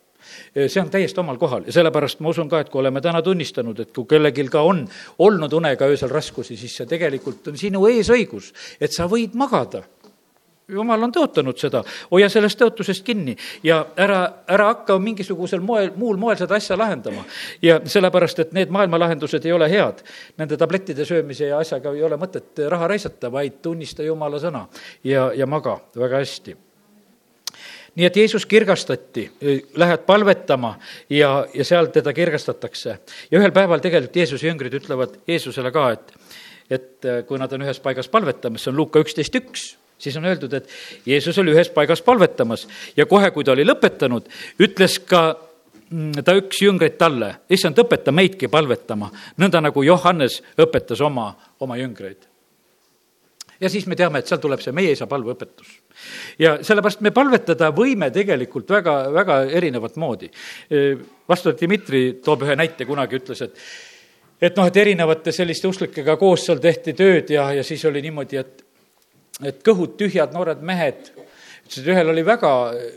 see 0.67 0.83
on 0.83 0.91
täiesti 0.93 1.21
omal 1.21 1.41
kohal 1.41 1.67
ja 1.67 1.75
sellepärast 1.77 2.21
ma 2.21 2.33
usun 2.33 2.49
ka, 2.49 2.61
et 2.61 2.71
kui 2.73 2.81
oleme 2.81 3.01
täna 3.05 3.23
tunnistanud, 3.23 3.81
et 3.81 3.93
kui 3.95 4.09
kellelgi 4.11 4.49
ka 4.53 4.63
on 4.67 4.85
olnud 5.19 5.53
unega 5.53 5.89
öösel 5.91 6.13
raskusi, 6.13 6.57
siis 6.57 6.77
see 6.77 6.89
tegelikult 6.91 7.53
on 7.53 7.61
sinu 7.61 7.87
eesõigus, 7.91 8.53
et 8.81 8.93
sa 8.93 9.09
võid 9.11 9.37
magada 9.39 9.85
jumal 10.69 11.07
on 11.07 11.13
tõotanud 11.15 11.59
seda, 11.61 11.83
hoia 12.11 12.29
sellest 12.33 12.59
tõotusest 12.61 13.05
kinni 13.07 13.37
ja 13.67 13.79
ära, 14.03 14.21
ära 14.51 14.71
hakka 14.73 14.99
mingisugusel 15.03 15.63
moel, 15.63 15.93
muul 15.97 16.19
moel 16.21 16.39
seda 16.41 16.59
asja 16.59 16.79
lahendama. 16.79 17.25
ja 17.63 17.79
sellepärast, 17.85 18.39
et 18.43 18.53
need 18.57 18.75
maailma 18.75 18.99
lahendused 18.99 19.47
ei 19.47 19.53
ole 19.53 19.71
head. 19.71 20.03
Nende 20.39 20.59
tablettide 20.59 21.07
söömise 21.07 21.53
ja 21.53 21.63
asjaga 21.63 21.95
ei 21.95 22.03
ole 22.03 22.19
mõtet 22.21 22.67
raha 22.69 22.89
raisata, 22.91 23.33
vaid 23.33 23.63
tunnista 23.63 24.03
Jumala 24.03 24.43
sõna 24.43 24.67
ja, 25.05 25.31
ja 25.35 25.47
maga 25.47 25.79
väga 25.97 26.23
hästi 26.25 26.66
nii 27.97 28.07
et 28.07 28.17
Jeesus 28.17 28.47
kirgastati, 28.47 29.25
lähed 29.77 30.05
palvetama 30.07 30.75
ja, 31.11 31.47
ja 31.55 31.65
seal 31.65 31.89
teda 31.93 32.13
kirgastatakse. 32.13 32.99
ja 33.31 33.41
ühel 33.41 33.53
päeval 33.57 33.81
tegelikult 33.81 34.17
Jeesuse 34.17 34.49
jüngrid 34.49 34.77
ütlevad 34.77 35.17
Jeesusele 35.29 35.73
ka, 35.73 35.89
et, 35.97 36.13
et 36.71 37.09
äh, 37.09 37.25
kui 37.27 37.41
nad 37.41 37.53
on 37.53 37.65
ühes 37.65 37.81
paigas 37.81 38.09
palvetamas, 38.13 38.65
see 38.65 38.73
on 38.73 38.77
Luuka 38.77 39.01
üksteist 39.01 39.41
üks, 39.41 39.67
siis 39.99 40.17
on 40.21 40.29
öeldud, 40.29 40.53
et 40.53 40.69
Jeesus 41.07 41.39
oli 41.41 41.55
ühes 41.57 41.73
paigas 41.73 42.05
palvetamas 42.05 42.67
ja 42.97 43.09
kohe, 43.09 43.31
kui 43.33 43.45
ta 43.45 43.57
oli 43.57 43.65
lõpetanud, 43.65 44.29
ütles 44.61 45.01
ka 45.09 45.25
mm, 45.89 46.23
ta 46.25 46.37
üks 46.37 46.63
jüngreid 46.67 47.01
talle, 47.01 47.33
issand, 47.49 47.81
õpeta 47.81 48.13
meidki 48.13 48.53
palvetama, 48.53 49.11
nõnda 49.41 49.65
nagu 49.65 49.85
Johannes 49.89 50.43
õpetas 50.61 51.01
oma, 51.01 51.31
oma 51.61 51.81
jüngreid. 51.81 52.29
Ja 53.61 53.71
siis 53.73 53.87
me 53.87 53.97
teame, 53.97 54.21
et 54.21 54.31
seal 54.31 54.41
tuleb 54.43 54.63
see 54.63 54.75
meie 54.77 54.93
isa 54.97 55.09
palveõpetus 55.11 55.75
ja 56.43 56.57
sellepärast 56.65 57.03
me 57.05 57.13
palvetada 57.15 57.71
võime 57.77 58.11
tegelikult 58.15 58.71
väga, 58.71 58.97
väga 59.15 59.41
erinevat 59.59 59.97
moodi. 59.97 60.31
vastav 61.29 61.57
Dmitri 61.61 62.21
toob 62.25 62.47
ühe 62.47 62.57
näite, 62.57 62.85
kunagi 62.85 63.21
ütles, 63.21 63.43
et 63.43 63.61
et 64.41 64.57
noh, 64.57 64.67
et 64.69 64.77
erinevate 64.77 65.33
selliste 65.33 65.69
usklikega 65.69 66.17
koos 66.21 66.45
seal 66.45 66.61
tehti 66.61 66.93
tööd 66.93 67.31
ja, 67.33 67.49
ja 67.57 67.65
siis 67.65 67.85
oli 67.89 68.03
niimoodi, 68.05 68.37
et 68.37 68.63
et 69.45 69.59
kõhud 69.65 69.97
tühjad 70.01 70.33
noored 70.33 70.63
mehed, 70.65 71.11
et 71.67 71.89
ühel 71.95 72.13
oli 72.13 72.25
väga 72.27 72.53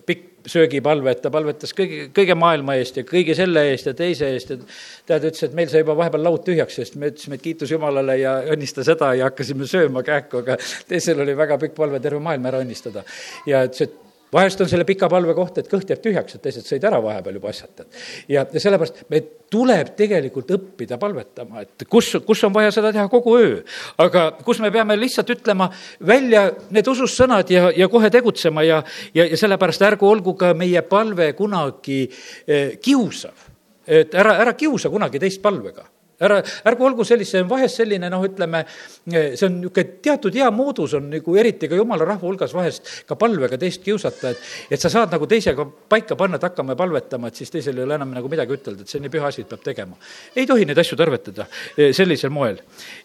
pikk 0.07 0.25
söögipalve, 0.49 1.11
et 1.11 1.21
ta 1.23 1.31
palvetas 1.33 1.73
kõigi, 1.75 2.05
kõige 2.15 2.35
maailma 2.39 2.77
eest 2.79 2.99
ja 2.99 3.05
kõige 3.07 3.35
selle 3.37 3.65
eest 3.71 3.89
ja 3.89 3.93
teise 3.97 4.29
eest 4.33 4.53
ja 4.53 4.57
tead, 4.59 5.29
ütles, 5.29 5.43
et 5.45 5.55
meil 5.57 5.71
sai 5.71 5.83
juba 5.83 5.97
vahepeal 5.99 6.23
laud 6.29 6.45
tühjaks, 6.47 6.79
sest 6.79 6.95
me 6.99 7.11
ütlesime, 7.11 7.39
et 7.39 7.45
kiitus 7.45 7.73
Jumalale 7.73 8.15
ja 8.21 8.37
õnnista 8.53 8.85
seda 8.87 9.11
ja 9.19 9.29
hakkasime 9.29 9.67
sööma 9.69 10.03
kähku, 10.07 10.43
aga 10.43 10.57
teisel 10.89 11.19
oli 11.25 11.35
väga 11.37 11.59
pikk 11.61 11.75
palve 11.77 12.01
terve 12.03 12.21
maailm 12.23 12.47
ära 12.51 12.63
õnnistada. 12.63 13.03
ja 13.49 13.65
ütles, 13.67 13.89
et 13.89 14.08
vahest 14.33 14.61
on 14.61 14.69
selle 14.69 14.85
pika 14.87 15.09
palve 15.09 15.33
koht, 15.37 15.57
et 15.57 15.69
kõht 15.69 15.89
jääb 15.89 16.01
tühjaks, 16.03 16.35
et 16.35 16.43
teised 16.43 16.67
sõid 16.67 16.85
ära 16.85 17.01
vahepeal 17.03 17.39
juba 17.39 17.51
asjad. 17.53 17.85
ja, 18.29 18.45
ja 18.45 18.61
sellepärast 18.61 19.03
me 19.09 19.21
tuleb 19.49 19.93
tegelikult 19.97 20.51
õppida 20.53 20.99
palvetama, 21.01 21.63
et 21.65 21.85
kus, 21.89 22.11
kus 22.25 22.43
on 22.45 22.53
vaja 22.53 22.71
seda 22.75 22.93
teha 22.93 23.07
kogu 23.09 23.35
öö. 23.39 23.59
aga 23.97 24.31
kus 24.45 24.61
me 24.61 24.71
peame 24.71 24.97
lihtsalt 24.99 25.29
ütlema 25.33 25.69
välja 26.05 26.49
need 26.69 26.87
usussõnad 26.87 27.49
ja, 27.49 27.69
ja 27.75 27.89
kohe 27.89 28.09
tegutsema 28.09 28.63
ja, 28.63 28.83
ja, 29.13 29.25
ja 29.25 29.37
sellepärast 29.37 29.85
ärgu 29.89 30.09
olgu 30.09 30.35
ka 30.37 30.53
meie 30.53 30.81
palve 30.81 31.33
kunagi 31.33 32.03
eh, 32.47 32.77
kiusav. 32.81 33.47
et 33.87 34.13
ära, 34.13 34.37
ära 34.45 34.53
kiusa 34.53 34.89
kunagi 34.89 35.19
teist 35.19 35.41
palvega 35.41 35.87
ära, 36.23 36.39
ärgu 36.69 36.85
olgu 36.87 37.05
sellist, 37.07 37.33
see 37.33 37.43
on 37.43 37.49
vahest 37.49 37.79
selline 37.79 38.09
noh, 38.11 38.23
ütleme, 38.25 38.63
see 39.07 39.45
on 39.47 39.59
niisugune 39.59 39.99
teatud 40.03 40.35
hea 40.35 40.49
moodus 40.53 40.95
on 40.97 41.09
nagu 41.13 41.35
eriti 41.39 41.69
ka 41.71 41.77
jumala 41.79 42.07
rahva 42.07 42.27
hulgas 42.27 42.53
vahest 42.55 42.89
ka 43.07 43.17
palvega 43.19 43.59
teist 43.61 43.83
kiusata, 43.85 44.33
et, 44.33 44.49
et 44.75 44.81
sa 44.81 44.91
saad 44.91 45.13
nagu 45.15 45.27
teisega 45.29 45.65
paika 45.91 46.17
panna, 46.19 46.39
et 46.39 46.47
hakkame 46.49 46.75
palvetama, 46.79 47.29
et 47.29 47.39
siis 47.39 47.53
teisel 47.53 47.79
ei 47.79 47.87
ole 47.87 47.95
enam 47.99 48.11
nagu 48.15 48.31
midagi 48.31 48.57
ütelda, 48.57 48.83
et 48.83 48.91
see 48.91 48.99
on 48.99 49.07
nii 49.07 49.13
püha 49.15 49.31
asi, 49.31 49.45
et 49.45 49.51
peab 49.51 49.63
tegema. 49.65 49.99
ei 50.35 50.47
tohi 50.49 50.67
neid 50.67 50.83
asju 50.83 50.99
tarvetada 50.99 51.47
e, 51.77 51.91
sellisel 51.95 52.33
moel. 52.33 52.59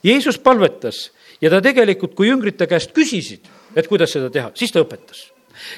Jeesus 0.04 0.40
palvetas 0.42 1.06
ja 1.40 1.52
ta 1.52 1.62
tegelikult, 1.64 2.16
kui 2.18 2.30
jüngrid 2.30 2.58
ta 2.58 2.68
käest 2.70 2.94
küsisid, 2.96 3.46
et 3.76 3.88
kuidas 3.90 4.12
seda 4.14 4.30
teha, 4.32 4.50
siis 4.58 4.74
ta 4.74 4.82
õpetas. 4.82 5.28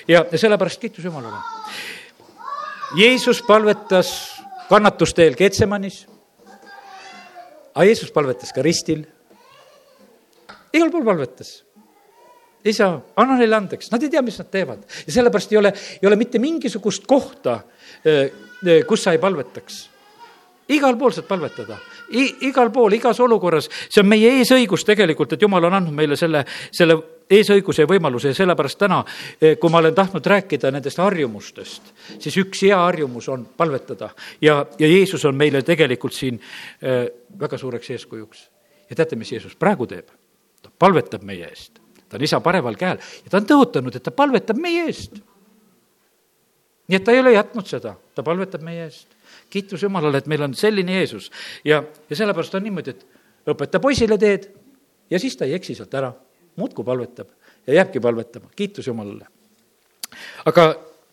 ja, 0.08 0.24
sellepärast 0.32 0.80
kiitus 0.80 1.04
Jumalale. 1.04 1.42
Jeesus 2.96 3.42
palvetas 3.44 4.12
kannatuste 4.70 5.26
eel 5.26 5.34
Ketsemanis 5.36 6.06
aga 7.76 7.86
Jeesus 7.86 8.10
palvetas 8.14 8.52
ka 8.56 8.64
ristil. 8.64 9.04
igal 10.72 10.90
pool 10.90 11.04
palvetas. 11.04 11.62
isa, 12.66 12.88
anna 13.14 13.36
neile 13.38 13.56
andeks, 13.56 13.92
nad 13.92 14.02
ei 14.02 14.10
tea, 14.10 14.22
mis 14.26 14.38
nad 14.40 14.48
teevad 14.50 14.80
ja 15.06 15.12
sellepärast 15.12 15.52
ei 15.52 15.58
ole, 15.60 15.70
ei 16.00 16.08
ole 16.08 16.16
mitte 16.16 16.40
mingisugust 16.42 17.06
kohta, 17.06 17.60
kus 18.88 19.04
sa 19.04 19.12
ei 19.12 19.22
palvetaks. 19.22 19.84
igal 20.68 20.96
pool 20.98 21.14
saad 21.14 21.28
palvetada 21.28 21.78
igal 22.10 22.70
pool, 22.72 22.94
igas 22.94 23.20
olukorras, 23.20 23.68
see 23.88 24.02
on 24.02 24.08
meie 24.10 24.30
eesõigus 24.40 24.84
tegelikult, 24.86 25.34
et 25.34 25.42
jumal 25.42 25.64
on 25.66 25.74
andnud 25.78 25.94
meile 25.94 26.16
selle, 26.18 26.44
selle 26.74 26.96
eesõiguse 27.30 27.86
võimaluse 27.90 28.30
ja 28.30 28.38
sellepärast 28.38 28.78
täna, 28.78 29.00
kui 29.60 29.70
ma 29.72 29.80
olen 29.82 29.94
tahtnud 29.94 30.26
rääkida 30.26 30.70
nendest 30.74 31.00
harjumustest, 31.02 31.94
siis 32.18 32.36
üks 32.42 32.62
hea 32.66 32.78
harjumus 32.78 33.28
on 33.32 33.46
palvetada 33.56 34.10
ja, 34.40 34.60
ja 34.78 34.90
Jeesus 34.90 35.24
on 35.24 35.34
meile 35.36 35.62
tegelikult 35.66 36.14
siin 36.14 36.38
väga 37.40 37.58
suureks 37.58 37.90
eeskujuks. 37.96 38.46
ja 38.90 38.96
teate, 38.96 39.16
mis 39.16 39.32
Jeesus 39.32 39.56
praegu 39.56 39.86
teeb? 39.86 40.14
ta 40.62 40.70
palvetab 40.78 41.26
meie 41.26 41.48
eest 41.48 41.82
ta 42.08 42.16
on 42.16 42.24
isa 42.24 42.40
paremal 42.40 42.76
käel 42.78 43.00
ja 43.24 43.30
ta 43.30 43.40
on 43.40 43.48
tõotanud, 43.48 43.96
et 43.96 44.04
ta 44.04 44.14
palvetab 44.14 44.58
meie 44.60 44.86
eest. 44.86 45.18
nii 46.86 46.96
et 46.96 47.04
ta 47.04 47.12
ei 47.12 47.20
ole 47.20 47.32
jätnud 47.34 47.66
seda, 47.66 47.96
ta 48.14 48.22
palvetab 48.22 48.62
meie 48.62 48.86
eest. 48.86 49.08
kiitus 49.50 49.82
Jumalale, 49.82 50.18
et 50.18 50.26
meil 50.26 50.42
on 50.42 50.54
selline 50.54 51.00
Jeesus 51.00 51.30
ja, 51.64 51.82
ja 52.10 52.16
sellepärast 52.16 52.54
on 52.54 52.66
niimoodi, 52.66 52.94
et 52.94 53.50
õpeta 53.50 53.80
poisile 53.82 54.18
teed 54.18 54.48
ja 55.10 55.18
siis 55.18 55.36
ta 55.36 55.44
ei 55.44 55.56
eksi 55.58 55.74
sealt 55.74 55.94
ära, 55.94 56.12
muudkui 56.56 56.84
palvetab 56.84 57.28
ja 57.66 57.74
jääbki 57.80 58.00
palvetama, 58.00 58.50
kiitus 58.56 58.86
Jumalale. 58.86 59.26
aga 60.44 60.66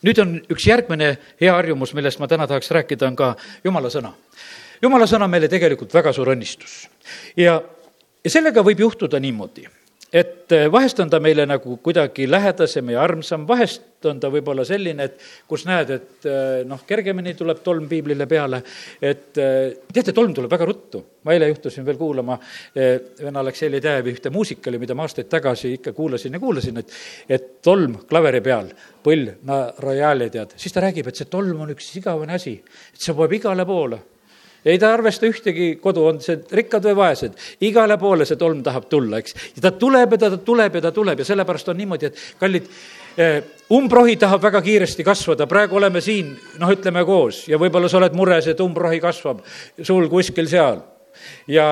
nüüd 0.04 0.20
on 0.22 0.36
üks 0.52 0.68
järgmine 0.68 1.18
hea 1.42 1.54
harjumus, 1.54 1.94
millest 1.94 2.20
ma 2.20 2.28
täna 2.28 2.48
tahaks 2.48 2.72
rääkida, 2.72 3.08
on 3.08 3.16
ka 3.16 3.36
Jumala 3.64 3.90
sõna. 3.90 4.14
Jumala 4.82 5.08
sõna 5.08 5.26
on 5.26 5.32
meile 5.32 5.48
tegelikult 5.48 5.94
väga 5.94 6.14
suur 6.14 6.34
õnnistus 6.34 6.88
ja, 7.38 7.62
ja 8.24 8.30
sellega 8.30 8.64
võib 8.64 8.84
juhtuda 8.84 9.20
niimoodi 9.20 9.68
et 10.14 10.52
eh, 10.54 10.68
vahest 10.72 11.00
on 11.02 11.10
ta 11.10 11.20
meile 11.24 11.46
nagu 11.50 11.80
kuidagi 11.82 12.28
lähedasem 12.30 12.92
ja 12.94 13.02
armsam, 13.02 13.48
vahest 13.50 14.06
on 14.06 14.20
ta 14.20 14.30
võib-olla 14.30 14.66
selline, 14.68 15.08
et 15.08 15.24
kus 15.50 15.64
näed, 15.66 15.94
et 15.96 16.28
eh, 16.30 16.62
noh, 16.70 16.84
kergemini 16.88 17.34
tuleb 17.40 17.64
tolm 17.66 17.88
piiblile 17.90 18.28
peale, 18.30 18.62
et 19.02 19.42
eh, 19.42 19.74
teate, 19.90 20.14
tolm 20.14 20.36
tuleb 20.38 20.54
väga 20.54 20.70
ruttu. 20.70 21.04
ma 21.24 21.32
eile 21.32 21.48
juhtusin 21.48 21.86
veel 21.88 21.96
kuulama 21.96 22.36
venna 22.76 23.40
Aleksei 23.40 23.70
Ledejevi 23.72 24.12
ühte 24.12 24.30
muusikali, 24.30 24.78
mida 24.78 24.94
ma 24.94 25.06
aastaid 25.08 25.30
tagasi 25.32 25.72
ikka 25.78 25.94
kuulasin 25.96 26.34
ja 26.36 26.40
kuulasin, 26.40 26.78
et 26.78 26.92
et 27.30 27.46
tolm 27.64 27.96
klaveri 28.10 28.42
peal, 28.44 28.68
põll, 29.04 29.30
na 29.48 29.66
rojaali 29.80 30.30
tead, 30.30 30.58
siis 30.60 30.76
ta 30.76 30.84
räägib, 30.84 31.08
et 31.08 31.16
see 31.16 31.32
tolm 31.32 31.64
on 31.64 31.72
üks 31.72 31.94
igavene 31.96 32.36
asi, 32.36 32.58
et 32.94 33.00
see 33.00 33.16
poeb 33.16 33.40
igale 33.40 33.66
poole 33.66 34.02
ei 34.66 34.80
ta 34.80 34.94
arvesta 34.94 35.28
ühtegi 35.30 35.76
kodu, 35.82 36.06
on 36.12 36.22
see 36.24 36.40
rikkad 36.60 36.86
või 36.90 36.98
vaesed, 37.02 37.38
igale 37.68 37.98
poole 38.02 38.28
see 38.30 38.40
tolm 38.40 38.64
tahab 38.66 38.88
tulla, 38.92 39.20
eks. 39.20 39.36
ja 39.58 39.68
ta 39.68 39.74
tuleb 39.80 40.16
ja 40.16 40.22
ta 40.26 40.38
tuleb 40.38 40.80
ja 40.80 40.86
ta 40.88 40.94
tuleb 40.96 41.24
ja 41.24 41.28
sellepärast 41.28 41.74
on 41.74 41.80
niimoodi, 41.82 42.12
et 42.12 42.24
kallid, 42.40 42.70
eh, 43.18 43.42
umbrohi 43.74 44.16
tahab 44.22 44.44
väga 44.44 44.64
kiiresti 44.66 45.04
kasvada, 45.04 45.48
praegu 45.50 45.80
oleme 45.82 46.02
siin, 46.02 46.34
noh, 46.60 46.74
ütleme 46.74 47.06
koos 47.08 47.46
ja 47.52 47.60
võib-olla 47.62 47.92
sa 47.92 48.00
oled 48.00 48.16
mures, 48.18 48.48
et 48.48 48.64
umbrohi 48.64 49.02
kasvab 49.04 49.44
sul 49.82 50.10
kuskil 50.12 50.50
seal 50.52 50.82
ja, 51.48 51.68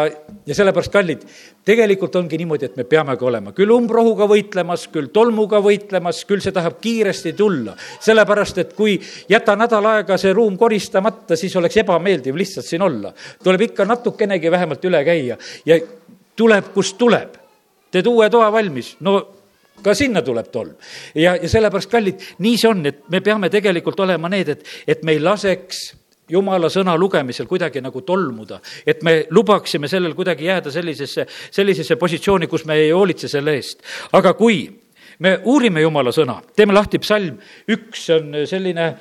ja 0.46 0.56
sellepärast, 0.56 0.92
kallid, 0.92 1.24
tegelikult 1.66 2.16
ongi 2.16 2.40
niimoodi, 2.42 2.70
et 2.70 2.78
me 2.80 2.86
peamegi 2.90 3.26
olema 3.26 3.54
küll 3.56 3.72
umbrohuga 3.74 4.28
võitlemas, 4.30 4.88
küll 4.94 5.12
tolmuga 5.14 5.62
võitlemas, 5.64 6.24
küll 6.30 6.44
see 6.44 6.54
tahab 6.56 6.80
kiiresti 6.82 7.34
tulla. 7.38 7.76
sellepärast, 8.00 8.58
et 8.64 8.74
kui 8.78 8.98
jäta 9.30 9.56
nädal 9.56 9.86
aega 9.94 10.18
see 10.18 10.34
ruum 10.34 10.58
koristamata, 10.58 11.36
siis 11.36 11.56
oleks 11.56 11.78
ebameeldiv 11.84 12.36
lihtsalt 12.36 12.66
siin 12.66 12.82
olla. 12.82 13.14
tuleb 13.44 13.68
ikka 13.70 13.86
natukenegi 13.86 14.52
vähemalt 14.52 14.86
üle 14.86 15.04
käia 15.06 15.38
ja 15.66 15.80
tuleb, 16.36 16.74
kust 16.74 16.98
tuleb. 16.98 17.38
teed 17.92 18.08
uue 18.08 18.30
toa 18.30 18.52
valmis, 18.52 18.96
no 19.00 19.20
ka 19.84 19.94
sinna 19.94 20.22
tuleb 20.22 20.52
tolm. 20.52 20.76
ja, 21.16 21.36
ja 21.36 21.50
sellepärast, 21.50 21.92
kallid, 21.92 22.22
nii 22.40 22.58
see 22.58 22.70
on, 22.70 22.86
et 22.86 23.04
me 23.10 23.22
peame 23.22 23.50
tegelikult 23.50 24.00
olema 24.00 24.30
need, 24.30 24.50
et, 24.50 24.66
et 24.88 25.04
me 25.04 25.18
ei 25.18 25.20
laseks 25.20 26.01
jumala 26.32 26.70
sõna 26.72 26.96
lugemisel 27.00 27.48
kuidagi 27.50 27.82
nagu 27.84 28.02
tolmuda, 28.08 28.62
et 28.88 29.04
me 29.04 29.26
lubaksime 29.30 29.90
sellel 29.92 30.16
kuidagi 30.18 30.48
jääda 30.48 30.72
sellisesse, 30.72 31.28
sellisesse 31.52 31.96
positsiooni, 31.96 32.48
kus 32.48 32.66
me 32.66 32.80
ei 32.80 32.92
hoolitse 32.92 33.28
selle 33.32 33.56
eest. 33.60 33.84
aga 34.14 34.34
kui 34.34 34.64
me 35.20 35.38
uurime 35.46 35.82
jumala 35.82 36.14
sõna, 36.16 36.40
teeme 36.56 36.74
lahti 36.74 37.00
psalm 37.04 37.38
üks, 37.70 38.06
see 38.08 38.20
on 38.20 38.46
selline 38.50 38.94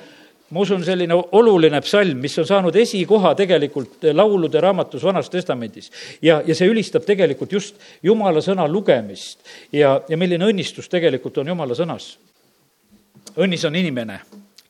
ma 0.51 0.59
usun, 0.59 0.83
selline 0.83 1.15
oluline 1.15 1.79
psalm, 1.85 2.19
mis 2.19 2.35
on 2.41 2.47
saanud 2.47 2.75
esikoha 2.75 3.33
tegelikult 3.39 4.03
laulude 4.13 4.61
raamatus 4.61 5.03
Vanas 5.03 5.29
Testamendis. 5.31 5.91
ja, 6.21 6.41
ja 6.45 6.55
see 6.55 6.67
ülistab 6.67 7.07
tegelikult 7.07 7.51
just 7.51 7.79
Jumala 8.03 8.43
sõna 8.43 8.67
lugemist 8.67 9.39
ja, 9.71 10.01
ja 10.07 10.17
milline 10.17 10.51
õnnistus 10.51 10.91
tegelikult 10.91 11.37
on 11.37 11.53
Jumala 11.53 11.77
sõnas. 11.77 12.17
õnnis 13.37 13.65
on 13.67 13.75
inimene, 13.75 14.19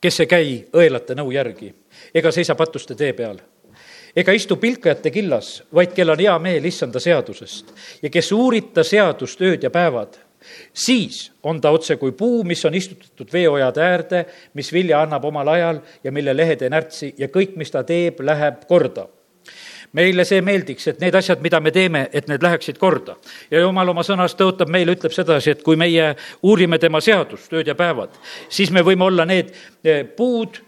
kes 0.01 0.19
ei 0.19 0.29
käi 0.29 0.57
õelate 0.73 1.17
nõu 1.17 1.33
järgi 1.33 1.73
ega 2.13 2.31
seisa 2.31 2.55
patuste 2.55 2.95
tee 2.95 3.13
peal. 3.13 3.39
ega 4.15 4.31
istu 4.31 4.55
pilkajate 4.55 5.11
killas, 5.11 5.63
vaid 5.73 5.93
kel 5.95 6.09
on 6.09 6.19
hea 6.19 6.39
meel 6.39 6.65
issanda 6.65 6.99
seadusest 6.99 7.71
ja 8.01 8.09
kes 8.09 8.31
uurib 8.31 8.73
ta 8.73 8.83
seadust 8.83 9.41
ööd 9.41 9.63
ja 9.63 9.69
päevad 9.69 10.19
siis 10.73 11.31
on 11.43 11.61
ta 11.61 11.69
otse 11.69 11.95
kui 11.95 12.11
puu, 12.11 12.43
mis 12.43 12.65
on 12.65 12.75
istutatud 12.75 13.33
veeojade 13.33 13.81
äärde, 13.81 14.25
mis 14.53 14.73
vilja 14.73 15.01
annab 15.01 15.25
omal 15.25 15.47
ajal 15.47 15.81
ja 16.03 16.11
mille 16.11 16.37
lehed 16.37 16.61
ei 16.61 16.69
närtsi 16.69 17.13
ja 17.17 17.27
kõik, 17.27 17.55
mis 17.55 17.71
ta 17.71 17.83
teeb, 17.83 18.19
läheb 18.19 18.65
korda 18.67 19.07
meile 19.91 20.23
see 20.23 20.39
meeldiks, 20.45 20.87
et 20.87 21.01
need 21.03 21.15
asjad, 21.17 21.41
mida 21.43 21.59
me 21.59 21.71
teeme, 21.75 22.05
et 22.13 22.27
need 22.31 22.43
läheksid 22.43 22.77
korda. 22.79 23.17
ja 23.51 23.59
jumal 23.59 23.89
oma 23.91 24.03
sõnas 24.07 24.37
tõotab 24.39 24.71
meile, 24.71 24.95
ütleb 24.95 25.11
sedasi, 25.11 25.51
et 25.51 25.63
kui 25.63 25.75
meie 25.75 26.13
uurime 26.47 26.79
tema 26.79 27.01
seadust 27.01 27.51
ööd 27.53 27.67
ja 27.67 27.75
päevad, 27.75 28.15
siis 28.49 28.71
me 28.71 28.85
võime 28.87 29.03
olla 29.09 29.25
need 29.25 29.51
eh, 29.83 30.05
puud, 30.05 30.61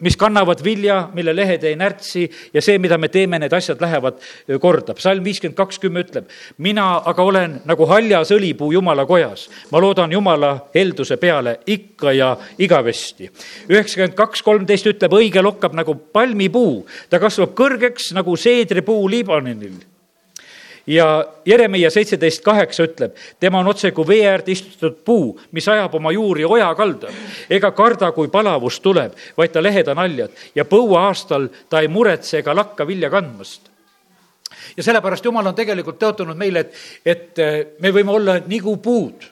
mis 0.00 0.16
kannavad 0.16 0.64
vilja, 0.64 1.08
mille 1.14 1.34
lehed 1.36 1.64
ei 1.64 1.76
närtsi 1.76 2.24
ja 2.54 2.62
see, 2.62 2.78
mida 2.78 2.98
me 2.98 3.08
teeme, 3.08 3.38
need 3.38 3.52
asjad 3.52 3.80
lähevad 3.80 4.20
korda. 4.60 4.94
psalm 4.94 5.24
viiskümmend 5.24 5.56
kakskümmend 5.56 6.08
ütleb, 6.08 6.30
mina 6.58 7.02
aga 7.06 7.22
olen 7.22 7.60
nagu 7.68 7.86
haljas 7.86 8.32
õlipuu 8.36 8.72
Jumala 8.72 9.06
kojas. 9.06 9.48
ma 9.70 9.80
loodan 9.80 10.12
Jumala 10.12 10.52
helduse 10.74 11.16
peale 11.16 11.60
ikka 11.66 12.12
ja 12.12 12.36
igavesti. 12.58 13.30
üheksakümmend 13.68 14.14
kaks 14.14 14.42
kolmteist 14.42 14.86
ütleb, 14.86 15.12
õige 15.12 15.42
lokkab 15.42 15.74
nagu 15.74 15.94
palmipuu, 15.94 16.86
ta 17.10 17.18
kasvab 17.18 17.54
kõrgeks 17.54 18.12
nagu 18.14 18.36
seedripuu 18.36 19.08
Liibanonil 19.08 19.78
ja 20.86 21.24
Jeremiah 21.46 21.92
seitseteist 21.92 22.44
kaheksa 22.44 22.84
ütleb, 22.88 23.16
tema 23.40 23.60
on 23.60 23.68
otse 23.70 23.90
kui 23.96 24.06
vee 24.06 24.26
äärde 24.28 24.52
istutatud 24.52 25.00
puu, 25.04 25.40
mis 25.52 25.68
ajab 25.68 25.94
oma 25.94 26.12
juuri 26.12 26.44
oja 26.44 26.74
kaldal. 26.74 27.12
ega 27.50 27.70
karda, 27.70 28.12
kui 28.12 28.28
palavus 28.28 28.80
tuleb, 28.80 29.12
vaid 29.36 29.52
ta 29.52 29.62
lehed 29.62 29.88
on 29.88 29.96
haljad 29.96 30.30
ja 30.54 30.64
põuaastal 30.64 31.48
ta 31.68 31.80
ei 31.80 31.88
muretse 31.88 32.38
ega 32.38 32.54
lakka 32.56 32.86
vilja 32.86 33.10
kandmast. 33.10 33.70
Ja 34.76 34.82
sellepärast 34.82 35.24
Jumal 35.24 35.46
on 35.46 35.54
tegelikult 35.54 35.98
tõotanud 35.98 36.36
meile, 36.36 36.60
et, 36.60 36.74
et 37.04 37.80
me 37.80 37.92
võime 37.94 38.12
olla 38.12 38.40
nagu 38.46 38.76
puud 38.76 39.30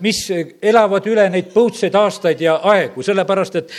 mis 0.00 0.18
elavad 0.62 1.06
üle 1.08 1.24
neid 1.32 1.52
põudseid 1.54 1.94
aastaid 1.96 2.42
ja 2.42 2.58
aegu, 2.72 3.02
sellepärast 3.06 3.56
et 3.60 3.72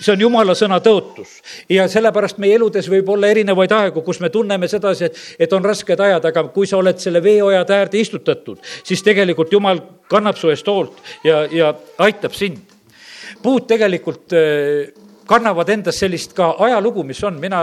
see 0.00 0.12
on 0.14 0.20
jumala 0.20 0.54
sõna 0.56 0.80
tõotus. 0.82 1.40
ja 1.68 1.86
sellepärast 1.88 2.38
meie 2.38 2.56
eludes 2.56 2.88
võib 2.90 3.08
olla 3.12 3.28
erinevaid 3.28 3.72
aegu, 3.72 4.02
kus 4.06 4.20
me 4.20 4.30
tunneme 4.30 4.68
sedasi, 4.68 5.04
et, 5.10 5.20
et 5.38 5.52
on 5.52 5.64
rasked 5.64 6.00
ajad, 6.00 6.24
aga 6.24 6.44
kui 6.54 6.66
sa 6.66 6.78
oled 6.80 6.98
selle 6.98 7.22
veeojade 7.22 7.76
äärde 7.76 8.00
istutatud, 8.00 8.58
siis 8.84 9.02
tegelikult 9.06 9.52
jumal 9.52 9.80
kannab 10.10 10.40
su 10.40 10.50
eest 10.50 10.66
hoolt 10.66 11.02
ja, 11.24 11.44
ja 11.50 11.74
aitab 11.98 12.34
sind. 12.34 12.58
puud 13.42 13.66
tegelikult 13.68 14.32
äh, 14.36 14.90
kannavad 15.30 15.68
endas 15.68 16.00
sellist 16.00 16.34
ka 16.34 16.56
ajalugu, 16.58 17.04
mis 17.06 17.22
on, 17.24 17.38
mina 17.40 17.62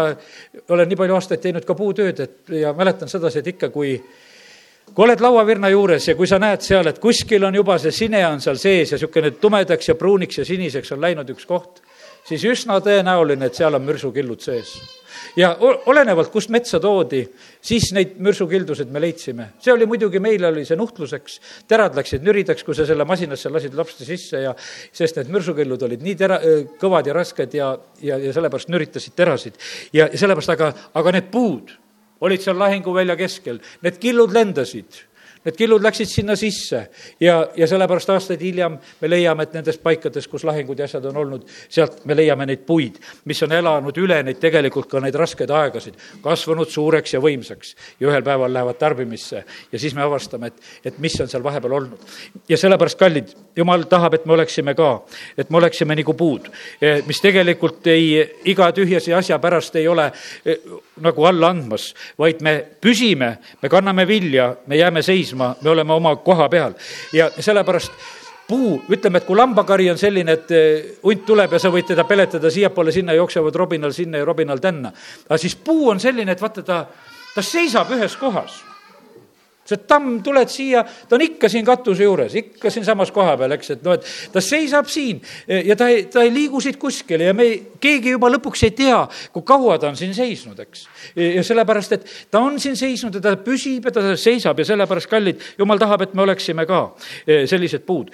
olen 0.69 0.87
nii 0.87 0.97
palju 0.97 1.17
aastaid 1.17 1.43
teinud 1.43 1.65
ka 1.67 1.75
puutööd, 1.75 2.19
et 2.23 2.55
ja 2.61 2.71
mäletan 2.73 3.09
sedasi, 3.11 3.41
et 3.41 3.53
ikka, 3.55 3.69
kui 3.73 3.97
kui 4.93 5.03
oled 5.03 5.19
lauavirna 5.19 5.69
juures 5.73 6.07
ja 6.07 6.15
kui 6.15 6.29
sa 6.29 6.39
näed 6.39 6.63
seal, 6.63 6.87
et 6.87 6.99
kuskil 7.03 7.43
on 7.43 7.55
juba 7.55 7.75
see 7.81 7.91
sine 7.91 8.21
on 8.27 8.39
seal 8.41 8.55
sees 8.61 8.93
ja 8.93 8.95
niisugune 8.95 9.33
tumedaks 9.41 9.91
ja 9.91 9.95
pruuniks 9.99 10.39
ja 10.39 10.45
siniseks 10.47 10.93
on 10.95 11.03
läinud 11.03 11.27
üks 11.33 11.45
koht, 11.45 11.81
siis 12.27 12.45
üsna 12.47 12.79
tõenäoline, 12.83 13.47
et 13.47 13.57
seal 13.57 13.77
on 13.77 13.85
mürsukillud 13.87 14.43
sees. 14.43 14.75
ja 15.37 15.51
olenevalt, 15.61 16.29
kust 16.33 16.49
metsa 16.53 16.79
toodi, 16.81 17.23
siis 17.61 17.89
neid 17.93 18.17
mürsukildusid 18.21 18.91
me 18.93 19.01
leidsime. 19.01 19.49
see 19.59 19.73
oli 19.73 19.85
muidugi, 19.85 20.19
meil 20.19 20.45
oli 20.45 20.65
see 20.65 20.77
nuhtluseks, 20.77 21.39
terad 21.67 21.95
läksid 21.95 22.25
nüridaks, 22.25 22.63
kui 22.63 22.75
sa 22.75 22.85
selle 22.85 23.05
masinasse 23.05 23.49
lasid 23.49 23.73
lapsti 23.77 24.05
sisse 24.05 24.43
ja 24.43 24.53
sest 24.91 25.21
need 25.21 25.33
mürsukillud 25.33 25.83
olid 25.89 26.05
nii 26.05 26.15
tera-, 26.15 26.41
kõvad 26.79 27.07
ja 27.07 27.17
rasked 27.17 27.53
ja, 27.53 27.73
ja, 28.01 28.17
ja 28.17 28.33
sellepärast 28.35 28.71
nüritasid 28.73 29.15
terasid. 29.15 29.59
ja, 29.93 30.09
ja 30.11 30.17
sellepärast, 30.17 30.55
aga, 30.57 30.73
aga 30.93 31.17
need 31.17 31.31
puud 31.31 31.75
olid 32.21 32.41
seal 32.41 32.57
lahinguvälja 32.59 33.15
keskel, 33.17 33.61
need 33.85 33.99
killud 34.01 34.33
lendasid 34.33 35.06
Need 35.47 35.55
killud 35.55 35.79
läksid 35.79 36.09
sinna 36.11 36.35
sisse. 36.35 36.81
Ja, 37.23 37.37
ja 37.55 37.67
sellepärast 37.71 38.09
aastaid 38.11 38.41
hiljem 38.43 38.73
me 38.99 39.07
leiame, 39.07 39.45
et 39.47 39.53
nendes 39.55 39.77
paikades, 39.79 40.25
kus 40.27 40.43
lahingud 40.43 40.79
ja 40.79 40.83
asjad 40.89 41.05
on 41.07 41.21
olnud, 41.21 41.45
sealt 41.71 42.01
me 42.03 42.17
leiame 42.17 42.43
neid 42.49 42.65
puid, 42.67 42.97
mis 43.31 43.39
on 43.45 43.55
elanud 43.55 43.95
üle 44.03 44.17
neid 44.27 44.41
tegelikult 44.43 44.89
ka 44.91 44.99
neid 44.99 45.15
raskeid 45.15 45.53
aegasid, 45.55 45.95
kasvanud 46.25 46.67
suureks 46.67 47.15
ja 47.15 47.21
võimsaks. 47.23 47.71
Ja 48.01 48.09
ühel 48.09 48.25
päeval 48.27 48.51
lähevad 48.51 48.79
tarbimisse 48.81 49.45
ja 49.71 49.79
siis 49.79 49.95
me 49.95 50.03
avastame, 50.03 50.51
et, 50.51 50.67
et 50.91 50.99
mis 50.99 51.15
on 51.23 51.31
seal 51.31 51.45
vahepeal 51.45 51.77
olnud. 51.79 52.03
ja 52.49 52.59
sellepärast, 52.59 52.99
kallid, 52.99 53.31
jumal 53.55 53.87
tahab, 53.87 54.19
et 54.19 54.27
me 54.27 54.35
oleksime 54.35 54.75
ka, 54.75 54.91
et 55.37 55.49
me 55.49 55.61
oleksime 55.61 55.95
nagu 55.95 56.17
puud, 56.17 56.51
eh, 56.81 56.99
mis 57.07 57.23
tegelikult 57.23 57.87
ei, 57.87 58.19
iga 58.51 58.67
tühjase 58.75 59.15
asja 59.15 59.39
pärast 59.39 59.79
ei 59.79 59.87
ole 59.87 60.11
eh, 60.43 60.59
nagu 61.07 61.31
alla 61.31 61.53
andmas, 61.55 61.93
vaid 62.19 62.43
me 62.43 62.57
püsime, 62.83 63.37
me 63.63 63.71
kanname 63.71 64.03
vilja, 64.07 64.51
me 64.67 64.83
jääme 64.83 65.01
seisma 65.05 65.36
seisma, 65.37 65.55
me 65.61 65.69
oleme 65.69 65.93
oma 65.93 66.15
koha 66.15 66.49
peal 66.49 66.73
ja 67.13 67.29
sellepärast 67.39 67.91
puu, 68.47 68.81
ütleme, 68.89 69.19
et 69.19 69.25
kui 69.25 69.35
lambakari 69.35 69.89
on 69.91 69.97
selline, 69.97 70.31
et 70.31 70.51
eh, 70.51 70.85
hunt 71.03 71.25
tuleb 71.25 71.51
ja 71.51 71.59
sa 71.59 71.69
võid 71.69 71.89
teda 71.89 72.05
peletada 72.07 72.49
siiapoole, 72.49 72.91
sinna 72.91 73.13
jooksevad 73.13 73.55
robinal 73.55 73.91
sinna 73.91 74.17
ja 74.17 74.25
robinal 74.25 74.59
tänna. 74.59 74.91
aga 75.27 75.37
siis 75.37 75.55
puu 75.55 75.89
on 75.89 75.99
selline, 75.99 76.31
et 76.31 76.41
vaata, 76.41 76.63
ta, 76.63 76.85
ta 77.35 77.41
seisab 77.41 77.91
ühes 77.91 78.15
kohas 78.15 78.63
see 79.67 79.83
tamm, 79.87 80.21
tuled 80.23 80.51
siia, 80.51 80.83
ta 80.83 81.17
on 81.17 81.23
ikka 81.25 81.49
siin 81.51 81.65
katuse 81.67 82.05
juures, 82.05 82.35
ikka 82.39 82.71
siinsamas 82.73 83.11
koha 83.15 83.35
peal, 83.39 83.55
eks, 83.57 83.73
et 83.75 83.85
noh, 83.85 83.97
et 83.97 84.31
ta 84.33 84.43
seisab 84.43 84.87
siin 84.91 85.19
ja 85.47 85.75
ta 85.79 85.89
ei, 85.91 86.05
ta 86.11 86.23
ei 86.23 86.31
liigu 86.33 86.61
siit 86.63 86.79
kuskile 86.79 87.29
ja 87.29 87.35
me, 87.35 87.49
keegi 87.83 88.15
juba 88.15 88.31
lõpuks 88.31 88.63
ei 88.67 88.75
tea, 88.77 88.99
kui 89.33 89.45
kaua 89.47 89.77
ta 89.81 89.91
on 89.91 89.99
siin 89.99 90.15
seisnud, 90.17 90.59
eks. 90.63 90.87
ja 91.15 91.43
sellepärast, 91.45 91.97
et 91.97 92.11
ta 92.31 92.41
on 92.43 92.59
siin 92.63 92.77
seisnud 92.79 93.19
ja 93.19 93.23
ta 93.23 93.35
püsib 93.41 93.89
ja 93.89 93.95
ta 93.95 94.05
seisab 94.19 94.59
ja 94.59 94.67
sellepärast, 94.71 95.11
kallid, 95.11 95.43
jumal 95.59 95.81
tahab, 95.81 96.07
et 96.07 96.15
me 96.17 96.23
oleksime 96.25 96.67
ka 96.69 96.83
eh, 97.25 97.45
sellised 97.49 97.85
puud. 97.87 98.13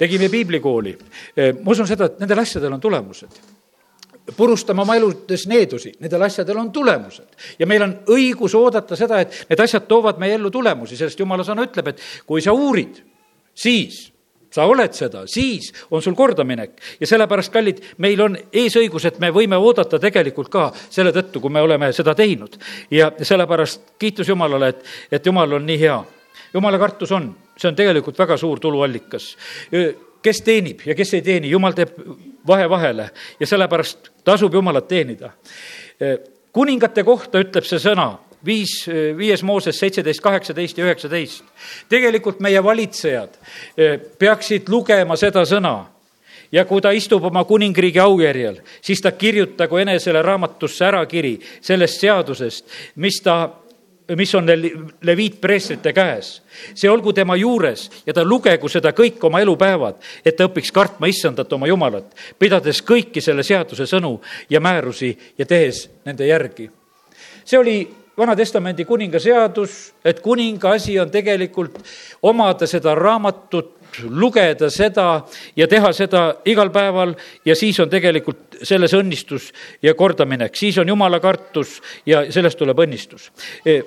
tegime 0.00 0.30
piiblikooli. 0.32 0.94
Eh, 1.36 1.50
ma 1.60 1.72
usun 1.74 1.88
seda, 1.88 2.06
et 2.08 2.22
nendel 2.22 2.40
asjadel 2.40 2.72
on 2.72 2.80
tulemused 2.80 3.59
purustame 4.36 4.82
oma 4.82 4.96
eludes 4.98 5.46
needusi, 5.50 5.92
nendel 6.00 6.22
asjadel 6.26 6.58
on 6.58 6.72
tulemused. 6.72 7.28
ja 7.58 7.66
meil 7.66 7.82
on 7.82 7.96
õigus 8.14 8.54
oodata 8.58 8.96
seda, 8.96 9.20
et 9.20 9.44
need 9.50 9.60
asjad 9.60 9.86
toovad 9.88 10.18
meie 10.18 10.36
ellu 10.38 10.50
tulemusi, 10.50 10.96
sest 10.96 11.20
jumala 11.20 11.44
sõna 11.46 11.66
ütleb, 11.68 11.92
et 11.92 12.02
kui 12.26 12.42
sa 12.42 12.52
uurid, 12.52 13.02
siis 13.54 14.10
sa 14.50 14.66
oled 14.66 14.94
seda, 14.94 15.24
siis 15.30 15.70
on 15.90 16.02
sul 16.02 16.16
kordaminek 16.18 16.80
ja 17.00 17.06
sellepärast, 17.06 17.52
kallid, 17.54 17.82
meil 18.02 18.20
on 18.24 18.36
eesõigus, 18.52 19.06
et 19.06 19.20
me 19.22 19.30
võime 19.34 19.58
oodata 19.58 20.00
tegelikult 20.02 20.50
ka 20.50 20.70
selle 20.90 21.14
tõttu, 21.14 21.40
kui 21.40 21.54
me 21.54 21.62
oleme 21.62 21.92
seda 21.94 22.14
teinud. 22.18 22.58
ja 22.90 23.12
sellepärast 23.22 23.94
kiitus 23.98 24.28
Jumalale, 24.28 24.74
et, 24.74 24.84
et 25.12 25.26
Jumal 25.26 25.52
on 25.52 25.66
nii 25.66 25.78
hea. 25.78 26.02
jumala 26.54 26.78
kartus 26.78 27.12
on, 27.12 27.34
see 27.56 27.68
on 27.68 27.76
tegelikult 27.78 28.18
väga 28.18 28.36
suur 28.36 28.60
tuluallikas 28.60 29.36
kes 30.22 30.42
teenib 30.46 30.84
ja 30.86 30.94
kes 30.94 31.14
ei 31.14 31.22
teeni, 31.22 31.50
jumal 31.50 31.76
teeb 31.76 31.94
vahe 32.46 32.68
vahele 32.70 33.10
ja 33.40 33.46
sellepärast 33.46 34.10
tasub 34.24 34.54
Jumalat 34.54 34.88
teenida. 34.88 35.30
kuningate 36.52 37.04
kohta 37.04 37.38
ütleb 37.38 37.64
see 37.64 37.78
sõna, 37.78 38.18
viis, 38.44 38.86
viies 39.16 39.42
Mooses 39.42 39.78
seitseteist, 39.78 40.20
kaheksateist 40.20 40.78
ja 40.78 40.84
üheksateist. 40.84 41.44
tegelikult 41.88 42.40
meie 42.40 42.62
valitsejad 42.64 43.38
eh, 43.76 43.98
peaksid 44.18 44.68
lugema 44.68 45.16
seda 45.16 45.44
sõna 45.44 45.86
ja 46.52 46.64
kui 46.64 46.80
ta 46.80 46.90
istub 46.90 47.24
oma 47.24 47.44
kuningriigi 47.44 48.00
aujärjel, 48.00 48.60
siis 48.82 49.00
ta 49.00 49.12
kirjutagu 49.12 49.76
enesele 49.76 50.22
raamatusse 50.22 50.84
ära 50.84 51.04
kiri 51.06 51.38
sellest 51.60 52.00
seadusest, 52.00 52.64
mis 52.96 53.20
ta 53.22 53.50
mis 54.16 54.34
on 54.34 54.46
leviitpreestrite 55.02 55.92
käes. 55.92 56.42
see 56.74 56.90
olgu 56.90 57.12
tema 57.12 57.36
juures 57.36 57.90
ja 58.06 58.12
ta 58.12 58.24
lugegu 58.24 58.68
seda 58.68 58.92
kõik 58.92 59.22
oma 59.24 59.40
elupäevad, 59.40 60.00
et 60.24 60.36
ta 60.36 60.48
õpiks 60.48 60.72
kartma 60.72 61.06
issandat 61.06 61.52
oma 61.52 61.66
Jumalat, 61.66 62.14
pidades 62.38 62.82
kõiki 62.82 63.20
selle 63.20 63.42
seaduse 63.42 63.86
sõnu 63.86 64.20
ja 64.50 64.60
määrusi 64.60 65.16
ja 65.38 65.46
tehes 65.46 65.88
nende 66.04 66.26
järgi. 66.26 66.70
see 67.44 67.58
oli 67.58 67.99
Vana-testamendi 68.20 68.84
kuninga 68.84 69.20
seadus, 69.22 69.94
et 70.04 70.18
kuninga 70.20 70.74
asi 70.76 70.98
on 71.00 71.08
tegelikult 71.10 71.78
omada 72.28 72.66
seda 72.68 72.94
raamatut 72.94 73.78
lugeda 74.08 74.70
seda 74.70 75.06
ja 75.56 75.66
teha 75.68 75.92
seda 75.96 76.22
igal 76.48 76.70
päeval 76.72 77.14
ja 77.44 77.56
siis 77.56 77.80
on 77.80 77.90
tegelikult 77.90 78.60
selles 78.62 78.94
õnnistus 78.94 79.50
ja 79.82 79.94
kordaminek, 79.94 80.56
siis 80.56 80.78
on 80.78 80.88
jumala 80.88 81.20
kartus 81.20 81.80
ja 82.06 82.24
sellest 82.32 82.58
tuleb 82.58 82.78
õnnistus. 82.84 83.30
E, 83.64 83.80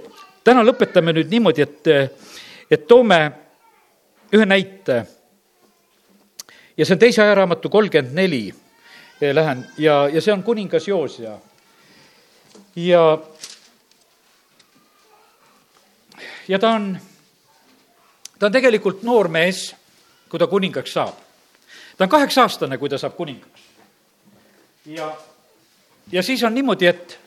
täna 0.43 0.63
lõpetame 0.65 1.13
nüüd 1.15 1.31
niimoodi, 1.31 1.63
et, 1.63 1.91
et 2.71 2.88
toome 2.88 3.21
ühe 4.34 4.45
näite. 4.49 5.03
ja 6.77 6.86
see 6.86 6.95
on 6.95 6.99
teise 6.99 7.21
ajaraamatu 7.21 7.69
kolmkümmend 7.69 8.15
neli, 8.17 8.53
e, 9.21 9.34
lähen 9.36 9.65
ja, 9.77 10.07
ja 10.09 10.21
see 10.21 10.34
on 10.34 10.43
kuningas 10.43 10.88
Joosia. 10.88 11.38
ja, 12.75 13.03
ja 16.47 16.59
ta 16.59 16.75
on, 16.77 16.97
ta 18.39 18.45
on 18.45 18.51
tegelikult 18.51 19.03
noor 19.03 19.27
mees 19.27 19.73
kui 20.29 20.39
ta 20.39 20.47
kuningaks 20.47 20.93
saab. 20.93 21.13
ta 21.97 22.05
on 22.05 22.09
kaheksa 22.09 22.41
aastane, 22.41 22.77
kui 22.77 22.89
ta 22.89 22.97
saab 22.97 23.15
kuningaks. 23.15 23.67
ja, 24.85 25.11
ja 26.11 26.23
siis 26.23 26.43
on 26.43 26.53
niimoodi, 26.53 26.87
et 26.87 27.19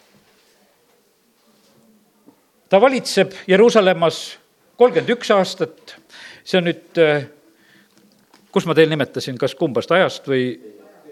ta 2.69 2.81
valitseb 2.81 3.33
Jeruusalemmas 3.49 4.39
kolmkümmend 4.77 5.15
üks 5.15 5.31
aastat, 5.31 5.97
see 6.45 6.59
on 6.59 6.67
nüüd, 6.67 6.99
äh, 6.99 7.29
kus 8.53 8.67
ma 8.67 8.75
teil 8.75 8.91
nimetasin, 8.91 9.39
kas 9.39 9.55
kumbast 9.55 9.93
ajast 9.95 10.27
või 10.27 10.49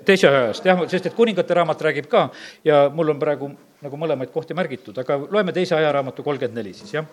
teise 0.05 0.29
ajast, 0.29 0.67
jah, 0.67 0.83
sest 0.91 1.07
et 1.09 1.17
kuningate 1.17 1.55
raamat 1.55 1.83
räägib 1.89 2.11
ka 2.11 2.29
ja 2.65 2.89
mul 2.93 3.15
on 3.15 3.23
praegu 3.23 3.55
nagu 3.85 3.99
mõlemaid 4.01 4.33
kohti 4.35 4.57
märgitud, 4.57 4.99
aga 4.99 5.17
loeme 5.31 5.53
teise 5.53 5.77
ajaraamatu 5.79 6.27
kolmkümmend 6.27 6.59
neli 6.59 6.75
siis, 6.75 6.95
jah. 6.99 7.07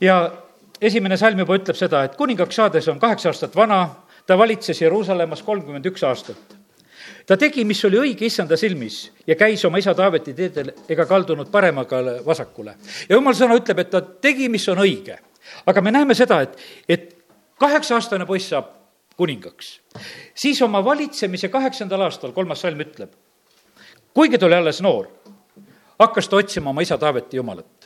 Ja 0.00 0.32
esimene 0.80 1.16
salm 1.20 1.42
juba 1.42 1.58
ütleb 1.58 1.76
seda, 1.76 2.04
et 2.04 2.16
kuningaks 2.16 2.56
saades 2.56 2.88
on 2.88 3.00
kaheksa 3.00 3.30
aastat 3.30 3.56
vana, 3.56 3.82
ta 4.26 4.38
valitses 4.38 4.80
Jeruusalemmas 4.82 5.42
kolmkümmend 5.42 5.86
üks 5.92 6.04
aastat. 6.06 6.56
ta 7.26 7.36
tegi, 7.36 7.64
mis 7.64 7.84
oli 7.84 7.98
õige 7.98 8.26
issanda 8.26 8.56
silmis 8.56 9.10
ja 9.26 9.36
käis 9.36 9.64
oma 9.64 9.78
isa 9.78 9.94
Taaveti 9.94 10.34
teedel 10.34 10.72
ega 10.88 11.06
kaldunud 11.06 11.50
paremaga 11.50 12.00
vasakule. 12.26 12.74
ja 13.08 13.16
jumal 13.16 13.34
sõna 13.34 13.56
ütleb, 13.60 13.78
et 13.78 13.90
ta 13.90 14.00
tegi, 14.00 14.48
mis 14.48 14.68
on 14.68 14.78
õige. 14.78 15.18
aga 15.66 15.80
me 15.80 15.90
näeme 15.90 16.14
seda, 16.14 16.40
et, 16.40 16.56
et 16.88 17.16
kaheksa-aastane 17.60 18.26
poiss 18.26 18.48
saab 18.48 18.72
kuningaks. 19.16 19.80
siis 20.34 20.62
oma 20.62 20.84
valitsemise 20.84 21.48
kaheksandal 21.48 22.08
aastal, 22.08 22.32
kolmas 22.32 22.60
salm 22.60 22.80
ütleb, 22.80 23.12
kuigi 24.14 24.38
ta 24.38 24.46
oli 24.46 24.54
alles 24.54 24.80
noor, 24.80 25.10
hakkas 25.98 26.28
ta 26.28 26.36
otsima 26.36 26.70
oma 26.70 26.80
isa 26.80 26.98
Taaveti 26.98 27.36
jumalat 27.36 27.79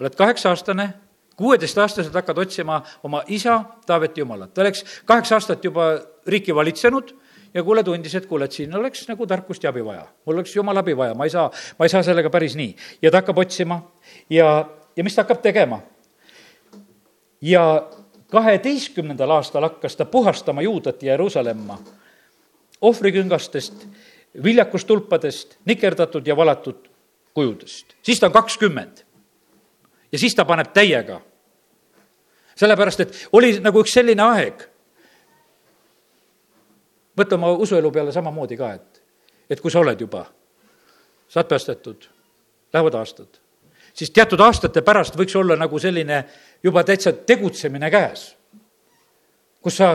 oled 0.00 0.14
kaheksa-aastane, 0.14 0.88
kuueteistaastaselt 1.36 2.14
hakkad 2.14 2.38
otsima 2.38 2.82
oma 3.02 3.22
isa 3.26 3.64
Taaveti 3.86 4.20
jumalat. 4.20 4.54
ta 4.54 4.60
oleks 4.60 4.84
kaheksa 5.04 5.36
aastat 5.36 5.64
juba 5.64 6.00
riiki 6.26 6.54
valitsenud 6.54 7.14
ja 7.54 7.62
kuule, 7.62 7.82
tundis, 7.82 8.14
et 8.14 8.26
kuule, 8.26 8.44
et 8.44 8.52
siin 8.52 8.74
oleks 8.76 9.06
nagu 9.08 9.26
tarkust 9.26 9.62
ja 9.64 9.70
abi 9.70 9.84
vaja. 9.84 10.06
mul 10.26 10.34
oleks 10.34 10.56
jumala 10.56 10.80
abi 10.80 10.96
vaja, 10.96 11.14
ma 11.14 11.24
ei 11.24 11.30
saa, 11.30 11.50
ma 11.78 11.84
ei 11.84 11.88
saa 11.88 12.02
sellega 12.02 12.30
päris 12.30 12.56
nii. 12.56 12.76
ja 13.02 13.10
ta 13.10 13.22
hakkab 13.22 13.38
otsima 13.38 13.80
ja, 14.30 14.68
ja 14.96 15.04
mis 15.04 15.14
ta 15.14 15.22
hakkab 15.22 15.42
tegema? 15.42 15.80
ja 17.40 17.88
kaheteistkümnendal 18.30 19.30
aastal 19.30 19.62
hakkas 19.62 19.96
ta 19.96 20.04
puhastama 20.04 20.62
Juudat 20.62 21.02
ja 21.02 21.12
Jeruusalemma 21.12 21.78
ohvriküngastest, 22.80 23.86
viljakustulpadest, 24.42 25.58
nikerdatud 25.64 26.26
ja 26.26 26.36
valatud 26.36 26.88
kujudest. 27.34 27.94
siis 28.02 28.20
ta 28.20 28.26
on 28.26 28.32
kakskümmend 28.32 29.07
ja 30.12 30.18
siis 30.18 30.34
ta 30.34 30.44
paneb 30.44 30.72
täiega. 30.74 31.20
sellepärast, 32.58 33.00
et 33.00 33.28
oli 33.32 33.52
nagu 33.62 33.80
üks 33.84 33.92
selline 33.94 34.22
aeg, 34.22 34.62
mõtle 37.18 37.36
oma 37.38 37.52
usuelu 37.62 37.90
peale 37.94 38.12
samamoodi 38.12 38.56
ka, 38.58 38.72
et, 38.74 39.02
et 39.50 39.60
kui 39.60 39.70
sa 39.70 39.78
oled 39.78 40.00
juba, 40.00 40.24
saad 41.28 41.46
päästetud, 41.46 42.08
lähevad 42.74 42.98
aastad, 42.98 43.38
siis 43.94 44.10
teatud 44.10 44.40
aastate 44.42 44.82
pärast 44.82 45.14
võiks 45.18 45.36
olla 45.38 45.56
nagu 45.56 45.78
selline 45.78 46.24
juba 46.62 46.82
täitsa 46.84 47.12
tegutsemine 47.12 47.90
käes, 47.90 48.32
kus 49.62 49.78
sa 49.78 49.92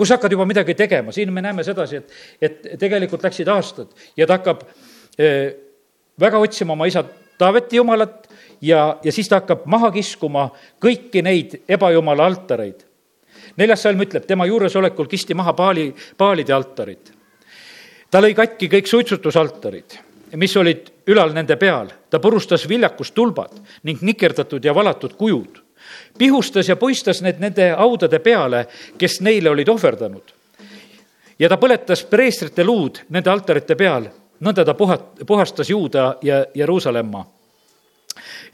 kus 0.00 0.14
hakkad 0.14 0.32
juba 0.32 0.46
midagi 0.48 0.72
tegema, 0.74 1.12
siin 1.12 1.32
me 1.32 1.42
näeme 1.44 1.64
sedasi, 1.64 1.98
et, 2.00 2.12
et 2.40 2.78
tegelikult 2.80 3.20
läksid 3.26 3.48
aastad 3.52 3.90
ja 4.16 4.24
ta 4.26 4.38
hakkab 4.38 4.62
eh, 5.20 5.52
väga 6.20 6.40
otsima 6.40 6.72
oma 6.72 6.88
isa 6.88 7.04
Taaveti 7.40 7.76
jumalat 7.76 8.26
ja, 8.60 8.98
ja 9.02 9.12
siis 9.12 9.28
ta 9.28 9.40
hakkab 9.40 9.64
maha 9.66 9.90
kiskuma 9.94 10.48
kõiki 10.82 11.22
neid 11.22 11.62
ebajumala 11.68 12.26
altareid. 12.26 12.84
neljas 13.56 13.82
salm 13.82 14.00
ütleb, 14.00 14.26
tema 14.26 14.46
juuresolekul 14.46 15.06
kisti 15.06 15.34
maha 15.34 15.52
paali, 15.52 15.94
paalide 16.16 16.52
altarid. 16.52 17.12
ta 18.10 18.20
lõi 18.20 18.34
katki 18.34 18.68
kõik 18.68 18.86
suitsutusaltarid, 18.86 19.98
mis 20.34 20.56
olid 20.56 20.92
ülal 21.06 21.32
nende 21.34 21.56
peal, 21.56 21.90
ta 22.10 22.18
purustas 22.18 22.68
viljakustulbad 22.68 23.60
ning 23.82 24.02
nikerdatud 24.02 24.64
ja 24.64 24.74
valatud 24.74 25.16
kujud 25.16 25.62
pihustas 26.18 26.68
ja 26.68 26.76
puistas 26.76 27.22
need 27.22 27.40
nende 27.40 27.70
haudade 27.70 28.18
peale, 28.18 28.66
kes 28.98 29.20
neile 29.20 29.50
olid 29.50 29.68
ohverdanud. 29.68 30.32
ja 31.38 31.48
ta 31.48 31.56
põletas 31.56 32.04
preestrite 32.04 32.64
luud 32.64 33.00
nende 33.08 33.30
altarite 33.30 33.74
peal, 33.76 34.10
nõnda 34.40 34.64
ta 34.64 34.74
puhat-, 34.74 35.24
puhastas 35.26 35.70
Juuda 35.70 36.16
ja 36.22 36.44
Jeruusalemma. 36.54 37.24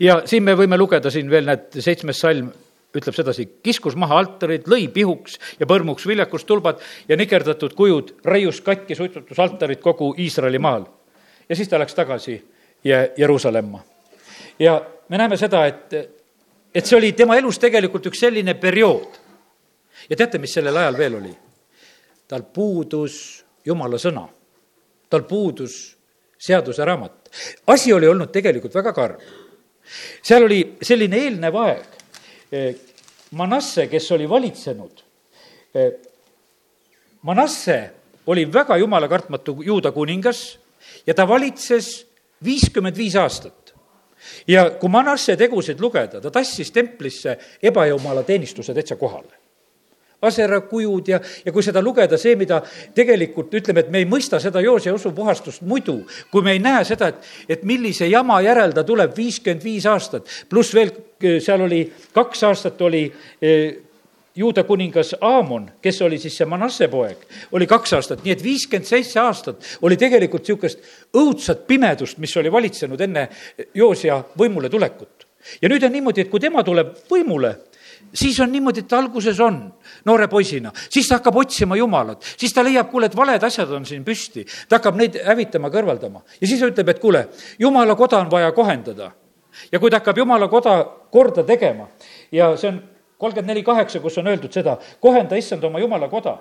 Ja 0.00 0.22
siin 0.24 0.42
me 0.42 0.54
võime 0.58 0.78
lugeda 0.78 1.10
siin 1.10 1.30
veel, 1.30 1.46
näed, 1.48 1.68
seitsmes 1.80 2.20
salm 2.20 2.50
ütleb 2.96 3.14
sedasi, 3.14 3.46
kiskus 3.62 3.96
maha 3.98 4.18
altarid, 4.22 4.68
lõi 4.70 4.86
pihuks 4.92 5.36
ja 5.60 5.66
põrmuks 5.68 6.06
viljakustulbad 6.08 6.80
ja 7.08 7.16
nikerdatud 7.16 7.74
kujud, 7.76 8.14
raius 8.24 8.62
katki 8.64 8.96
suitsutusaltarid 8.96 9.82
kogu 9.84 10.14
Iisraeli 10.18 10.58
maal. 10.58 10.86
ja 11.48 11.56
siis 11.56 11.68
ta 11.68 11.78
läks 11.78 11.94
tagasi 11.94 12.38
Jeruusalemma. 13.18 13.80
ja 14.58 14.80
me 15.08 15.18
näeme 15.18 15.36
seda, 15.36 15.66
et 15.66 15.94
et 16.74 16.86
see 16.86 16.96
oli 16.98 17.12
tema 17.16 17.38
elus 17.40 17.58
tegelikult 17.58 18.06
üks 18.10 18.20
selline 18.20 18.54
periood. 18.54 19.18
ja 20.10 20.16
teate, 20.16 20.38
mis 20.38 20.52
sellel 20.54 20.76
ajal 20.76 20.98
veel 20.98 21.14
oli? 21.14 21.34
tal 22.28 22.42
puudus 22.42 23.44
jumala 23.64 23.98
sõna. 23.98 24.26
tal 25.10 25.22
puudus 25.22 25.96
seaduseraamat. 26.38 27.30
asi 27.66 27.92
oli 27.92 28.08
olnud 28.08 28.32
tegelikult 28.32 28.74
väga 28.74 28.92
karm. 28.92 29.20
Seal 30.22 30.46
oli 30.46 30.60
selline 30.82 31.20
eelnev 31.24 31.60
aeg. 31.62 31.92
Manasse, 33.36 33.88
kes 33.90 34.12
oli 34.14 34.28
valitsenud, 34.28 35.02
Manasse 37.26 37.78
oli 38.26 38.46
väga 38.52 38.76
jumalakartmatu 38.76 39.56
juuda 39.66 39.92
kuningas 39.92 40.58
ja 41.06 41.14
ta 41.14 41.26
valitses 41.28 42.06
viiskümmend 42.44 42.96
viis 42.96 43.16
aastat 43.18 43.74
ja 44.48 44.70
kui 44.78 44.90
Manasse 44.90 45.36
tegusid 45.36 45.80
lugeda, 45.82 46.20
ta 46.20 46.30
tassis 46.30 46.70
templisse 46.70 47.36
ebajumala 47.62 48.22
teenistuse 48.22 48.74
täitsa 48.74 48.96
kohale 48.96 49.45
asera 50.26 50.60
kujud 50.68 51.08
ja, 51.08 51.20
ja 51.44 51.54
kui 51.54 51.64
seda 51.64 51.82
lugeda, 51.84 52.18
see, 52.20 52.36
mida 52.38 52.60
tegelikult 52.94 53.54
ütleme, 53.56 53.84
et 53.84 53.90
me 53.92 54.02
ei 54.02 54.10
mõista 54.10 54.40
seda 54.42 54.62
joos 54.64 54.86
ja 54.86 54.94
usupuhastust 54.96 55.64
muidu, 55.66 56.00
kui 56.32 56.44
me 56.46 56.56
ei 56.56 56.62
näe 56.62 56.84
seda, 56.88 57.10
et, 57.12 57.32
et 57.56 57.66
millise 57.68 58.08
jama 58.10 58.40
järel 58.44 58.74
ta 58.76 58.84
tuleb 58.86 59.16
viiskümmend 59.16 59.64
viis 59.64 59.88
aastat, 59.90 60.28
pluss 60.50 60.74
veel 60.76 60.92
seal 61.40 61.64
oli, 61.64 61.82
kaks 62.14 62.42
aastat 62.44 62.80
oli 62.84 63.06
eh, 63.40 63.86
juuda 64.36 64.64
kuningas 64.64 65.14
Aamon, 65.20 65.70
kes 65.82 66.02
oli 66.02 66.18
siis 66.18 66.36
see 66.36 66.48
Manasse 66.48 66.88
poeg, 66.92 67.22
oli 67.56 67.66
kaks 67.66 67.94
aastat, 67.96 68.24
nii 68.24 68.34
et 68.34 68.42
viiskümmend 68.44 68.88
seitse 68.88 69.20
aastat 69.20 69.76
oli 69.86 69.96
tegelikult 70.00 70.44
niisugust 70.44 71.16
õudsat 71.16 71.64
pimedust, 71.66 72.18
mis 72.22 72.36
oli 72.36 72.52
valitsenud 72.52 73.00
enne 73.00 73.28
Joosia 73.74 74.20
võimule 74.38 74.70
tulekut. 74.70 75.26
ja 75.62 75.68
nüüd 75.68 75.84
on 75.86 75.92
niimoodi, 75.92 76.20
et 76.20 76.30
kui 76.30 76.40
tema 76.40 76.64
tuleb 76.64 76.92
võimule, 77.10 77.54
siis 78.16 78.40
on 78.40 78.52
niimoodi, 78.52 78.82
et 78.86 78.96
alguses 78.96 79.40
on 79.44 79.60
noore 80.08 80.28
poisina, 80.32 80.72
siis 80.90 81.08
ta 81.08 81.20
hakkab 81.20 81.36
otsima 81.44 81.76
Jumalat, 81.76 82.24
siis 82.36 82.54
ta 82.54 82.64
leiab, 82.64 82.90
kuule, 82.90 83.10
et 83.10 83.16
valed 83.16 83.46
asjad 83.48 83.70
on 83.76 83.86
siin 83.86 84.04
püsti, 84.04 84.46
ta 84.68 84.80
hakkab 84.80 84.98
neid 84.98 85.20
hävitama, 85.26 85.70
kõrvaldama. 85.72 86.24
Ja 86.40 86.48
siis 86.48 86.64
ütleb, 86.64 86.90
et 86.92 87.00
kuule, 87.02 87.26
Jumala 87.58 87.94
koda 87.96 88.24
on 88.24 88.30
vaja 88.30 88.52
kohendada. 88.52 89.12
ja 89.72 89.78
kui 89.78 89.90
ta 89.90 90.00
hakkab 90.00 90.18
Jumala 90.18 90.48
koda 90.48 90.84
korda 91.10 91.42
tegema 91.44 91.88
ja 92.32 92.56
see 92.56 92.68
on 92.68 92.82
kolmkümmend 93.18 93.48
neli 93.48 93.62
kaheksa, 93.62 94.00
kus 94.00 94.18
on 94.18 94.26
öeldud 94.26 94.52
seda, 94.52 94.76
kohenda 95.00 95.36
issand 95.36 95.64
oma 95.64 95.80
jumala 95.80 96.08
koda. 96.08 96.38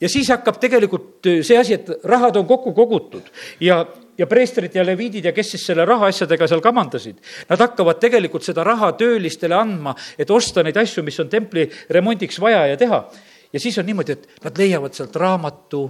ja 0.00 0.08
siis 0.08 0.28
hakkab 0.28 0.58
tegelikult 0.60 1.28
see 1.42 1.58
asi, 1.58 1.74
et 1.74 1.88
rahad 2.04 2.36
on 2.36 2.46
kokku 2.46 2.72
kogutud. 2.76 3.30
Ja, 3.60 3.86
ja 4.18 4.26
preestrid 4.26 4.74
ja 4.74 4.84
leviidid 4.84 5.24
ja 5.24 5.32
kes 5.36 5.54
siis 5.54 5.66
selle 5.66 5.84
rahaasjadega 5.88 6.48
seal 6.48 6.62
kamandasid, 6.64 7.20
nad 7.48 7.60
hakkavad 7.60 8.00
tegelikult 8.00 8.46
seda 8.46 8.64
raha 8.64 8.92
töölistele 8.98 9.56
andma, 9.56 9.94
et 10.18 10.30
osta 10.30 10.64
neid 10.64 10.76
asju, 10.80 11.04
mis 11.06 11.20
on 11.20 11.30
templi 11.32 11.66
remondiks 11.90 12.40
vaja 12.40 12.66
ja 12.72 12.76
teha. 12.76 13.04
ja 13.52 13.60
siis 13.60 13.78
on 13.78 13.86
niimoodi, 13.86 14.12
et 14.12 14.44
nad 14.44 14.58
leiavad 14.58 14.94
sealt 14.94 15.16
raamatu 15.16 15.86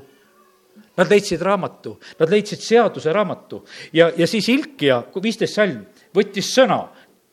Nad 0.96 1.10
leidsid 1.12 1.40
raamatu, 1.44 1.98
nad 2.20 2.30
leidsid 2.32 2.60
seaduse 2.64 3.12
raamatu 3.12 3.62
ja, 3.92 4.10
ja 4.16 4.26
siis 4.26 4.48
Ilkia, 4.48 5.02
viisteist 5.22 5.58
salm, 5.58 5.82
võttis 6.16 6.48
sõna 6.56 6.78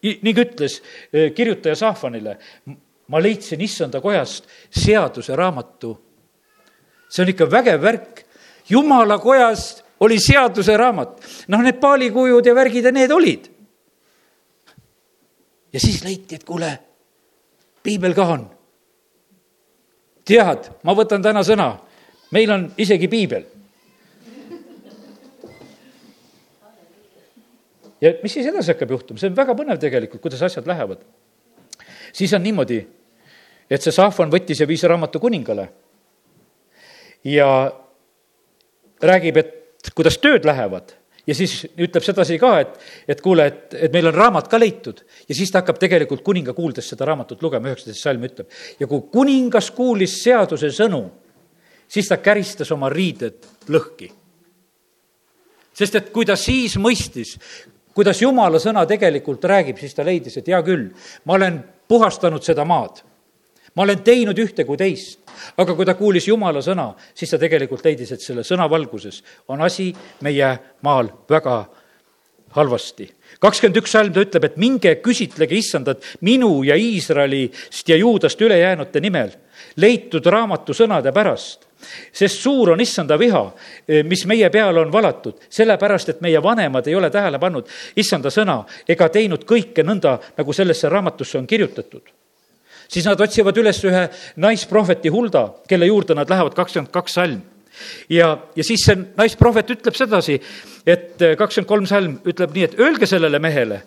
ning 0.04 0.40
ütles 0.40 0.82
eh, 1.12 1.30
kirjutaja 1.36 1.76
Saafanile, 1.80 2.38
ma 3.08 3.22
leidsin 3.24 3.62
issanda 3.64 4.02
kojast 4.04 4.50
seaduse 4.68 5.36
raamatu. 5.36 5.96
see 7.10 7.24
on 7.24 7.30
ikka 7.30 7.46
vägev 7.52 7.82
värk. 7.82 8.26
jumala 8.70 9.20
kojas 9.20 9.83
oli 10.00 10.20
seaduse 10.20 10.78
raamat. 10.78 11.22
noh, 11.48 11.62
need 11.62 11.80
paalikujud 11.80 12.46
ja 12.46 12.56
värgid 12.56 12.86
ja 12.86 12.92
need 12.92 13.12
olid. 13.12 13.48
ja 15.74 15.80
siis 15.80 16.04
leiti, 16.04 16.36
et 16.36 16.44
kuule, 16.44 16.80
piibel 17.84 18.14
ka 18.14 18.28
on. 18.36 18.50
tead, 20.26 20.70
ma 20.84 20.96
võtan 20.96 21.22
täna 21.22 21.44
sõna, 21.44 21.74
meil 22.32 22.52
on 22.52 22.72
isegi 22.78 23.08
piibel 23.08 23.46
ja 28.04 28.12
mis 28.24 28.34
siis 28.36 28.48
edasi 28.48 28.74
hakkab 28.74 28.92
juhtuma, 28.98 29.20
see 29.20 29.32
on 29.32 29.38
väga 29.38 29.56
põnev 29.58 29.80
tegelikult, 29.80 30.22
kuidas 30.24 30.42
asjad 30.44 30.68
lähevad. 30.68 31.00
siis 32.14 32.34
on 32.34 32.44
niimoodi, 32.44 32.82
et 33.70 33.82
see 33.82 33.96
Saafon 33.96 34.32
võttis 34.32 34.60
ja 34.60 34.68
viis 34.68 34.84
raamatu 34.84 35.20
kuningale 35.24 35.70
ja 37.24 37.48
räägib, 39.02 39.38
et 39.38 39.63
kuidas 39.92 40.18
tööd 40.24 40.46
lähevad 40.48 40.96
ja 41.28 41.36
siis 41.36 41.64
ütleb 41.80 42.04
sedasi 42.04 42.38
ka, 42.42 42.54
et, 42.64 42.74
et 43.08 43.22
kuule, 43.24 43.46
et, 43.48 43.76
et 43.88 43.94
meil 43.94 44.10
on 44.12 44.16
raamat 44.16 44.50
ka 44.52 44.60
leitud 44.60 45.04
ja 45.28 45.36
siis 45.36 45.52
ta 45.52 45.62
hakkab 45.62 45.80
tegelikult 45.82 46.24
kuninga 46.26 46.56
kuuldes 46.56 46.90
seda 46.94 47.08
raamatut 47.08 47.44
lugema, 47.44 47.72
üheksateist 47.72 48.04
salm 48.04 48.26
ütleb. 48.28 48.50
ja 48.80 48.88
kui 48.88 49.06
kuningas 49.12 49.72
kuulis 49.76 50.18
seaduse 50.24 50.72
sõnu, 50.76 51.06
siis 51.88 52.10
ta 52.10 52.20
käristas 52.24 52.72
oma 52.76 52.90
riided 52.92 53.48
lõhki. 53.72 54.12
sest 55.74 55.96
et 55.96 56.12
kui 56.14 56.26
ta 56.26 56.36
siis 56.36 56.76
mõistis, 56.78 57.38
kuidas 57.94 58.22
jumala 58.22 58.60
sõna 58.60 58.86
tegelikult 58.90 59.44
räägib, 59.44 59.80
siis 59.80 59.94
ta 59.96 60.04
leidis, 60.04 60.38
et 60.38 60.48
hea 60.48 60.62
küll, 60.66 60.90
ma 61.26 61.40
olen 61.40 61.64
puhastanud 61.88 62.44
seda 62.44 62.66
maad. 62.66 63.04
Ma 63.76 63.84
olen 63.84 64.04
teinud 64.04 64.40
ühte 64.40 64.66
kui 64.66 64.78
teist. 64.78 65.20
aga 65.58 65.76
kui 65.76 65.86
ta 65.86 65.96
kuulis 65.98 66.28
jumala 66.28 66.62
sõna, 66.62 66.94
siis 67.16 67.30
ta 67.30 67.40
tegelikult 67.42 67.86
leidis, 67.86 68.12
et 68.12 68.22
selle 68.22 68.44
sõna 68.46 68.70
valguses 68.70 69.24
on 69.48 69.62
asi 69.62 69.92
meie 70.22 70.52
maal 70.82 71.10
väga 71.30 71.66
halvasti. 72.54 73.10
kakskümmend 73.40 73.82
üks 73.82 73.92
salm 73.92 74.14
ta 74.14 74.22
ütleb, 74.22 74.46
et 74.46 74.58
minge 74.58 74.96
küsitlege 75.02 75.58
issandat 75.58 76.04
minu 76.22 76.64
ja 76.64 76.76
Iisraelist 76.76 77.90
ja 77.90 77.98
juudast 77.98 78.42
ülejäänute 78.42 79.02
nimel, 79.02 79.32
leitud 79.76 80.26
raamatu 80.26 80.74
sõnade 80.74 81.12
pärast 81.14 81.68
sest 82.12 82.40
suur 82.40 82.70
on 82.72 82.82
issanda 82.82 83.18
viha, 83.20 83.44
eh, 83.88 84.04
mis 84.04 84.26
meie 84.26 84.50
peale 84.50 84.80
on 84.80 84.92
valatud, 84.92 85.42
sellepärast 85.50 86.10
et 86.10 86.22
meie 86.22 86.44
vanemad 86.44 86.88
ei 86.88 86.96
ole 86.96 87.10
tähele 87.10 87.40
pannud 87.40 87.68
issanda 87.96 88.32
sõna 88.32 88.64
ega 88.88 89.10
teinud 89.10 89.44
kõike 89.44 89.84
nõnda, 89.84 90.20
nagu 90.38 90.54
sellesse 90.54 90.90
raamatusse 90.90 91.38
on 91.38 91.48
kirjutatud. 91.48 92.23
Siis 92.94 93.08
nad 93.10 93.22
otsivad 93.22 93.58
üles 93.58 93.82
ühe 93.90 94.04
naisprohveti 94.44 95.12
Hulda, 95.14 95.48
kelle 95.70 95.90
juurde 95.90 96.18
nad 96.18 96.30
lähevad, 96.30 96.54
kakskümmend 96.58 96.94
kaks 96.94 97.18
salm 97.20 97.42
ja, 98.10 98.36
ja 98.56 98.64
siis 98.66 98.86
see 98.86 99.00
naisprohvet 99.18 99.74
ütleb 99.78 99.98
sedasi, 99.98 100.38
et 100.86 101.22
eh, 101.22 101.34
kakskümmend 101.40 101.70
kolm 101.70 101.90
salm 101.90 102.20
ütleb 102.30 102.54
nii, 102.56 102.70
et 102.70 102.80
öelge 102.82 103.10
sellele 103.10 103.42
mehele 103.42 103.82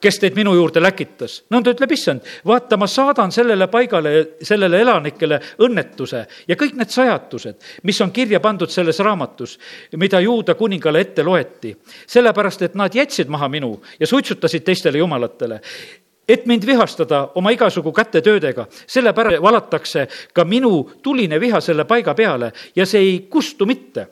kes 0.00 0.18
teid 0.20 0.36
minu 0.36 0.52
juurde 0.54 0.80
läkitas. 0.82 1.38
nõnda 1.52 1.72
ütleb 1.72 1.92
issand, 1.92 2.24
vaata, 2.46 2.76
ma 2.76 2.86
saadan 2.86 3.32
sellele 3.32 3.68
paigale, 3.72 4.12
sellele 4.44 4.80
elanikele 4.84 5.40
õnnetuse 5.64 6.24
ja 6.48 6.56
kõik 6.56 6.76
need 6.76 6.92
sajatused, 6.92 7.56
mis 7.82 8.00
on 8.04 8.12
kirja 8.12 8.40
pandud 8.40 8.72
selles 8.72 9.00
raamatus, 9.00 9.58
mida 9.96 10.20
juuda 10.20 10.54
kuningale 10.54 11.00
ette 11.00 11.24
loeti. 11.24 11.76
sellepärast, 12.06 12.62
et 12.62 12.74
nad 12.74 12.94
jätsid 12.94 13.28
maha 13.28 13.48
minu 13.48 13.80
ja 14.00 14.06
suitsutasid 14.06 14.64
teistele 14.64 14.98
jumalatele 14.98 15.60
et 16.28 16.46
mind 16.46 16.66
vihastada 16.66 17.28
oma 17.34 17.50
igasugu 17.50 17.92
kätetöödega, 17.92 18.66
sellepärast 18.86 19.42
valatakse 19.42 20.08
ka 20.32 20.44
minu 20.44 20.90
tuline 21.02 21.40
viha 21.40 21.60
selle 21.60 21.84
paiga 21.84 22.14
peale 22.14 22.52
ja 22.76 22.86
see 22.86 23.00
ei 23.00 23.26
kustu 23.30 23.66
mitte. 23.66 24.06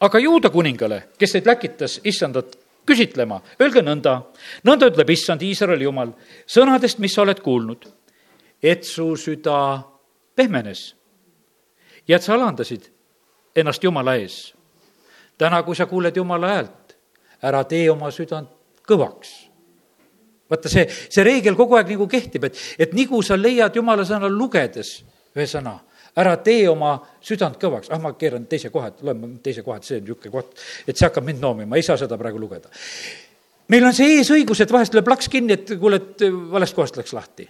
aga 0.00 0.18
juuda 0.18 0.50
kuningale, 0.50 1.02
kes 1.18 1.32
teid 1.32 1.46
läkitas 1.46 2.00
issandat 2.04 2.58
küsitlema, 2.86 3.40
öelge 3.60 3.80
nõnda, 3.80 4.18
nõnda 4.64 4.90
ütleb 4.90 5.10
issand 5.10 5.42
Iisraeli 5.42 5.84
jumal, 5.84 6.10
sõnadest, 6.46 6.98
mis 6.98 7.14
sa 7.14 7.22
oled 7.22 7.40
kuulnud, 7.40 7.86
et 8.62 8.84
su 8.84 9.14
süda 9.16 9.80
pehmenes 10.36 10.94
ja 12.08 12.16
et 12.16 12.22
sa 12.22 12.34
alandasid 12.34 12.90
ennast 13.56 13.84
Jumala 13.84 14.16
ees. 14.16 14.54
täna, 15.38 15.62
kui 15.62 15.76
sa 15.76 15.86
kuuled 15.86 16.16
Jumala 16.16 16.48
häält, 16.48 16.96
ära 17.42 17.64
tee 17.64 17.90
oma 17.90 18.10
südant 18.10 18.50
kõvaks 18.84 19.43
vaata, 20.50 20.70
see, 20.70 20.84
see 20.88 21.24
reegel 21.24 21.56
kogu 21.58 21.78
aeg 21.78 21.94
nagu 21.94 22.06
kehtib, 22.10 22.48
et, 22.50 22.60
et 22.78 22.94
nii 22.96 23.08
kui 23.10 23.24
sa 23.26 23.38
leiad 23.40 23.76
jumala 23.76 24.04
sõna 24.08 24.30
lugedes 24.30 24.98
ühe 25.34 25.46
sõna, 25.50 25.78
ära 26.20 26.36
tee 26.44 26.66
oma 26.70 26.94
südant 27.24 27.56
kõvaks, 27.60 27.90
ah, 27.90 28.00
ma 28.02 28.14
keeran 28.18 28.46
teise 28.50 28.70
koha, 28.70 28.92
et 28.92 29.02
loen 29.06 29.38
teise 29.42 29.64
koha, 29.66 29.80
et 29.80 29.88
see 29.88 29.98
on 29.98 30.04
niisugune 30.06 30.34
koht, 30.34 30.54
et 30.86 30.94
see 30.94 31.06
hakkab 31.08 31.26
mind 31.26 31.42
noomima, 31.42 31.78
ei 31.78 31.86
saa 31.86 31.98
seda 32.00 32.18
praegu 32.20 32.38
lugeda. 32.38 32.70
meil 33.72 33.86
on 33.88 33.96
see 33.96 34.20
eesõigus, 34.20 34.60
et 34.60 34.72
vahest 34.72 34.94
lööb 34.94 35.10
laks 35.10 35.28
kinni, 35.32 35.56
et 35.56 35.74
kuule, 35.80 35.98
et 35.98 36.26
valest 36.52 36.76
kohast 36.76 37.00
läks 37.00 37.16
lahti. 37.16 37.48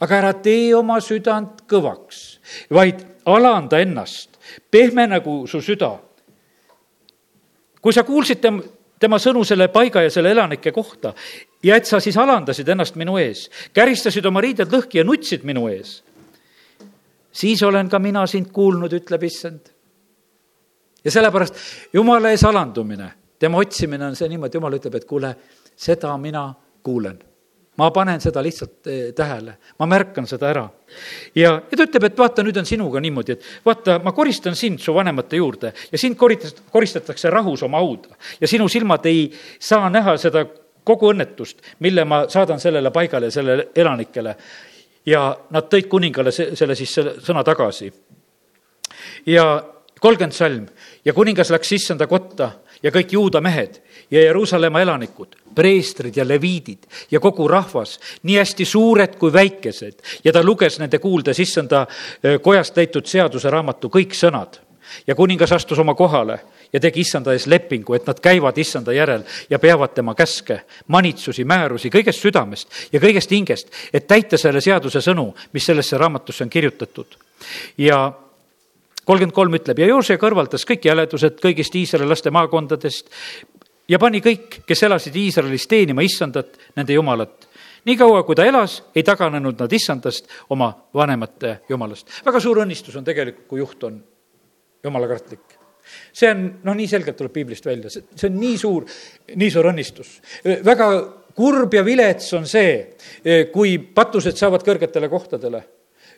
aga 0.00 0.18
ära 0.18 0.32
tee 0.34 0.74
oma 0.74 1.00
südant 1.00 1.64
kõvaks, 1.70 2.20
vaid 2.70 3.00
alanda 3.26 3.80
ennast, 3.80 4.38
pehmene 4.70 5.18
nagu 5.18 5.46
su 5.46 5.60
süda. 5.60 5.96
kui 7.80 7.92
sa 7.92 8.04
kuulsid 8.04 8.40
tem-, 8.40 8.62
tema 9.02 9.18
sõnu 9.22 9.42
selle 9.46 9.68
paiga 9.74 10.04
ja 10.04 10.10
selle 10.10 10.30
elanike 10.34 10.72
kohta 10.72 11.12
ja 11.62 11.76
et 11.76 11.88
sa 11.88 12.00
siis 12.00 12.16
alandasid 12.20 12.68
ennast 12.68 12.96
minu 13.00 13.18
ees, 13.20 13.48
käristasid 13.74 14.26
oma 14.30 14.42
riided 14.44 14.70
lõhki 14.72 15.00
ja 15.00 15.06
nutsid 15.06 15.46
minu 15.48 15.66
ees, 15.72 15.96
siis 17.32 17.62
olen 17.66 17.90
ka 17.90 17.98
mina 18.02 18.26
sind 18.30 18.52
kuulnud, 18.54 18.92
ütleb 18.92 19.26
issand. 19.26 19.72
ja 21.04 21.10
sellepärast 21.10 21.58
jumala 21.92 22.30
ees 22.30 22.44
alandumine, 22.46 23.10
tema 23.38 23.58
otsimine 23.58 24.06
on 24.06 24.16
see 24.16 24.30
niimoodi, 24.30 24.58
jumal 24.58 24.78
ütleb, 24.78 25.00
et 25.00 25.08
kuule, 25.10 25.34
seda 25.76 26.16
mina 26.18 26.46
kuulen 26.82 27.31
ma 27.80 27.88
panen 27.90 28.20
seda 28.20 28.42
lihtsalt 28.44 28.88
eh, 28.90 29.12
tähele, 29.16 29.56
ma 29.80 29.88
märkan 29.88 30.26
seda 30.28 30.50
ära. 30.50 30.64
ja, 31.34 31.54
ja 31.56 31.76
ta 31.76 31.86
ütleb, 31.86 32.08
et 32.10 32.18
vaata, 32.18 32.44
nüüd 32.44 32.58
on 32.60 32.68
sinuga 32.68 33.00
niimoodi, 33.00 33.36
et 33.36 33.46
vaata, 33.64 33.98
ma 34.04 34.12
koristan 34.12 34.56
sind 34.58 34.80
su 34.82 34.94
vanemate 34.94 35.40
juurde 35.40 35.72
ja 35.92 35.98
sind 35.98 36.18
koristas, 36.20 36.54
koristatakse 36.72 37.30
rahus 37.32 37.62
oma 37.62 37.80
hauda 37.80 38.16
ja 38.40 38.50
sinu 38.50 38.68
silmad 38.68 39.06
ei 39.08 39.30
saa 39.60 39.88
näha 39.90 40.18
seda 40.20 40.44
kogu 40.84 41.12
õnnetust, 41.12 41.62
mille 41.80 42.04
ma 42.04 42.24
saadan 42.28 42.60
sellele 42.60 42.90
paigale, 42.90 43.30
sellele 43.30 43.68
elanikele. 43.74 44.36
ja 45.06 45.36
nad 45.50 45.66
tõid 45.70 45.88
kuningale 45.90 46.30
se-, 46.30 46.52
selle 46.56 46.74
siis, 46.78 46.92
selle 46.94 47.14
sõna 47.24 47.42
tagasi. 47.44 47.92
ja 49.26 49.46
kolmkümmend 50.00 50.34
salm 50.34 50.66
ja 51.04 51.12
kuningas 51.14 51.50
läks 51.50 51.72
issanda 51.72 52.06
kotta 52.06 52.50
ja 52.82 52.90
kõik 52.90 53.12
juuda 53.12 53.40
mehed 53.40 53.80
ja 54.10 54.22
Jeruusalemma 54.22 54.80
elanikud, 54.80 55.36
preestrid 55.54 56.16
ja 56.16 56.24
leviidid 56.28 56.86
ja 57.10 57.20
kogu 57.20 57.48
rahvas, 57.48 57.98
nii 58.22 58.36
hästi 58.38 58.64
suured 58.64 59.16
kui 59.20 59.32
väikesed, 59.32 60.02
ja 60.24 60.32
ta 60.32 60.42
luges 60.44 60.78
nende 60.80 60.98
kuuldes 60.98 61.40
issanda 61.40 61.86
kojast 62.42 62.76
leitud 62.76 63.06
seaduseraamatu 63.06 63.88
kõik 63.88 64.16
sõnad. 64.16 64.60
ja 65.06 65.14
kuningas 65.14 65.52
astus 65.52 65.78
oma 65.78 65.94
kohale 65.94 66.40
ja 66.72 66.80
tegi 66.80 67.00
issanda 67.00 67.32
ees 67.32 67.46
lepingu, 67.46 67.94
et 67.94 68.06
nad 68.06 68.18
käivad 68.20 68.58
issanda 68.58 68.92
järel 68.92 69.22
ja 69.50 69.58
peavad 69.58 69.94
tema 69.94 70.14
käske, 70.14 70.60
manitsusi, 70.86 71.44
määrusi 71.44 71.90
kõigest 71.90 72.20
südamest 72.20 72.68
ja 72.92 73.00
kõigest 73.00 73.30
hingest, 73.30 73.70
et 73.92 74.06
täita 74.06 74.36
selle 74.38 74.60
seaduse 74.60 75.00
sõnu, 75.00 75.32
mis 75.52 75.64
sellesse 75.64 75.98
raamatusse 75.98 76.44
on 76.44 76.50
kirjutatud. 76.50 77.16
ja 77.78 78.12
kolmkümmend 79.08 79.34
kolm 79.34 79.56
ütleb 79.58 79.80
ja 79.82 79.88
Joosea 79.90 80.20
kõrvaldas 80.20 80.66
kõik 80.68 80.86
jäledused 80.86 81.40
kõigist 81.42 81.74
Iisraeli 81.78 82.08
laste 82.10 82.30
maakondadest 82.34 83.10
ja 83.90 83.98
pani 84.02 84.22
kõik, 84.24 84.60
kes 84.66 84.84
elasid 84.86 85.16
Iisraelis 85.18 85.66
teenima 85.70 86.04
issandat, 86.06 86.58
nende 86.76 86.94
jumalat. 86.94 87.48
niikaua, 87.84 88.22
kui 88.22 88.38
ta 88.38 88.44
elas, 88.46 88.82
ei 88.94 89.02
taganenud 89.02 89.58
nad 89.58 89.72
issandast, 89.72 90.28
oma 90.50 90.72
vanemate 90.94 91.60
jumalast. 91.68 92.06
väga 92.24 92.40
suur 92.40 92.62
õnnistus 92.64 92.96
on 92.96 93.04
tegelikult, 93.04 93.48
kui 93.48 93.58
juht 93.58 93.84
on 93.84 93.98
jumalakartlik 94.84 95.58
see 96.12 96.30
on, 96.30 96.44
noh, 96.62 96.76
nii 96.78 96.86
selgelt 96.88 97.16
tuleb 97.18 97.32
piiblist 97.34 97.66
välja, 97.66 97.90
see 97.90 98.28
on 98.28 98.38
nii 98.38 98.58
suur, 98.58 98.86
nii 99.34 99.50
suur 99.50 99.68
õnnistus. 99.72 100.20
väga 100.64 100.88
kurb 101.34 101.74
ja 101.74 101.82
vilets 101.84 102.32
on 102.38 102.46
see, 102.46 102.94
kui 103.52 103.78
patused 103.78 104.38
saavad 104.38 104.62
kõrgetele 104.66 105.10
kohtadele 105.10 105.62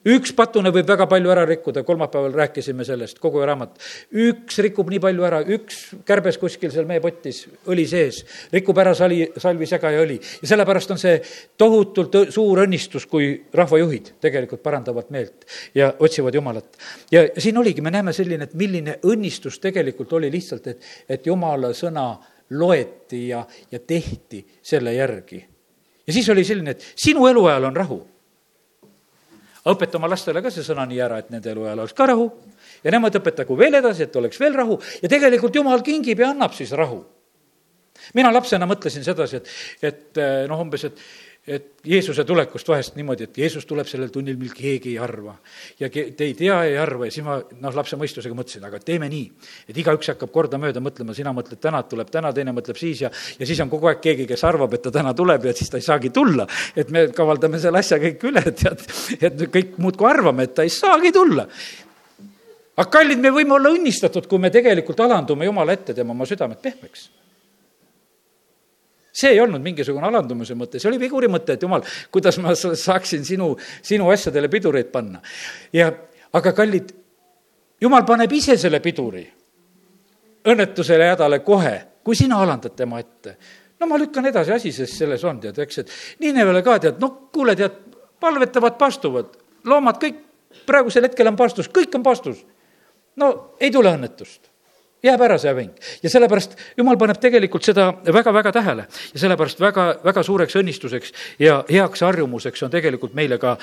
üks 0.05 0.35
patune 0.37 0.71
võib 0.75 0.89
väga 0.89 1.07
palju 1.09 1.33
ära 1.33 1.45
rikkuda, 1.49 1.83
kolmapäeval 1.87 2.35
rääkisime 2.37 2.85
sellest, 2.85 3.19
kogu 3.23 3.41
raamat. 3.45 3.79
üks 4.11 4.59
rikub 4.65 4.91
nii 4.93 5.01
palju 5.01 5.25
ära, 5.25 5.41
üks 5.57 5.81
kärbes 6.07 6.39
kuskil 6.41 6.73
seal 6.75 6.87
meepotis, 6.89 7.45
õli 7.73 7.87
sees, 7.89 8.23
rikub 8.53 8.79
ära 8.79 8.95
sali, 8.95 9.23
salvi 9.41 9.67
sega 9.67 9.95
ja 9.95 10.03
õli. 10.05 10.19
ja 10.43 10.51
sellepärast 10.53 10.95
on 10.95 11.01
see 11.01 11.17
tohutult 11.57 12.19
suur 12.35 12.65
õnnistus, 12.67 13.09
kui 13.09 13.33
rahvajuhid 13.55 14.15
tegelikult 14.21 14.63
parandavad 14.63 15.11
meelt 15.15 15.49
ja 15.75 15.95
otsivad 15.99 16.35
Jumalat. 16.35 16.77
ja 17.11 17.27
siin 17.39 17.59
oligi, 17.59 17.81
me 17.81 17.91
näeme 17.95 18.13
selline, 18.13 18.45
et 18.45 18.55
milline 18.55 18.99
õnnistus 19.03 19.59
tegelikult 19.61 20.13
oli 20.13 20.31
lihtsalt, 20.31 20.67
et, 20.67 20.89
et 21.09 21.27
Jumala 21.27 21.73
sõna 21.75 22.13
loeti 22.51 23.29
ja, 23.29 23.45
ja 23.71 23.79
tehti 23.81 24.45
selle 24.63 24.95
järgi. 24.95 25.45
ja 26.07 26.13
siis 26.13 26.29
oli 26.29 26.45
selline, 26.45 26.77
et 26.77 26.93
sinu 26.95 27.27
eluajal 27.27 27.73
on 27.73 27.77
rahu 27.77 28.03
õpeta 29.73 29.99
oma 29.99 30.11
lastele 30.13 30.43
ka 30.45 30.53
see 30.53 30.65
sõna 30.67 30.85
nii 30.89 31.01
ära, 31.01 31.19
et 31.23 31.31
nende 31.33 31.51
eluajal 31.53 31.85
oleks 31.85 31.97
ka 31.97 32.09
rahu 32.11 32.29
ja 32.85 32.93
nemad 32.93 33.17
õpetagu 33.21 33.57
veel 33.59 33.81
edasi, 33.81 34.07
et 34.07 34.17
oleks 34.21 34.41
veel 34.41 34.57
rahu 34.57 34.79
ja 35.03 35.11
tegelikult 35.11 35.57
jumal 35.57 35.85
kingib 35.85 36.21
ja 36.21 36.33
annab 36.35 36.57
siis 36.57 36.73
rahu. 36.77 37.05
mina 38.15 38.33
lapsena 38.33 38.67
mõtlesin 38.69 39.05
sedasi, 39.05 39.37
et, 39.37 39.49
et 39.83 40.19
eh, 40.21 40.45
noh, 40.51 40.61
umbes, 40.61 40.85
et 40.85 40.99
et 41.47 41.85
Jeesuse 41.85 42.25
tulekust 42.25 42.69
vahest 42.69 42.95
niimoodi, 42.97 43.27
et 43.29 43.39
Jeesus 43.39 43.67
tuleb 43.69 43.89
sellel 43.89 44.09
tunnil, 44.13 44.39
mil 44.41 44.53
keegi 44.57 44.95
ei 44.95 44.99
arva. 45.03 45.35
ja 45.81 45.91
ke-, 45.93 46.07
te 46.17 46.25
ei 46.25 46.35
tea, 46.35 46.57
ei 46.65 46.79
arva 46.81 47.05
ja 47.05 47.13
siis 47.13 47.25
ma 47.27 47.37
noh, 47.37 47.75
lapse 47.77 47.99
mõistusega 48.01 48.37
mõtlesin, 48.37 48.65
aga 48.65 48.81
teeme 48.81 49.11
nii, 49.13 49.27
et 49.69 49.81
igaüks 49.83 50.09
hakkab 50.15 50.33
kordamööda 50.33 50.81
mõtlema, 50.81 51.13
sina 51.17 51.35
mõtled 51.37 51.61
täna, 51.61 51.83
et 51.85 51.91
tuleb 51.91 52.13
täna, 52.13 52.33
teine 52.33 52.55
mõtleb 52.57 52.81
siis 52.81 53.03
ja 53.05 53.11
ja 53.13 53.49
siis 53.49 53.61
on 53.61 53.73
kogu 53.73 53.91
aeg 53.93 54.01
keegi, 54.05 54.27
kes 54.31 54.45
arvab, 54.49 54.73
et 54.75 54.87
ta 54.87 54.93
täna 54.95 55.13
tuleb 55.15 55.45
ja 55.45 55.53
siis 55.57 55.69
ta 55.71 55.81
ei 55.81 55.85
saagi 55.85 56.11
tulla. 56.15 56.47
et 56.77 56.91
me 56.91 57.07
kavaldame 57.13 57.61
selle 57.61 57.83
asja 57.85 57.99
kõik 58.01 58.25
üle, 58.31 58.45
tead, 58.63 58.87
et 59.21 59.45
kõik 59.53 59.77
muudkui 59.77 60.09
arvame, 60.09 60.49
et 60.49 60.55
ta 60.55 60.65
ei 60.65 60.73
saagi 60.73 61.13
tulla 61.13 61.45
aga 62.75 62.89
kallid, 62.91 63.21
me 63.21 63.31
võime 63.31 63.59
olla 63.59 63.75
õnnistatud, 63.75 64.25
kui 64.31 64.41
me 64.41 64.51
tegelikult 64.51 65.05
alandume 65.05 65.45
Jumala 65.45 65.77
ette, 65.77 65.93
teeme 65.93 66.17
oma 66.17 66.25
südamed 66.27 66.65
pehmeks 66.65 67.11
see 69.15 69.31
ei 69.31 69.41
olnud 69.41 69.63
mingisugune 69.63 70.09
alandumise 70.09 70.57
mõte, 70.59 70.81
see 70.83 70.91
oli 70.91 70.99
viguri 70.99 71.29
mõte, 71.31 71.55
et 71.55 71.63
jumal, 71.63 71.85
kuidas 72.13 72.39
ma 72.43 72.55
saaksin 72.59 73.25
sinu, 73.27 73.53
sinu 73.83 74.11
asjadele 74.11 74.51
pidureid 74.51 74.91
panna. 74.93 75.23
ja, 75.73 75.93
aga 76.35 76.53
kallid, 76.53 76.91
jumal 77.81 78.05
paneb 78.07 78.33
ise 78.35 78.59
selle 78.59 78.81
piduri 78.83 79.25
õnnetusele 80.51 81.07
ja 81.07 81.15
hädale 81.15 81.41
kohe, 81.45 81.75
kui 82.05 82.17
sina 82.19 82.41
alandad 82.43 82.75
tema 82.77 82.99
ette. 83.01 83.37
no 83.81 83.87
ma 83.87 83.99
lükkan 83.99 84.27
edasi, 84.27 84.53
asi 84.53 84.73
sest 84.73 84.99
selles 84.99 85.25
on, 85.25 85.41
tead, 85.41 85.59
eks, 85.63 85.79
et 85.79 85.95
Niinevele 86.21 86.63
ka 86.63 86.79
tead, 86.83 86.99
no 87.01 87.31
kuule, 87.33 87.55
tead, 87.57 87.79
palvetavad, 88.21 88.79
pastuvad, 88.81 89.37
loomad 89.65 90.01
kõik 90.03 90.19
praegusel 90.67 91.07
hetkel 91.09 91.31
on 91.31 91.37
pastus, 91.37 91.71
kõik 91.71 91.95
on 91.95 92.03
pastus. 92.03 92.45
no 93.17 93.31
ei 93.61 93.71
tule 93.71 93.95
õnnetust 93.95 94.54
jääb 95.05 95.21
ära 95.21 95.39
see 95.39 95.51
häving. 95.53 95.73
ja 96.03 96.11
sellepärast 96.11 96.57
jumal 96.77 96.97
paneb 97.01 97.21
tegelikult 97.21 97.65
seda 97.65 97.91
väga-väga 98.07 98.53
tähele 98.53 98.87
ja 99.13 99.21
sellepärast 99.21 99.61
väga, 99.61 99.87
väga 100.05 100.23
suureks 100.23 100.57
õnnistuseks 100.61 101.13
ja 101.39 101.65
heaks 101.71 102.01
harjumuseks 102.01 102.63
on 102.63 102.73
tegelikult 102.73 103.15
meile 103.15 103.39
ka, 103.39 103.57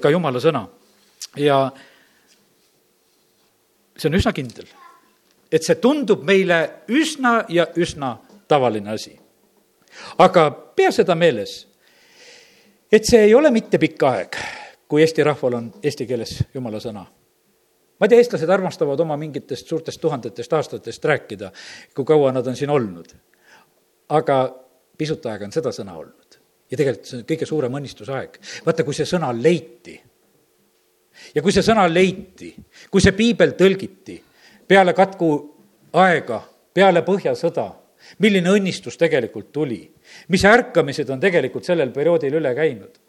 ka 0.00 0.10
jumala 0.10 0.40
sõna. 0.40 0.66
ja 1.36 1.70
see 3.96 4.08
on 4.08 4.18
üsna 4.20 4.32
kindel, 4.36 4.68
et 5.52 5.64
see 5.64 5.78
tundub 5.80 6.24
meile 6.24 6.60
üsna 6.88 7.38
ja 7.48 7.68
üsna 7.76 8.16
tavaline 8.48 8.92
asi. 8.92 9.18
aga 10.18 10.50
pea 10.50 10.92
seda 10.92 11.14
meeles, 11.14 11.66
et 12.92 13.04
see 13.04 13.28
ei 13.28 13.34
ole 13.34 13.50
mitte 13.50 13.78
pikk 13.78 14.02
aeg, 14.02 14.40
kui 14.88 15.02
eesti 15.02 15.24
rahval 15.24 15.60
on 15.60 15.70
eesti 15.82 16.06
keeles 16.06 16.38
jumala 16.54 16.80
sõna 16.80 17.06
ma 17.98 18.06
ei 18.06 18.08
tea, 18.12 18.18
eestlased 18.20 18.50
armastavad 18.50 19.00
oma 19.00 19.16
mingitest 19.20 19.68
suurtest 19.68 20.00
tuhandetest 20.00 20.52
aastatest 20.52 21.04
rääkida, 21.04 21.50
kui 21.94 22.04
kaua 22.04 22.32
nad 22.32 22.46
on 22.46 22.56
siin 22.56 22.70
olnud. 22.70 23.14
aga 24.08 24.36
pisut 24.98 25.24
aega 25.26 25.44
on 25.44 25.52
seda 25.52 25.72
sõna 25.72 25.96
olnud. 25.96 26.38
ja 26.70 26.76
tegelikult 26.76 27.06
see 27.06 27.18
on 27.18 27.24
kõige 27.30 27.46
suurem 27.46 27.80
õnnistusaeg. 27.80 28.38
vaata, 28.66 28.84
kui 28.84 28.94
see 28.94 29.08
sõna 29.08 29.32
leiti 29.32 30.00
ja 31.34 31.42
kui 31.42 31.52
see 31.52 31.64
sõna 31.64 31.86
leiti, 31.92 32.54
kui 32.90 33.00
see 33.00 33.12
piibel 33.12 33.56
tõlgiti 33.56 34.20
peale 34.68 34.92
katku 34.92 35.30
aega, 35.92 36.42
peale 36.74 37.02
Põhjasõda, 37.02 37.70
milline 38.18 38.50
õnnistus 38.50 38.98
tegelikult 39.00 39.52
tuli, 39.52 39.80
mis 40.28 40.44
ärkamised 40.44 41.08
on 41.10 41.20
tegelikult 41.20 41.64
sellel 41.64 41.90
perioodil 41.94 42.36
üle 42.40 42.54
käinud 42.54 43.05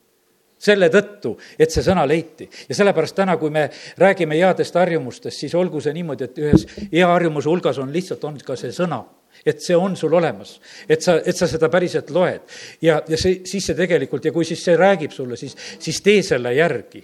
selle 0.59 0.89
tõttu, 0.93 1.35
et 1.59 1.71
see 1.71 1.83
sõna 1.85 2.05
leiti. 2.07 2.49
ja 2.69 2.75
sellepärast 2.75 3.15
täna, 3.15 3.37
kui 3.37 3.49
me 3.53 3.67
räägime 3.97 4.37
headest 4.37 4.75
harjumustest, 4.75 5.37
siis 5.37 5.55
olgu 5.55 5.81
see 5.81 5.93
niimoodi, 5.93 6.23
et 6.25 6.41
ühes 6.41 6.65
hea 6.91 7.07
harjumuse 7.07 7.49
hulgas 7.49 7.77
on 7.77 7.93
lihtsalt, 7.93 8.23
on 8.23 8.39
ka 8.45 8.55
see 8.55 8.73
sõna. 8.73 9.03
et 9.45 9.61
see 9.61 9.75
on 9.77 9.95
sul 9.95 10.13
olemas, 10.17 10.59
et 10.89 11.01
sa, 11.01 11.19
et 11.25 11.37
sa 11.37 11.47
seda 11.47 11.69
päriselt 11.69 12.09
loed. 12.09 12.41
ja, 12.81 13.01
ja 13.07 13.17
see, 13.17 13.41
siis 13.45 13.69
see 13.69 13.77
tegelikult 13.77 14.25
ja 14.25 14.31
kui 14.31 14.45
siis 14.45 14.63
see 14.63 14.75
räägib 14.77 15.11
sulle, 15.11 15.37
siis, 15.37 15.55
siis 15.79 16.01
tee 16.01 16.23
selle 16.23 16.53
järgi 16.55 17.03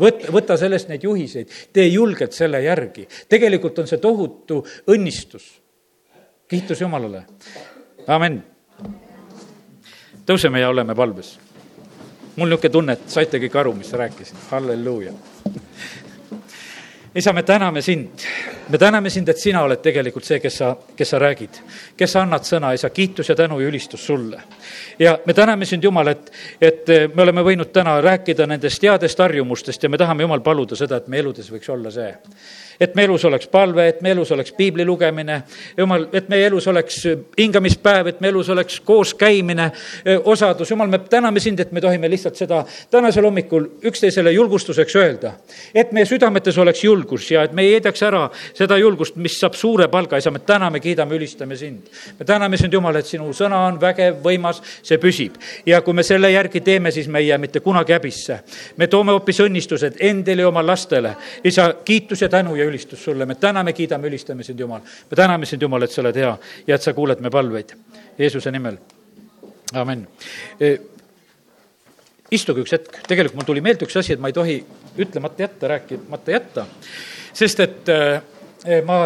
võta, 0.00 0.32
võta 0.32 0.56
sellest 0.56 0.88
neid 0.88 1.04
juhiseid, 1.04 1.52
tee 1.72 1.86
julgelt 1.92 2.32
selle 2.32 2.62
järgi. 2.64 3.06
tegelikult 3.28 3.78
on 3.78 3.86
see 3.86 3.98
tohutu 3.98 4.64
õnnistus. 4.88 5.60
kiitus 6.48 6.80
Jumalale. 6.80 7.26
amin. 8.06 8.42
tõuseme 10.24 10.60
ja 10.60 10.68
oleme 10.72 10.94
palves 10.94 11.43
mul 12.36 12.48
niisugune 12.48 12.72
tunne, 12.72 12.98
et 12.98 13.10
saite 13.10 13.38
kõik 13.42 13.60
aru, 13.60 13.74
mis 13.78 13.90
sa 13.90 14.00
rääkisid, 14.00 14.36
halleluuja. 14.50 15.12
isa, 17.14 17.32
me 17.32 17.42
täname 17.42 17.82
sind 17.82 18.26
me 18.68 18.78
täname 18.78 19.10
sind, 19.10 19.28
et 19.28 19.38
sina 19.38 19.62
oled 19.64 19.80
tegelikult 19.82 20.24
see, 20.24 20.38
kes 20.40 20.56
sa, 20.60 20.70
kes 20.96 21.10
sa 21.14 21.18
räägid, 21.20 21.58
kes 21.98 22.12
sa 22.16 22.22
annad 22.24 22.46
sõna, 22.48 22.72
isa, 22.76 22.90
kiitus 22.90 23.28
ja 23.28 23.36
tänu 23.36 23.60
ja 23.60 23.68
ülistus 23.68 24.06
sulle. 24.06 24.40
ja 24.98 25.18
me 25.26 25.34
täname 25.34 25.64
sind, 25.64 25.84
Jumal, 25.84 26.08
et, 26.08 26.30
et 26.60 26.92
me 27.14 27.22
oleme 27.22 27.44
võinud 27.44 27.72
täna 27.72 27.98
rääkida 28.00 28.46
nendest 28.46 28.82
headest 28.82 29.18
harjumustest 29.18 29.82
ja 29.82 29.88
me 29.88 29.98
tahame, 29.98 30.24
Jumal, 30.24 30.40
paluda 30.40 30.76
seda, 30.76 30.96
et 30.96 31.08
meie 31.08 31.24
eludes 31.24 31.50
võiks 31.52 31.70
olla 31.70 31.92
see 31.92 32.10
et 32.80 32.94
me 32.94 33.04
elus 33.04 33.24
oleks 33.24 33.48
palve, 33.48 33.88
et 33.88 34.00
me 34.02 34.10
elus 34.10 34.32
oleks 34.32 34.52
piibli 34.52 34.84
lugemine, 34.84 35.42
jumal, 35.76 36.08
et 36.12 36.28
meie 36.28 36.46
elus 36.46 36.66
oleks 36.68 37.02
hingamispäev, 37.38 38.06
et 38.06 38.20
me 38.20 38.28
elus 38.28 38.50
oleks 38.50 38.80
kooskäimine, 38.80 39.70
osadus, 40.24 40.70
jumal, 40.70 40.88
me 40.88 40.98
täname 40.98 41.40
sind, 41.40 41.60
et 41.60 41.72
me 41.72 41.80
tohime 41.80 42.10
lihtsalt 42.10 42.36
seda 42.36 42.64
tänasel 42.90 43.24
hommikul 43.24 43.66
üksteisele 43.84 44.32
julgustuseks 44.32 44.96
öelda. 44.96 45.32
et 45.74 45.92
meie 45.92 46.06
südametes 46.06 46.58
oleks 46.58 46.84
julgus 46.84 47.30
ja 47.30 47.42
et 47.42 47.52
me 47.52 47.62
ei 47.62 47.72
heidaks 47.72 48.02
ära 48.02 48.28
seda 48.54 48.78
julgust, 48.78 49.16
mis 49.16 49.38
saab 49.40 49.54
suure 49.58 49.88
palga, 49.88 50.16
isa, 50.16 50.30
me 50.30 50.38
täname, 50.38 50.80
kiidame, 50.80 51.16
ülistame 51.16 51.56
sind. 51.56 51.88
me 52.18 52.24
täname 52.24 52.56
sind, 52.56 52.72
Jumal, 52.74 52.96
et 52.96 53.06
sinu 53.06 53.30
sõna 53.32 53.60
on 53.68 53.78
vägev, 53.80 54.18
võimas, 54.24 54.60
see 54.82 54.98
püsib. 54.98 55.38
ja 55.66 55.80
kui 55.82 55.94
me 55.94 56.02
selle 56.02 56.30
järgi 56.32 56.60
teeme, 56.60 56.90
siis 56.90 57.08
me 57.08 57.18
ei 57.18 57.28
jää 57.28 57.38
mitte 57.38 57.60
kunagi 57.60 57.92
häbisse. 57.92 58.38
me 58.76 58.86
toome 58.86 59.12
hoopis 59.12 59.40
õnnistused 59.40 60.00
endile 60.00 60.42
ja 60.42 60.48
oma 60.48 60.66
lastele. 60.66 61.16
isa, 61.44 61.74
kiitus 61.84 62.22
ja 62.22 62.28
tänu 62.28 62.56
ja 62.56 62.63
ja 62.64 62.70
ülistus 62.70 63.04
sulle, 63.04 63.26
me 63.26 63.36
täname, 63.40 63.72
kiidame, 63.76 64.08
ülistame 64.08 64.44
sind, 64.44 64.60
Jumal. 64.60 64.80
me 65.10 65.16
täname 65.16 65.46
sind, 65.46 65.62
Jumal, 65.62 65.84
et 65.84 65.92
sa 65.92 66.02
oled 66.02 66.16
hea 66.16 66.32
ja 66.66 66.78
et 66.78 66.82
sa 66.82 66.94
kuuled 66.96 67.20
me 67.20 67.30
palveid. 67.30 67.76
Jeesuse 68.18 68.52
nimel, 68.54 68.78
amin 69.74 70.06
e,. 70.60 70.76
istuge 72.34 72.64
üks 72.64 72.72
hetk, 72.74 73.02
tegelikult 73.06 73.38
mul 73.38 73.48
tuli 73.48 73.62
meelde 73.62 73.86
üks 73.86 73.96
asi, 74.00 74.14
et 74.14 74.22
ma 74.22 74.30
ei 74.30 74.36
tohi 74.36 74.56
ütlemata 74.98 75.44
jätta, 75.44 75.68
rääkimata 75.74 76.34
jätta, 76.34 76.66
sest 77.34 77.60
et 77.62 77.90
e, 77.92 78.80
ma 78.86 78.98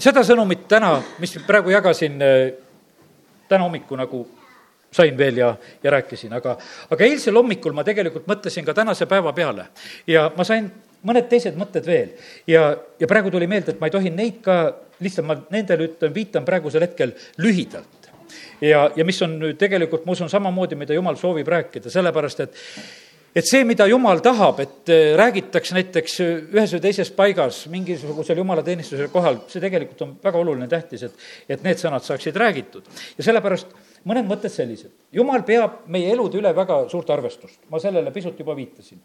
seda 0.00 0.22
sõnumit 0.24 0.68
täna, 0.68 0.94
mis 1.20 1.36
praegu 1.46 1.74
jagasin 1.74 2.22
e, 2.22 2.32
täna 3.48 3.66
hommikul 3.66 4.00
nagu 4.00 4.24
sain 4.94 5.18
veel 5.18 5.36
ja, 5.42 5.54
ja 5.82 5.90
rääkisin, 5.90 6.32
aga, 6.32 6.56
aga 6.90 7.04
eilsel 7.04 7.36
hommikul 7.36 7.74
ma 7.74 7.84
tegelikult 7.86 8.28
mõtlesin 8.30 8.66
ka 8.66 8.74
tänase 8.76 9.08
päeva 9.10 9.32
peale 9.34 9.66
ja 10.06 10.28
ma 10.36 10.46
sain 10.46 10.70
mõned 11.08 11.28
teised 11.30 11.58
mõtted 11.60 11.86
veel. 11.86 12.14
ja, 12.50 12.70
ja 13.00 13.10
praegu 13.10 13.32
tuli 13.32 13.48
meelde, 13.50 13.74
et 13.74 13.80
ma 13.80 13.90
ei 13.90 13.94
tohi 13.94 14.12
neid 14.14 14.40
ka, 14.44 14.58
lihtsalt 15.04 15.28
ma 15.28 15.38
nendele 15.52 15.90
ütlen, 15.90 16.14
viitan 16.14 16.44
praegusel 16.46 16.86
hetkel 16.86 17.14
lühidalt. 17.38 18.10
ja, 18.60 18.88
ja 18.96 19.06
mis 19.06 19.22
on 19.22 19.38
nüüd 19.40 19.60
tegelikult, 19.60 20.06
ma 20.06 20.16
usun, 20.16 20.32
samamoodi, 20.32 20.78
mida 20.80 20.96
jumal 20.96 21.18
soovib 21.20 21.48
rääkida, 21.48 21.92
sellepärast 21.92 22.46
et 22.46 22.62
et 23.34 23.48
see, 23.50 23.64
mida 23.66 23.86
jumal 23.90 24.20
tahab, 24.22 24.60
et 24.62 24.90
äh, 24.94 25.08
räägitakse 25.18 25.74
näiteks 25.74 26.20
ühes 26.22 26.74
või 26.76 26.82
teises 26.84 27.10
paigas 27.10 27.64
mingisugusel 27.72 28.38
jumalateenistuse 28.38 29.08
kohal, 29.10 29.40
see 29.50 29.62
tegelikult 29.64 30.04
on 30.06 30.12
väga 30.22 30.38
oluline, 30.38 30.68
tähtis, 30.70 31.02
et, 31.08 31.24
et 31.50 31.66
need 31.66 31.82
sõnad 31.82 32.06
saaksid 32.06 32.38
räägitud. 32.38 32.86
ja 33.18 33.26
sellepärast 33.26 33.74
mõned 34.06 34.30
mõtted 34.30 34.54
sellised. 34.54 34.94
jumal 35.12 35.42
peab 35.42 35.82
meie 35.90 36.14
elude 36.14 36.38
üle 36.38 36.54
väga 36.54 36.84
suurt 36.92 37.10
arvestust, 37.10 37.58
ma 37.74 37.82
sellele 37.82 38.14
pisut 38.14 38.38
juba 38.38 38.54
viitasin 38.54 39.02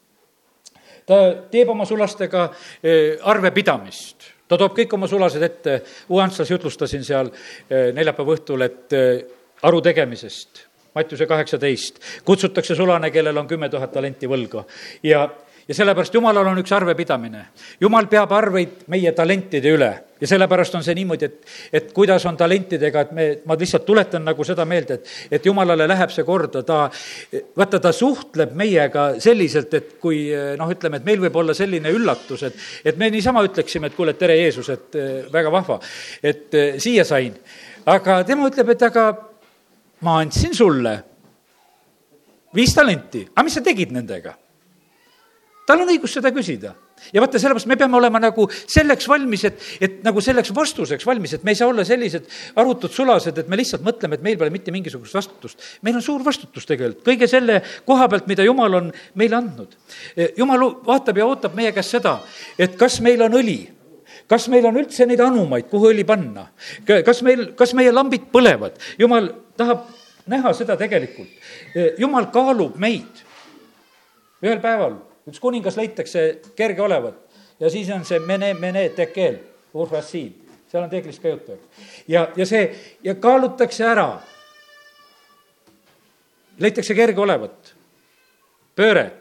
ta 1.10 1.20
teeb 1.51 1.72
oma 1.74 1.88
sulastega 1.89 2.45
eh, 2.84 3.18
arvepidamist, 3.32 4.30
ta 4.49 4.57
toob 4.60 4.78
kõik 4.78 4.93
oma 4.97 5.10
sulased 5.10 5.43
ette, 5.45 5.80
Uanslas 6.14 6.51
jutlustasin 6.53 7.05
seal 7.05 7.32
eh, 7.34 7.89
neljapäeva 7.97 8.36
õhtul, 8.38 8.66
et 8.68 8.97
eh, 8.97 9.14
aru 9.66 9.82
tegemisest, 9.86 10.66
Mattiuse 10.95 11.28
kaheksateist, 11.30 11.99
kutsutakse 12.26 12.76
sulane, 12.76 13.12
kellel 13.14 13.38
on 13.38 13.47
kümme 13.47 13.70
tuhat 13.70 13.91
talenti 13.93 14.28
võlga. 14.28 14.64
Ja 15.05 15.28
ja 15.70 15.76
sellepärast 15.78 16.13
Jumalal 16.13 16.47
on 16.49 16.59
üks 16.63 16.72
arvepidamine. 16.74 17.43
Jumal 17.82 18.07
peab 18.09 18.32
arveid 18.34 18.88
meie 18.89 19.11
talentide 19.13 19.70
üle 19.70 19.89
ja 20.20 20.28
sellepärast 20.28 20.74
on 20.76 20.84
see 20.84 20.95
niimoodi, 20.97 21.30
et, 21.30 21.51
et 21.78 21.91
kuidas 21.95 22.26
on 22.28 22.38
talentidega, 22.38 23.03
et 23.05 23.11
me, 23.15 23.28
ma 23.47 23.55
lihtsalt 23.59 23.86
tuletan 23.88 24.26
nagu 24.26 24.43
seda 24.43 24.65
meelde, 24.67 24.97
et, 24.97 25.13
et 25.38 25.45
Jumalale 25.45 25.88
läheb 25.88 26.11
see 26.11 26.26
korda, 26.28 26.63
ta, 26.67 26.80
vaata, 27.57 27.80
ta 27.86 27.93
suhtleb 27.95 28.55
meiega 28.57 29.05
selliselt, 29.22 29.78
et 29.78 29.93
kui 30.01 30.26
noh, 30.59 30.74
ütleme, 30.74 30.99
et 30.99 31.07
meil 31.07 31.22
võib 31.24 31.39
olla 31.43 31.55
selline 31.55 31.93
üllatus, 31.95 32.43
et, 32.49 32.59
et 32.84 32.99
me 32.99 33.11
niisama 33.13 33.45
ütleksime, 33.47 33.88
et 33.88 33.95
kuule, 33.95 34.17
tere, 34.20 34.36
Jeesus, 34.41 34.74
et 34.74 34.99
väga 35.32 35.53
vahva, 35.53 35.80
et 36.24 36.59
siia 36.82 37.05
sain. 37.07 37.38
aga 37.86 38.20
tema 38.28 38.49
ütleb, 38.49 38.74
et 38.76 38.89
aga 38.89 39.07
ma 40.03 40.20
andsin 40.20 40.57
sulle 40.57 40.97
viis 42.55 42.74
talenti, 42.76 43.28
aga 43.30 43.47
mis 43.47 43.59
sa 43.61 43.63
tegid 43.63 43.95
nendega? 43.95 44.36
Tal 45.70 45.84
on 45.84 45.91
õigus 45.93 46.15
seda 46.17 46.32
küsida. 46.34 46.74
ja 47.13 47.22
vaata, 47.22 47.39
sellepärast 47.39 47.70
me 47.70 47.78
peame 47.80 47.97
olema 47.97 48.20
nagu 48.22 48.47
selleks 48.49 49.07
valmis, 49.07 49.45
et, 49.47 49.61
et 49.86 49.97
nagu 50.03 50.22
selleks 50.24 50.51
vastuseks 50.55 51.05
valmis, 51.07 51.36
et 51.38 51.45
me 51.45 51.53
ei 51.53 51.59
saa 51.59 51.70
olla 51.70 51.86
sellised 51.88 52.26
arutud 52.59 52.91
sulased, 52.91 53.38
et 53.38 53.49
me 53.51 53.59
lihtsalt 53.59 53.86
mõtleme, 53.86 54.17
et 54.17 54.26
meil 54.26 54.38
pole 54.39 54.51
mitte 54.53 54.74
mingisugust 54.74 55.15
vastutust. 55.15 55.61
meil 55.86 55.99
on 55.99 56.05
suur 56.05 56.26
vastutus 56.26 56.65
tegelikult 56.70 57.05
kõige 57.05 57.30
selle 57.30 57.61
koha 57.86 58.09
pealt, 58.09 58.28
mida 58.28 58.45
Jumal 58.45 58.80
on 58.82 58.91
meile 59.20 59.38
andnud. 59.38 59.76
Jumal 60.38 60.65
vaatab 60.88 61.22
ja 61.22 61.28
ootab 61.30 61.57
meie 61.57 61.74
käest 61.76 61.93
seda, 61.97 62.20
et 62.57 62.78
kas 62.80 62.99
meil 63.05 63.22
on 63.28 63.38
õli 63.38 63.59
kas 64.30 64.47
meil 64.49 64.65
on 64.70 64.78
üldse 64.78 65.05
neid 65.09 65.22
anumaid, 65.24 65.70
kuhu 65.70 65.91
õli 65.93 66.05
panna? 66.05 66.47
kas 66.86 67.22
meil, 67.26 67.51
kas 67.57 67.76
meie 67.78 67.93
lambid 67.93 68.30
põlevad? 68.34 68.78
jumal 68.97 69.30
tahab 69.57 69.86
näha 70.30 70.53
seda 70.57 70.78
tegelikult. 70.78 71.30
jumal 72.01 72.30
kaalub 72.34 72.76
meid. 72.82 73.24
ühel 74.41 74.59
päeval 74.63 74.97
üks 75.30 75.39
kuningas 75.39 75.77
leitakse 75.77 76.41
kerge 76.55 76.82
olevat 76.82 77.30
ja 77.59 77.69
siis 77.69 77.89
on 77.89 78.05
see 78.05 78.19
mene, 78.19 78.53
mene, 78.53 78.89
tekel, 78.95 79.39
urfassiin, 79.73 80.32
seal 80.67 80.84
on 80.84 80.89
teeklist 80.89 81.21
ka 81.21 81.34
juttu. 81.34 81.59
ja, 82.07 82.27
ja 82.36 82.45
see 82.45 82.75
ja 83.03 83.15
kaalutakse 83.15 83.86
ära. 83.86 84.19
leitakse 86.59 86.95
kerge 86.95 87.21
olevat. 87.21 87.75
pööre 88.75 89.11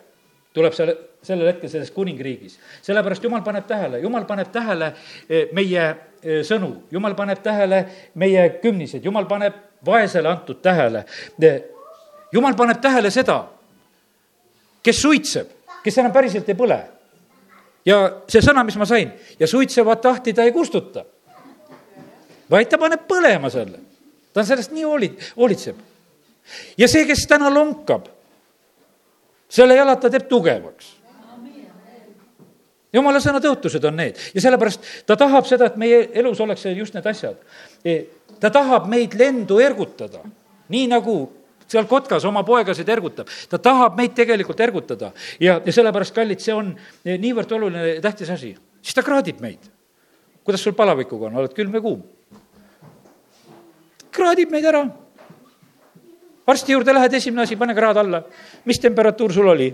tuleb 0.55 0.73
selle, 0.73 0.97
sellel 1.23 1.53
hetkel 1.53 1.71
selles 1.71 1.91
kuningriigis. 1.91 2.59
sellepärast 2.83 3.25
Jumal 3.25 3.43
paneb 3.43 3.67
tähele, 3.67 3.99
Jumal 3.99 4.25
paneb 4.25 4.53
tähele 4.53 4.93
eh, 5.29 5.49
meie 5.53 5.85
eh, 6.23 6.43
sõnu, 6.43 6.75
Jumal 6.91 7.15
paneb 7.15 7.43
tähele 7.43 7.85
meie 8.15 8.49
kümnised, 8.63 9.05
Jumal 9.05 9.27
paneb 9.27 9.55
vaesele 9.87 10.29
antud 10.29 10.63
tähele. 10.63 11.05
Eh, 11.43 11.63
Jumal 12.33 12.55
paneb 12.55 12.81
tähele 12.81 13.11
seda, 13.11 13.45
kes 14.83 15.03
suitseb, 15.03 15.58
kes 15.89 15.99
enam 16.03 16.13
päriselt 16.15 16.49
ei 16.49 16.59
põle. 16.59 16.79
ja 17.89 17.99
see 18.29 18.45
sõna, 18.45 18.65
mis 18.69 18.77
ma 18.77 18.87
sain, 18.89 19.13
ja 19.41 19.49
suitsevat 19.49 20.03
tahti 20.05 20.35
ta 20.37 20.45
ei 20.45 20.53
kustuta, 20.53 21.05
vaid 22.51 22.69
ta 22.69 22.79
paneb 22.81 23.07
põlema 23.09 23.51
selle. 23.53 23.81
ta 24.33 24.45
on 24.45 24.53
sellest 24.53 24.77
nii 24.77 24.85
hooli-, 24.85 25.15
hoolitseb. 25.37 25.81
ja 26.79 26.89
see, 26.89 27.07
kes 27.09 27.27
täna 27.31 27.51
lonkab, 27.53 28.07
selle 29.49 29.77
jalad 29.81 30.01
ta 30.01 30.13
teeb 30.13 30.29
tugevaks 30.29 30.99
jumala 32.93 33.21
sõna 33.21 33.41
tõotused 33.45 33.85
on 33.89 33.99
need 34.01 34.21
ja 34.35 34.43
sellepärast 34.45 34.87
ta 35.09 35.17
tahab 35.17 35.49
seda, 35.49 35.69
et 35.69 35.77
meie 35.81 36.07
elus 36.21 36.41
oleks 36.41 36.65
just 36.73 36.97
need 36.97 37.07
asjad. 37.09 37.37
Ta 38.41 38.51
tahab 38.55 38.87
meid 38.89 39.17
lendu 39.19 39.59
ergutada, 39.61 40.23
nii 40.73 40.87
nagu 40.93 41.19
seal 41.69 41.87
kotkas 41.89 42.25
oma 42.25 42.43
poegasid 42.45 42.89
ergutab. 42.89 43.29
ta 43.49 43.59
tahab 43.59 43.97
meid 43.97 44.15
tegelikult 44.17 44.61
ergutada 44.61 45.13
ja, 45.41 45.61
ja 45.65 45.73
sellepärast, 45.73 46.15
kallid, 46.17 46.41
see 46.41 46.55
on 46.55 46.73
niivõrd 47.05 47.53
oluline 47.59 47.89
ja 47.95 48.01
tähtis 48.05 48.31
asi. 48.33 48.55
siis 48.83 48.97
ta 48.97 49.05
kraadib 49.05 49.41
meid. 49.45 49.69
kuidas 50.45 50.65
sul 50.65 50.77
palavikuga 50.79 51.29
on, 51.29 51.37
oled 51.43 51.55
külm 51.57 51.77
või 51.77 51.85
kuum? 51.85 52.03
kraadib 54.11 54.51
meid 54.51 54.65
ära. 54.65 54.87
arsti 56.49 56.73
juurde 56.73 56.95
lähed, 56.97 57.15
esimene 57.21 57.45
asi, 57.45 57.57
pane 57.57 57.77
kraad 57.77 58.01
alla. 58.05 58.23
mis 58.65 58.81
temperatuur 58.81 59.33
sul 59.33 59.53
oli? 59.53 59.71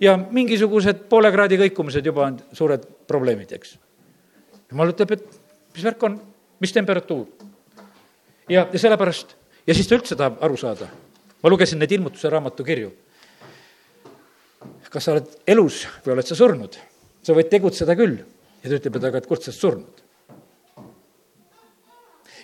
ja 0.00 0.16
mingisugused 0.18 1.08
poole 1.08 1.32
kraadi 1.32 1.58
kõikumised 1.64 2.04
juba 2.04 2.28
on 2.28 2.40
suured 2.52 2.84
probleemid, 3.08 3.52
eks. 3.56 3.78
jumal 4.70 4.92
ütleb, 4.92 5.16
et 5.16 5.40
mis 5.74 5.84
värk 5.88 6.08
on, 6.10 6.20
mis 6.60 6.72
temperatuur? 6.76 7.26
ja, 8.48 8.68
ja 8.68 8.78
sellepärast 8.78 9.38
ja 9.68 9.76
siis 9.76 9.88
ta 9.88 9.98
üldse 9.98 10.16
tahab 10.16 10.40
aru 10.44 10.56
saada. 10.56 10.88
ma 11.42 11.50
lugesin 11.52 11.78
neid 11.78 11.92
ilmutuse 11.92 12.30
raamatu 12.32 12.64
kirju. 12.64 12.90
kas 14.88 15.04
sa 15.04 15.12
oled 15.12 15.28
elus 15.46 15.84
või 16.04 16.16
oled 16.16 16.26
sa 16.26 16.36
surnud? 16.38 16.78
sa 17.22 17.36
võid 17.36 17.50
tegutseda 17.52 17.96
küll. 17.96 18.18
ja 18.62 18.70
ta 18.70 18.78
ütleb, 18.80 18.96
et 18.96 19.08
aga 19.10 19.20
et 19.20 19.28
kurt 19.28 19.44
sa 19.44 19.52
oled 19.52 19.60
surnud. 19.60 20.04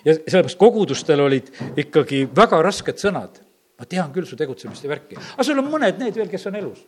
ja 0.05 0.17
sellepärast 0.19 0.61
kogudustel 0.61 1.25
olid 1.25 1.49
ikkagi 1.75 2.25
väga 2.29 2.61
rasked 2.61 3.01
sõnad. 3.01 3.41
ma 3.79 3.89
tean 3.89 4.13
küll 4.13 4.29
su 4.29 4.37
tegutsemist 4.37 4.85
ja 4.85 4.93
värki, 4.93 5.17
aga 5.17 5.47
sul 5.47 5.59
on 5.59 5.71
mõned 5.71 5.97
need 5.99 6.15
veel, 6.15 6.29
kes 6.29 6.45
on 6.51 6.59
elus. 6.61 6.85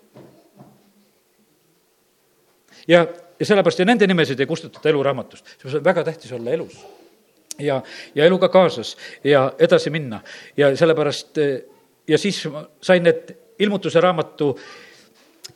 ja, 2.88 3.08
ja 3.10 3.50
sellepärast 3.50 3.82
ja 3.82 3.90
nende 3.90 4.08
nimesid 4.08 4.40
ei 4.40 4.54
kustutata 4.54 4.94
eluraamatust, 4.94 5.58
seepärast 5.58 5.82
on 5.82 5.90
väga 5.90 6.06
tähtis 6.12 6.38
olla 6.38 6.54
elus 6.54 6.78
ja, 7.60 7.82
ja 8.16 8.26
eluga 8.26 8.50
kaasas 8.50 8.96
ja 9.24 9.52
edasi 9.60 9.90
minna 9.90 10.22
ja 10.58 10.76
sellepärast 10.78 11.38
ja 12.08 12.18
siis 12.18 12.44
sain 12.82 13.04
need 13.04 13.36
ilmutuse 13.60 14.02
raamatu 14.02 14.52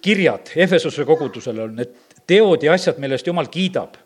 kirjad 0.01 0.53
Efesuse 0.55 1.05
kogudusele 1.05 1.63
on 1.63 1.75
need 1.75 1.93
teod 2.27 2.63
ja 2.63 2.73
asjad, 2.73 2.97
mille 3.01 3.17
eest 3.17 3.27
Jumal 3.27 3.49
kiidab 3.51 3.97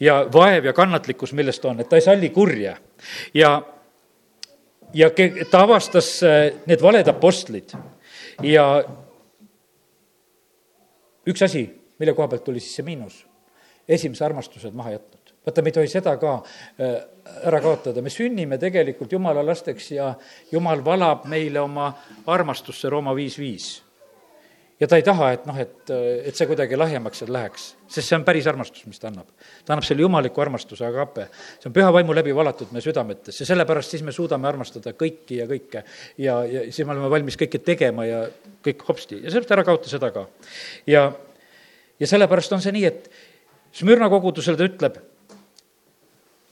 ja 0.00 0.20
vaev 0.32 0.68
ja 0.68 0.72
kannatlikkus, 0.76 1.32
milles 1.32 1.60
ta 1.60 1.70
on, 1.70 1.80
et 1.80 1.88
ta 1.88 1.96
ei 1.96 2.04
salli 2.04 2.30
kurja. 2.30 2.76
ja, 3.34 3.62
ja 4.94 5.10
ta 5.50 5.62
avastas 5.62 6.20
äh, 6.22 6.52
need 6.66 6.82
valed 6.82 7.08
apostlid 7.08 7.72
ja 8.42 8.66
üks 11.26 11.42
asi, 11.42 11.64
mille 11.98 12.14
koha 12.14 12.28
pealt 12.28 12.44
tuli 12.44 12.60
siis 12.60 12.76
see 12.78 12.86
miinus, 12.86 13.22
esimese 13.88 14.24
armastused 14.24 14.74
maha 14.76 14.96
jätnud. 14.96 15.25
Vaata, 15.46 15.62
me 15.62 15.70
ei 15.70 15.78
tohi 15.78 15.90
seda 15.90 16.16
ka 16.20 16.36
äh, 16.42 16.98
ära 17.46 17.62
kaotada, 17.64 18.02
me 18.02 18.12
sünnime 18.12 18.58
tegelikult 18.58 19.12
jumala 19.12 19.44
lasteks 19.46 19.90
ja 19.94 20.12
jumal 20.52 20.84
valab 20.84 21.26
meile 21.30 21.62
oma 21.62 21.92
armastusse 22.26 22.90
Rooma 22.90 23.14
viis 23.16 23.38
viis 23.38 23.74
ja 24.80 24.88
ta 24.88 24.98
ei 25.00 25.04
taha, 25.04 25.30
et 25.32 25.46
noh, 25.48 25.56
et, 25.60 25.92
et 26.28 26.36
see 26.36 26.48
kuidagi 26.48 26.76
lahjemaks 26.76 27.22
seal 27.22 27.30
läheks, 27.32 27.66
sest 27.88 28.10
see 28.10 28.16
on 28.18 28.26
päris 28.26 28.46
armastus, 28.50 28.84
mis 28.88 29.00
ta 29.00 29.08
annab. 29.08 29.28
ta 29.64 29.72
annab 29.72 29.86
selle 29.88 30.04
jumaliku 30.04 30.42
armastuse 30.44 30.84
agape. 30.86 31.28
see 31.60 31.70
on 31.70 31.76
püha 31.76 31.92
vaimu 31.94 32.16
läbi 32.16 32.34
valatud 32.36 32.74
meie 32.76 32.84
südametes 32.84 33.40
ja 33.40 33.48
sellepärast 33.48 33.96
siis 33.96 34.04
me 34.04 34.12
suudame 34.12 34.48
armastada 34.48 34.92
kõiki 34.92 35.40
ja 35.40 35.48
kõike. 35.48 35.84
ja, 36.18 36.42
ja 36.44 36.66
siis 36.68 36.84
me 36.84 36.92
oleme 36.92 37.10
valmis 37.12 37.40
kõike 37.40 37.62
tegema 37.64 38.04
ja 38.06 38.26
kõik 38.66 38.84
hopsti 38.88 39.22
ja 39.22 39.30
sellepärast 39.30 39.56
ära 39.56 39.64
kaota 39.64 39.92
seda 39.92 40.12
ka. 40.12 40.26
ja, 40.86 41.08
ja 42.00 42.12
sellepärast 42.12 42.52
on 42.52 42.64
see 42.64 42.76
nii, 42.76 42.84
et 42.92 43.10
Smürna 43.76 44.08
kogudusele 44.08 44.56
ta 44.56 44.64
ütleb, 44.64 44.94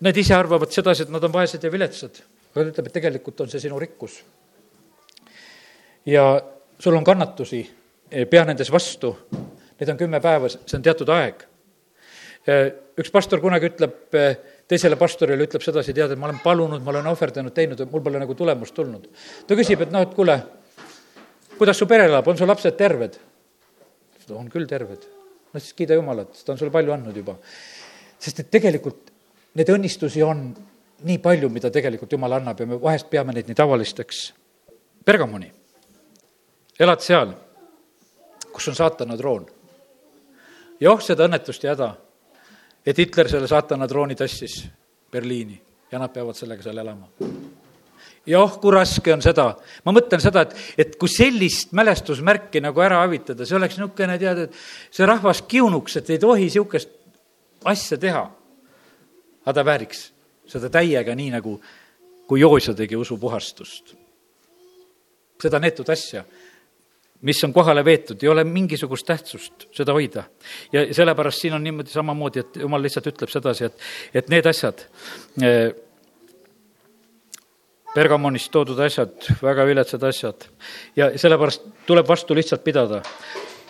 need 0.01 0.17
ise 0.17 0.35
arvavad 0.35 0.73
sedasi, 0.73 1.05
et 1.05 1.13
nad 1.13 1.25
on 1.25 1.33
vaesed 1.33 1.63
ja 1.63 1.71
viletsad, 1.73 2.21
aga 2.55 2.65
ta 2.65 2.71
ütleb, 2.73 2.89
et 2.89 2.97
tegelikult 2.99 3.45
on 3.45 3.51
see 3.53 3.63
sinu 3.63 3.79
rikkus. 3.79 4.23
ja 6.07 6.25
sul 6.79 6.97
on 6.97 7.05
kannatusi 7.05 7.63
pea 8.31 8.45
nendes 8.45 8.71
vastu, 8.73 9.15
need 9.81 9.91
on 9.91 9.99
kümme 9.99 10.21
päeva, 10.21 10.49
see 10.49 10.79
on 10.79 10.83
teatud 10.83 11.09
aeg. 11.09 11.47
üks 13.01 13.11
pastor 13.11 13.41
kunagi 13.41 13.71
ütleb 13.73 14.19
teisele 14.69 14.97
pastorile, 14.97 15.47
ütleb 15.47 15.63
sedasi, 15.65 15.95
tead, 15.97 16.13
et 16.13 16.21
ma 16.21 16.29
olen 16.29 16.41
palunud, 16.43 16.83
ma 16.85 16.93
olen 16.93 17.09
ohverdanud, 17.13 17.55
teinud, 17.57 17.81
mul 17.91 18.03
pole 18.05 18.21
nagu 18.21 18.35
tulemust 18.35 18.75
tulnud. 18.75 19.09
ta 19.47 19.57
küsib, 19.57 19.87
et 19.87 19.95
noh, 19.95 20.05
et 20.05 20.15
kuule, 20.17 20.37
kuidas 21.59 21.79
su 21.79 21.89
pere 21.89 22.09
elab, 22.11 22.29
on 22.29 22.39
su 22.39 22.49
lapsed 22.49 22.77
terved? 22.77 23.21
on 24.33 24.47
küll 24.49 24.65
terved. 24.65 25.03
no 25.53 25.61
siis 25.61 25.75
kiida 25.77 25.99
Jumalat, 25.99 26.33
ta 26.45 26.53
on 26.53 26.59
sulle 26.59 26.73
palju 26.73 26.95
andnud 26.95 27.17
juba. 27.17 27.37
sest 28.19 28.41
et 28.41 28.51
tegelikult 28.51 29.14
neid 29.55 29.71
õnnistusi 29.71 30.23
on 30.27 30.49
nii 31.05 31.19
palju, 31.23 31.51
mida 31.53 31.71
tegelikult 31.71 32.13
Jumal 32.13 32.39
annab 32.39 32.61
ja 32.61 32.67
me 32.67 32.81
vahest 32.81 33.11
peame 33.11 33.35
neid 33.37 33.51
nii 33.51 33.59
tavalisteks. 33.59 34.27
Bergamoni, 35.05 35.51
elad 36.81 37.03
seal 37.05 37.35
kus 38.55 38.69
on 38.71 38.79
saatana 38.79 39.17
troon. 39.19 39.47
ja 40.81 40.93
oh, 40.93 41.03
seda 41.03 41.27
õnnetust 41.27 41.65
ja 41.67 41.75
häda, 41.75 41.91
et 42.87 42.99
Hitler 42.99 43.31
selle 43.31 43.49
saatana 43.51 43.89
trooni 43.91 44.17
tassis 44.19 44.61
Berliini 45.11 45.57
ja 45.91 45.99
nad 45.99 46.13
peavad 46.15 46.39
sellega 46.39 46.63
seal 46.63 46.79
elama. 46.79 47.09
ja 48.27 48.41
oh, 48.41 48.59
kui 48.61 48.75
raske 48.75 49.15
on 49.15 49.23
seda, 49.25 49.49
ma 49.85 49.95
mõtlen 49.97 50.23
seda, 50.23 50.47
et, 50.47 50.55
et 50.87 50.97
kui 51.01 51.11
sellist 51.11 51.75
mälestusmärki 51.75 52.63
nagu 52.63 52.85
ära 52.85 53.03
hävitada, 53.03 53.47
see 53.47 53.59
oleks 53.59 53.79
niisugune, 53.81 54.19
tead, 54.23 54.47
et 54.47 54.95
see 54.95 55.11
rahvas 55.11 55.43
kiunuks, 55.51 55.99
et 55.99 56.15
ei 56.15 56.23
tohi 56.23 56.47
niisugust 56.47 56.95
asja 57.65 57.99
teha. 57.99 58.29
Aga 59.45 59.53
ta 59.53 59.65
vääriks 59.65 60.07
seda 60.49 60.71
täiega, 60.73 61.15
nii 61.15 61.31
nagu, 61.37 61.59
kui 62.29 62.41
Joosa 62.41 62.75
tegi 62.75 62.97
usupuhastust. 62.97 63.95
seda 65.45 65.59
neetud 65.61 65.89
asja 65.91 66.25
mis 67.25 67.45
on 67.45 67.53
kohale 67.53 67.85
veetud, 67.85 68.21
ei 68.23 68.29
ole 68.29 68.45
mingisugust 68.45 69.07
tähtsust 69.07 69.67
seda 69.73 69.93
hoida. 69.93 70.25
ja 70.73 70.85
sellepärast 70.95 71.41
siin 71.41 71.55
on 71.55 71.65
niimoodi 71.65 71.91
samamoodi, 71.91 72.41
et 72.41 72.57
jumal 72.57 72.83
lihtsalt 72.83 73.07
ütleb 73.07 73.33
sedasi, 73.33 73.65
et, 73.65 73.81
et 74.15 74.29
need 74.29 74.47
asjad, 74.47 74.85
eh, 75.43 75.73
Bergamonist 77.95 78.51
toodud 78.51 78.79
asjad, 78.83 79.29
väga 79.43 79.65
viletsad 79.67 80.03
asjad 80.03 80.45
ja 80.97 81.13
sellepärast 81.19 81.69
tuleb 81.87 82.09
vastu 82.09 82.35
lihtsalt 82.35 82.65
pidada. 82.65 83.03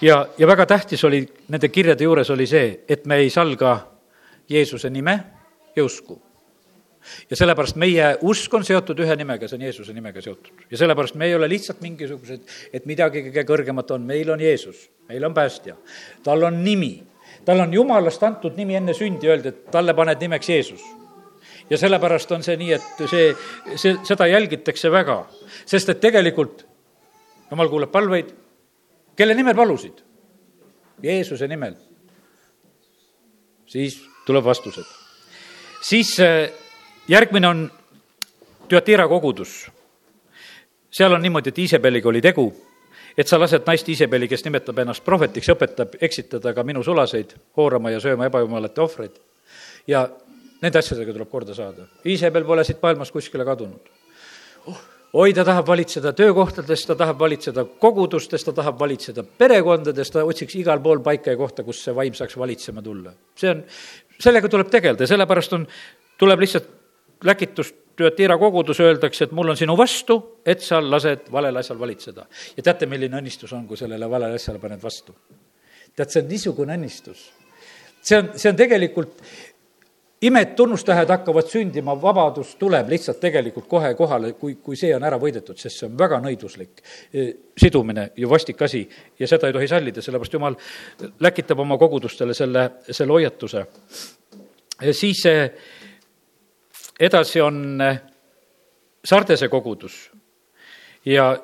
ja, 0.01 0.27
ja 0.39 0.47
väga 0.47 0.67
tähtis 0.67 1.05
oli 1.05 1.27
nende 1.49 1.69
kirjade 1.69 2.05
juures 2.05 2.31
oli 2.31 2.47
see, 2.47 2.81
et 2.89 3.07
me 3.07 3.17
ei 3.23 3.31
salga 3.31 3.77
Jeesuse 4.49 4.91
nime 4.91 5.19
ja 5.77 5.85
usku 5.85 6.21
ja 7.31 7.37
sellepärast 7.37 7.77
meie 7.81 8.15
usk 8.25 8.55
on 8.57 8.65
seotud 8.65 9.01
ühe 9.05 9.17
nimega, 9.21 9.49
see 9.49 9.59
on 9.59 9.65
Jeesuse 9.67 9.93
nimega 9.93 10.23
seotud. 10.25 10.65
ja 10.71 10.81
sellepärast 10.81 11.19
me 11.21 11.29
ei 11.29 11.35
ole 11.37 11.49
lihtsalt 11.53 11.83
mingisugused, 11.85 12.45
et 12.73 12.87
midagi 12.89 13.27
kõige 13.29 13.45
kõrgemat 13.49 13.95
on, 13.97 14.07
meil 14.09 14.31
on 14.33 14.41
Jeesus, 14.41 14.89
meil 15.09 15.25
on 15.25 15.35
päästja. 15.35 15.77
tal 16.25 16.43
on 16.49 16.63
nimi, 16.65 16.97
tal 17.45 17.61
on 17.61 17.75
jumalast 17.75 18.23
antud 18.23 18.57
nimi 18.57 18.77
enne 18.81 18.95
sündi, 18.97 19.29
öeldi, 19.29 19.53
et 19.53 19.73
talle 19.73 19.95
paned 19.95 20.21
nimeks 20.21 20.49
Jeesus 20.49 20.85
ja 21.71 21.79
sellepärast 21.81 22.33
on 22.33 22.45
see 22.45 22.57
nii, 22.61 22.73
et 22.77 23.05
see, 23.11 23.29
see, 23.77 23.97
seda 24.05 24.29
jälgitakse 24.29 24.91
väga, 24.93 25.25
sest 25.67 25.93
et 25.93 26.01
tegelikult 26.01 26.65
jumal 27.51 27.71
kuulab 27.73 27.93
palveid, 27.93 28.33
kelle 29.17 29.37
nimel 29.37 29.57
palusid? 29.57 30.03
Jeesuse 31.03 31.49
nimel. 31.51 31.75
siis 33.67 33.97
tuleb 34.27 34.45
vastused. 34.45 35.04
Siis 35.89 36.17
järgmine 37.09 37.49
on 37.49 37.71
Tüatira 38.69 39.09
kogudus. 39.09 39.71
seal 40.91 41.13
on 41.13 41.23
niimoodi, 41.23 41.49
et 41.49 41.59
Iisabeliga 41.59 42.09
oli 42.09 42.21
tegu, 42.23 42.47
et 43.19 43.29
sa 43.29 43.39
lased 43.41 43.67
naist 43.67 43.89
Iisabeli, 43.89 44.29
kes 44.29 44.45
nimetab 44.45 44.79
ennast 44.79 45.05
prohvetiks 45.05 45.51
õpetab 45.53 45.99
eksitada 46.01 46.55
ka 46.55 46.63
minu 46.65 46.83
sulaseid, 46.83 47.35
hoorama 47.57 47.91
ja 47.91 48.01
sööma 48.01 48.31
ebajumalate 48.31 48.81
ohvreid. 48.81 49.21
ja 49.87 50.09
nende 50.63 50.79
asjadega 50.79 51.13
tuleb 51.13 51.29
korda 51.29 51.55
saada. 51.55 51.87
Iisabel 52.07 52.45
pole 52.45 52.65
siit 52.65 52.83
maailmast 52.83 53.13
kuskile 53.13 53.45
kadunud 53.45 53.93
oh 54.67 54.81
oi, 55.15 55.33
ta 55.35 55.45
tahab 55.47 55.69
valitseda 55.69 56.13
töökohtades, 56.17 56.83
ta 56.89 56.97
tahab 56.99 57.21
valitseda 57.23 57.65
kogudustes, 57.81 58.45
ta 58.45 58.53
tahab 58.57 58.81
valitseda 58.81 59.23
perekondades, 59.39 60.11
ta 60.11 60.25
otsiks 60.27 60.57
igal 60.59 60.83
pool 60.83 61.03
paika 61.07 61.35
ja 61.35 61.39
kohta, 61.39 61.63
kus 61.67 61.85
see 61.87 61.95
vaim 61.95 62.17
saaks 62.19 62.37
valitsema 62.39 62.83
tulla. 62.83 63.13
see 63.39 63.51
on, 63.51 63.63
sellega 64.25 64.51
tuleb 64.51 64.73
tegeleda 64.73 65.05
ja 65.05 65.13
sellepärast 65.15 65.57
on, 65.59 65.67
tuleb 66.21 66.45
lihtsalt 66.45 66.71
läkitust 67.25 67.81
Tüatira 67.95 68.35
kogudus 68.39 68.81
öeldakse, 68.83 69.29
et 69.29 69.33
mul 69.39 69.53
on 69.53 69.59
sinu 69.59 69.77
vastu, 69.79 70.17
et 70.43 70.63
sa 70.65 70.81
lased 70.83 71.29
valel 71.33 71.61
asjal 71.61 71.79
valitseda. 71.79 72.27
ja 72.57 72.63
teate, 72.63 72.89
milline 72.91 73.21
õnnistus 73.21 73.53
on, 73.55 73.69
kui 73.71 73.79
sellele 73.79 74.09
valele 74.11 74.35
asjale 74.35 74.59
paned 74.59 74.83
vastu? 74.83 75.15
tead, 75.95 76.11
see 76.11 76.23
on 76.25 76.29
niisugune 76.29 76.75
õnnistus. 76.75 77.29
see 78.03 78.19
on, 78.19 78.33
see 78.35 78.51
on 78.51 78.59
tegelikult, 78.59 79.15
imed, 80.25 80.55
tunnustähed 80.57 81.11
hakkavad 81.11 81.49
sündima, 81.51 81.95
vabadus 82.01 82.55
tuleb 82.61 82.89
lihtsalt 82.93 83.21
tegelikult 83.21 83.69
kohe 83.69 83.93
kohale, 83.99 84.33
kui, 84.39 84.57
kui 84.63 84.77
see 84.79 84.95
on 84.97 85.05
ära 85.05 85.19
võidetud, 85.21 85.59
sest 85.61 85.81
see 85.83 85.89
on 85.91 85.97
väga 86.01 86.21
nõiduslik 86.25 86.83
e, 87.13 87.27
sidumine 87.61 88.11
ja 88.17 88.31
vastik 88.31 88.63
asi 88.65 88.85
ja 89.21 89.29
seda 89.31 89.51
ei 89.51 89.57
tohi 89.57 89.69
sallida, 89.71 90.03
sellepärast 90.05 90.37
jumal 90.39 90.59
läkitab 91.21 91.61
oma 91.65 91.79
kogudustele 91.81 92.35
selle, 92.35 92.69
selle 92.91 93.19
hoiatuse. 93.19 93.67
siis 94.93 95.23
see 95.23 95.49
edasi 97.01 97.41
on 97.41 97.81
eh, 97.81 97.99
Sardese 99.05 99.49
kogudus 99.49 100.11
ja, 101.07 101.37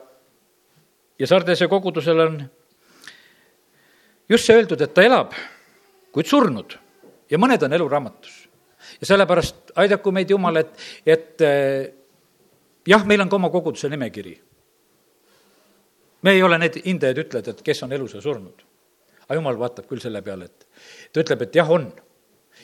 ja 1.19 1.27
Sardese 1.27 1.69
kogudusel 1.69 2.21
on 2.21 2.43
just 4.29 4.47
see 4.47 4.57
öeldud, 4.57 4.81
et 4.81 4.95
ta 4.95 5.03
elab, 5.05 5.35
kuid 6.15 6.31
surnud 6.31 6.79
ja 7.31 7.39
mõned 7.39 7.63
on 7.67 7.75
eluraamatus. 7.75 8.40
Ja 9.01 9.07
sellepärast 9.07 9.73
aidaku 9.81 10.13
meid 10.13 10.31
Jumal, 10.31 10.61
et, 10.61 10.73
et 11.07 11.41
eh, 11.47 11.91
jah, 12.87 13.05
meil 13.07 13.25
on 13.25 13.29
ka 13.29 13.37
oma 13.37 13.51
koguduse 13.51 13.89
nimekiri. 13.89 14.41
me 16.23 16.37
ei 16.37 16.43
ole 16.43 16.59
need 16.59 16.83
hindajad, 16.85 17.19
ütled, 17.25 17.49
et 17.49 17.63
kes 17.65 17.83
on 17.83 17.93
elus 17.93 18.15
ja 18.15 18.21
surnud. 18.21 18.63
aga 19.25 19.39
Jumal 19.39 19.59
vaatab 19.59 19.89
küll 19.89 20.01
selle 20.01 20.23
peale, 20.23 20.51
et 20.51 20.67
ta 21.13 21.25
ütleb, 21.25 21.43
et 21.43 21.55
jah, 21.55 21.71
on 21.71 21.91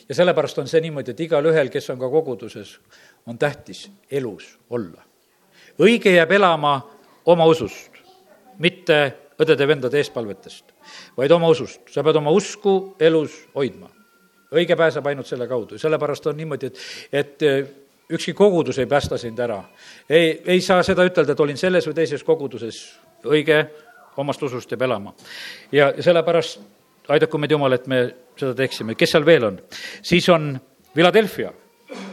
ja 0.09 0.15
sellepärast 0.15 0.59
on 0.59 0.69
see 0.69 0.81
niimoodi, 0.85 1.15
et 1.15 1.21
igalühel, 1.27 1.71
kes 1.73 1.91
on 1.91 2.01
ka 2.01 2.11
koguduses, 2.11 2.77
on 3.27 3.39
tähtis 3.39 3.87
elus 4.11 4.59
olla. 4.71 5.03
õige 5.79 6.13
jääb 6.15 6.33
elama 6.33 6.79
oma 7.27 7.47
usust, 7.47 7.97
mitte 8.59 8.99
õdede-vendade 9.41 9.99
eespalvetest, 10.01 10.73
vaid 11.17 11.33
oma 11.33 11.49
usust. 11.53 11.81
sa 11.91 12.05
pead 12.05 12.17
oma 12.17 12.31
usku 12.31 12.97
elus 13.01 13.47
hoidma. 13.55 13.91
Õige 14.57 14.77
pääseb 14.77 15.07
ainult 15.07 15.29
selle 15.29 15.49
kaudu, 15.49 15.79
sellepärast 15.79 16.27
on 16.27 16.37
niimoodi, 16.37 16.71
et, 16.71 16.81
et 17.13 17.43
eh, 17.47 17.67
ükski 18.13 18.35
kogudus 18.37 18.79
ei 18.79 18.87
päästa 18.87 19.19
sind 19.19 19.39
ära. 19.39 19.63
ei, 20.11 20.43
ei 20.47 20.61
saa 20.61 20.83
seda 20.83 21.05
ütelda, 21.05 21.33
et 21.33 21.41
olin 21.41 21.59
selles 21.59 21.89
või 21.89 21.95
teises 21.95 22.25
koguduses, 22.25 22.81
õige 23.25 23.65
omast 24.17 24.43
usust 24.43 24.71
jääb 24.73 24.83
elama. 24.83 25.15
ja 25.73 25.93
sellepärast 26.01 26.61
aidaku 27.09 27.39
meid 27.39 27.51
Jumal, 27.51 27.73
et 27.73 27.87
me 27.87 28.01
seda 28.39 28.55
teeksime, 28.55 28.95
kes 28.95 29.11
seal 29.11 29.27
veel 29.27 29.45
on? 29.45 29.61
siis 30.03 30.29
on 30.29 30.55
Philadelphia, 30.95 31.53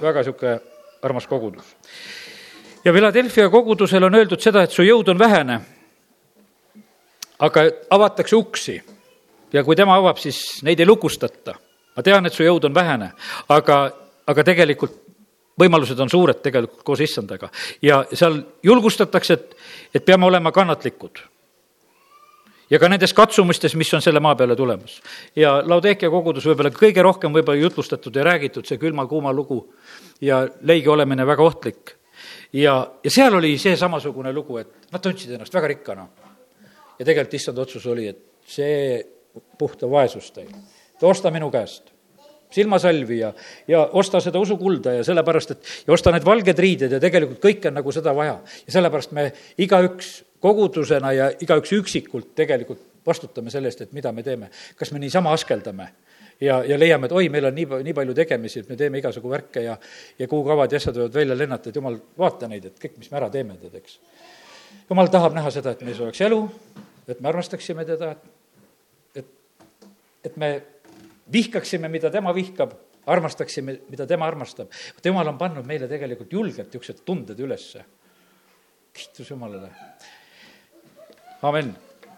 väga 0.01 0.23
niisugune 0.23 0.59
armas 1.01 1.27
kogudus. 1.27 1.75
ja 2.85 2.93
Philadelphia 2.93 3.49
kogudusel 3.49 4.03
on 4.03 4.15
öeldud 4.15 4.41
seda, 4.41 4.63
et 4.63 4.71
su 4.71 4.83
jõud 4.83 5.09
on 5.13 5.19
vähene, 5.19 5.59
aga 7.39 7.67
avatakse 7.89 8.35
uksi 8.35 8.81
ja 9.53 9.63
kui 9.63 9.75
tema 9.75 9.97
avab, 9.99 10.17
siis 10.17 10.63
neid 10.63 10.79
ei 10.79 10.87
lukustata. 10.89 11.55
Ma 11.95 12.03
tean, 12.03 12.25
et 12.25 12.33
su 12.33 12.43
jõud 12.43 12.65
on 12.69 12.75
vähene, 12.75 13.11
aga, 13.53 13.79
aga 14.27 14.43
tegelikult 14.43 15.03
võimalused 15.59 15.99
on 16.01 16.09
suured 16.09 16.41
tegelikult 16.43 16.81
koos 16.85 17.03
issandaga. 17.03 17.49
ja 17.81 18.03
seal 18.13 18.41
julgustatakse, 18.63 19.33
et, 19.33 19.55
et 19.93 20.05
peame 20.05 20.25
olema 20.25 20.51
kannatlikud. 20.51 21.19
ja 22.69 22.79
ka 22.79 22.89
nendes 22.89 23.13
katsumustes, 23.13 23.75
mis 23.75 23.93
on 23.93 24.01
selle 24.01 24.19
maa 24.19 24.35
peale 24.35 24.55
tulemas. 24.55 25.01
ja 25.35 25.61
Laudekia 25.65 26.09
kogudus 26.09 26.45
võib-olla 26.45 26.73
kõige 26.73 27.01
rohkem 27.01 27.33
võib-olla 27.33 27.61
jutlustatud 27.61 28.15
ja 28.15 28.23
räägitud, 28.23 28.65
see 28.65 28.81
külma-kuuma 28.81 29.33
lugu 29.33 29.67
ja 30.21 30.47
leigi 30.61 30.89
olemine 30.89 31.25
väga 31.25 31.43
ohtlik. 31.43 31.95
ja, 32.53 32.91
ja 33.03 33.11
seal 33.11 33.33
oli 33.33 33.57
see 33.57 33.77
samasugune 33.77 34.33
lugu, 34.33 34.57
et 34.57 34.91
nad 34.91 35.01
tundsid 35.01 35.31
ennast 35.31 35.53
väga 35.53 35.67
rikkana. 35.67 36.07
ja 36.99 37.05
tegelikult 37.05 37.33
issand 37.33 37.57
otsus 37.57 37.85
oli, 37.85 38.07
et 38.07 38.23
see 38.45 39.03
puhta 39.57 39.89
vaesust 39.89 40.33
teil 40.33 40.49
osta 41.01 41.31
minu 41.31 41.49
käest 41.51 41.93
silmasalvi 42.53 43.19
ja, 43.19 43.33
ja 43.67 43.81
osta 43.97 44.21
seda 44.21 44.39
usukulda 44.39 44.93
ja 44.99 45.03
sellepärast, 45.03 45.51
et 45.51 45.71
ja 45.87 45.93
osta 45.93 46.11
need 46.13 46.25
valged 46.25 46.59
riided 46.59 46.91
ja 46.93 47.01
tegelikult 47.01 47.41
kõike 47.41 47.71
on 47.71 47.79
nagu 47.79 47.91
seda 47.95 48.13
vaja. 48.15 48.37
ja 48.67 48.75
sellepärast 48.77 49.13
me 49.17 49.31
igaüks 49.57 50.13
kogudusena 50.43 51.13
ja 51.15 51.29
igaüks 51.41 51.73
üksikult 51.79 52.33
tegelikult 52.35 52.83
vastutame 53.05 53.51
selle 53.51 53.71
eest, 53.71 53.81
et 53.81 53.93
mida 53.93 54.11
me 54.11 54.23
teeme. 54.23 54.49
kas 54.77 54.91
me 54.91 54.99
niisama 54.99 55.33
askeldame 55.33 55.89
ja, 56.41 56.61
ja 56.67 56.79
leiame, 56.79 57.07
et 57.09 57.15
oi, 57.15 57.29
meil 57.29 57.49
on 57.49 57.55
nii, 57.55 57.67
nii 57.87 57.95
palju 57.97 58.15
tegemisi, 58.17 58.63
et 58.63 58.69
me 58.69 58.77
teeme 58.79 59.01
igasugu 59.01 59.31
värke 59.31 59.63
ja, 59.65 59.77
ja 60.19 60.27
kuukavad 60.27 60.71
ja 60.71 60.81
asjad 60.81 60.99
võivad 60.99 61.17
välja 61.19 61.37
lennata, 61.37 61.69
et 61.69 61.81
jumal, 61.81 61.97
vaata 62.19 62.49
neid, 62.51 62.69
et 62.69 62.79
kõik, 62.81 62.97
mis 62.99 63.11
me 63.11 63.19
ära 63.21 63.29
teeme, 63.33 63.57
tead, 63.61 63.75
eks. 63.81 63.97
jumal 64.89 65.11
tahab 65.13 65.35
näha 65.37 65.51
seda, 65.53 65.73
et 65.73 65.83
meis 65.87 65.99
oleks 66.03 66.21
elu, 66.21 66.41
et 67.07 67.19
me 67.19 67.31
armastaksime 67.31 67.85
teda, 67.87 68.13
et, 69.15 69.29
et 70.25 70.37
me 70.37 70.53
vihkaksime, 71.33 71.89
mida 71.89 72.11
tema 72.11 72.33
vihkab, 72.35 72.75
armastaksime, 73.05 73.79
mida 73.89 74.07
tema 74.07 74.27
armastab. 74.27 74.71
vot 74.95 75.05
jumal 75.05 75.27
on 75.27 75.37
pannud 75.37 75.65
meile 75.65 75.87
tegelikult 75.87 76.33
julgelt 76.33 76.69
niisugused 76.73 77.05
tunded 77.05 77.39
ülesse. 77.39 77.85
kiitus 78.93 79.29
Jumalale. 79.29 79.69
amin 81.41 81.73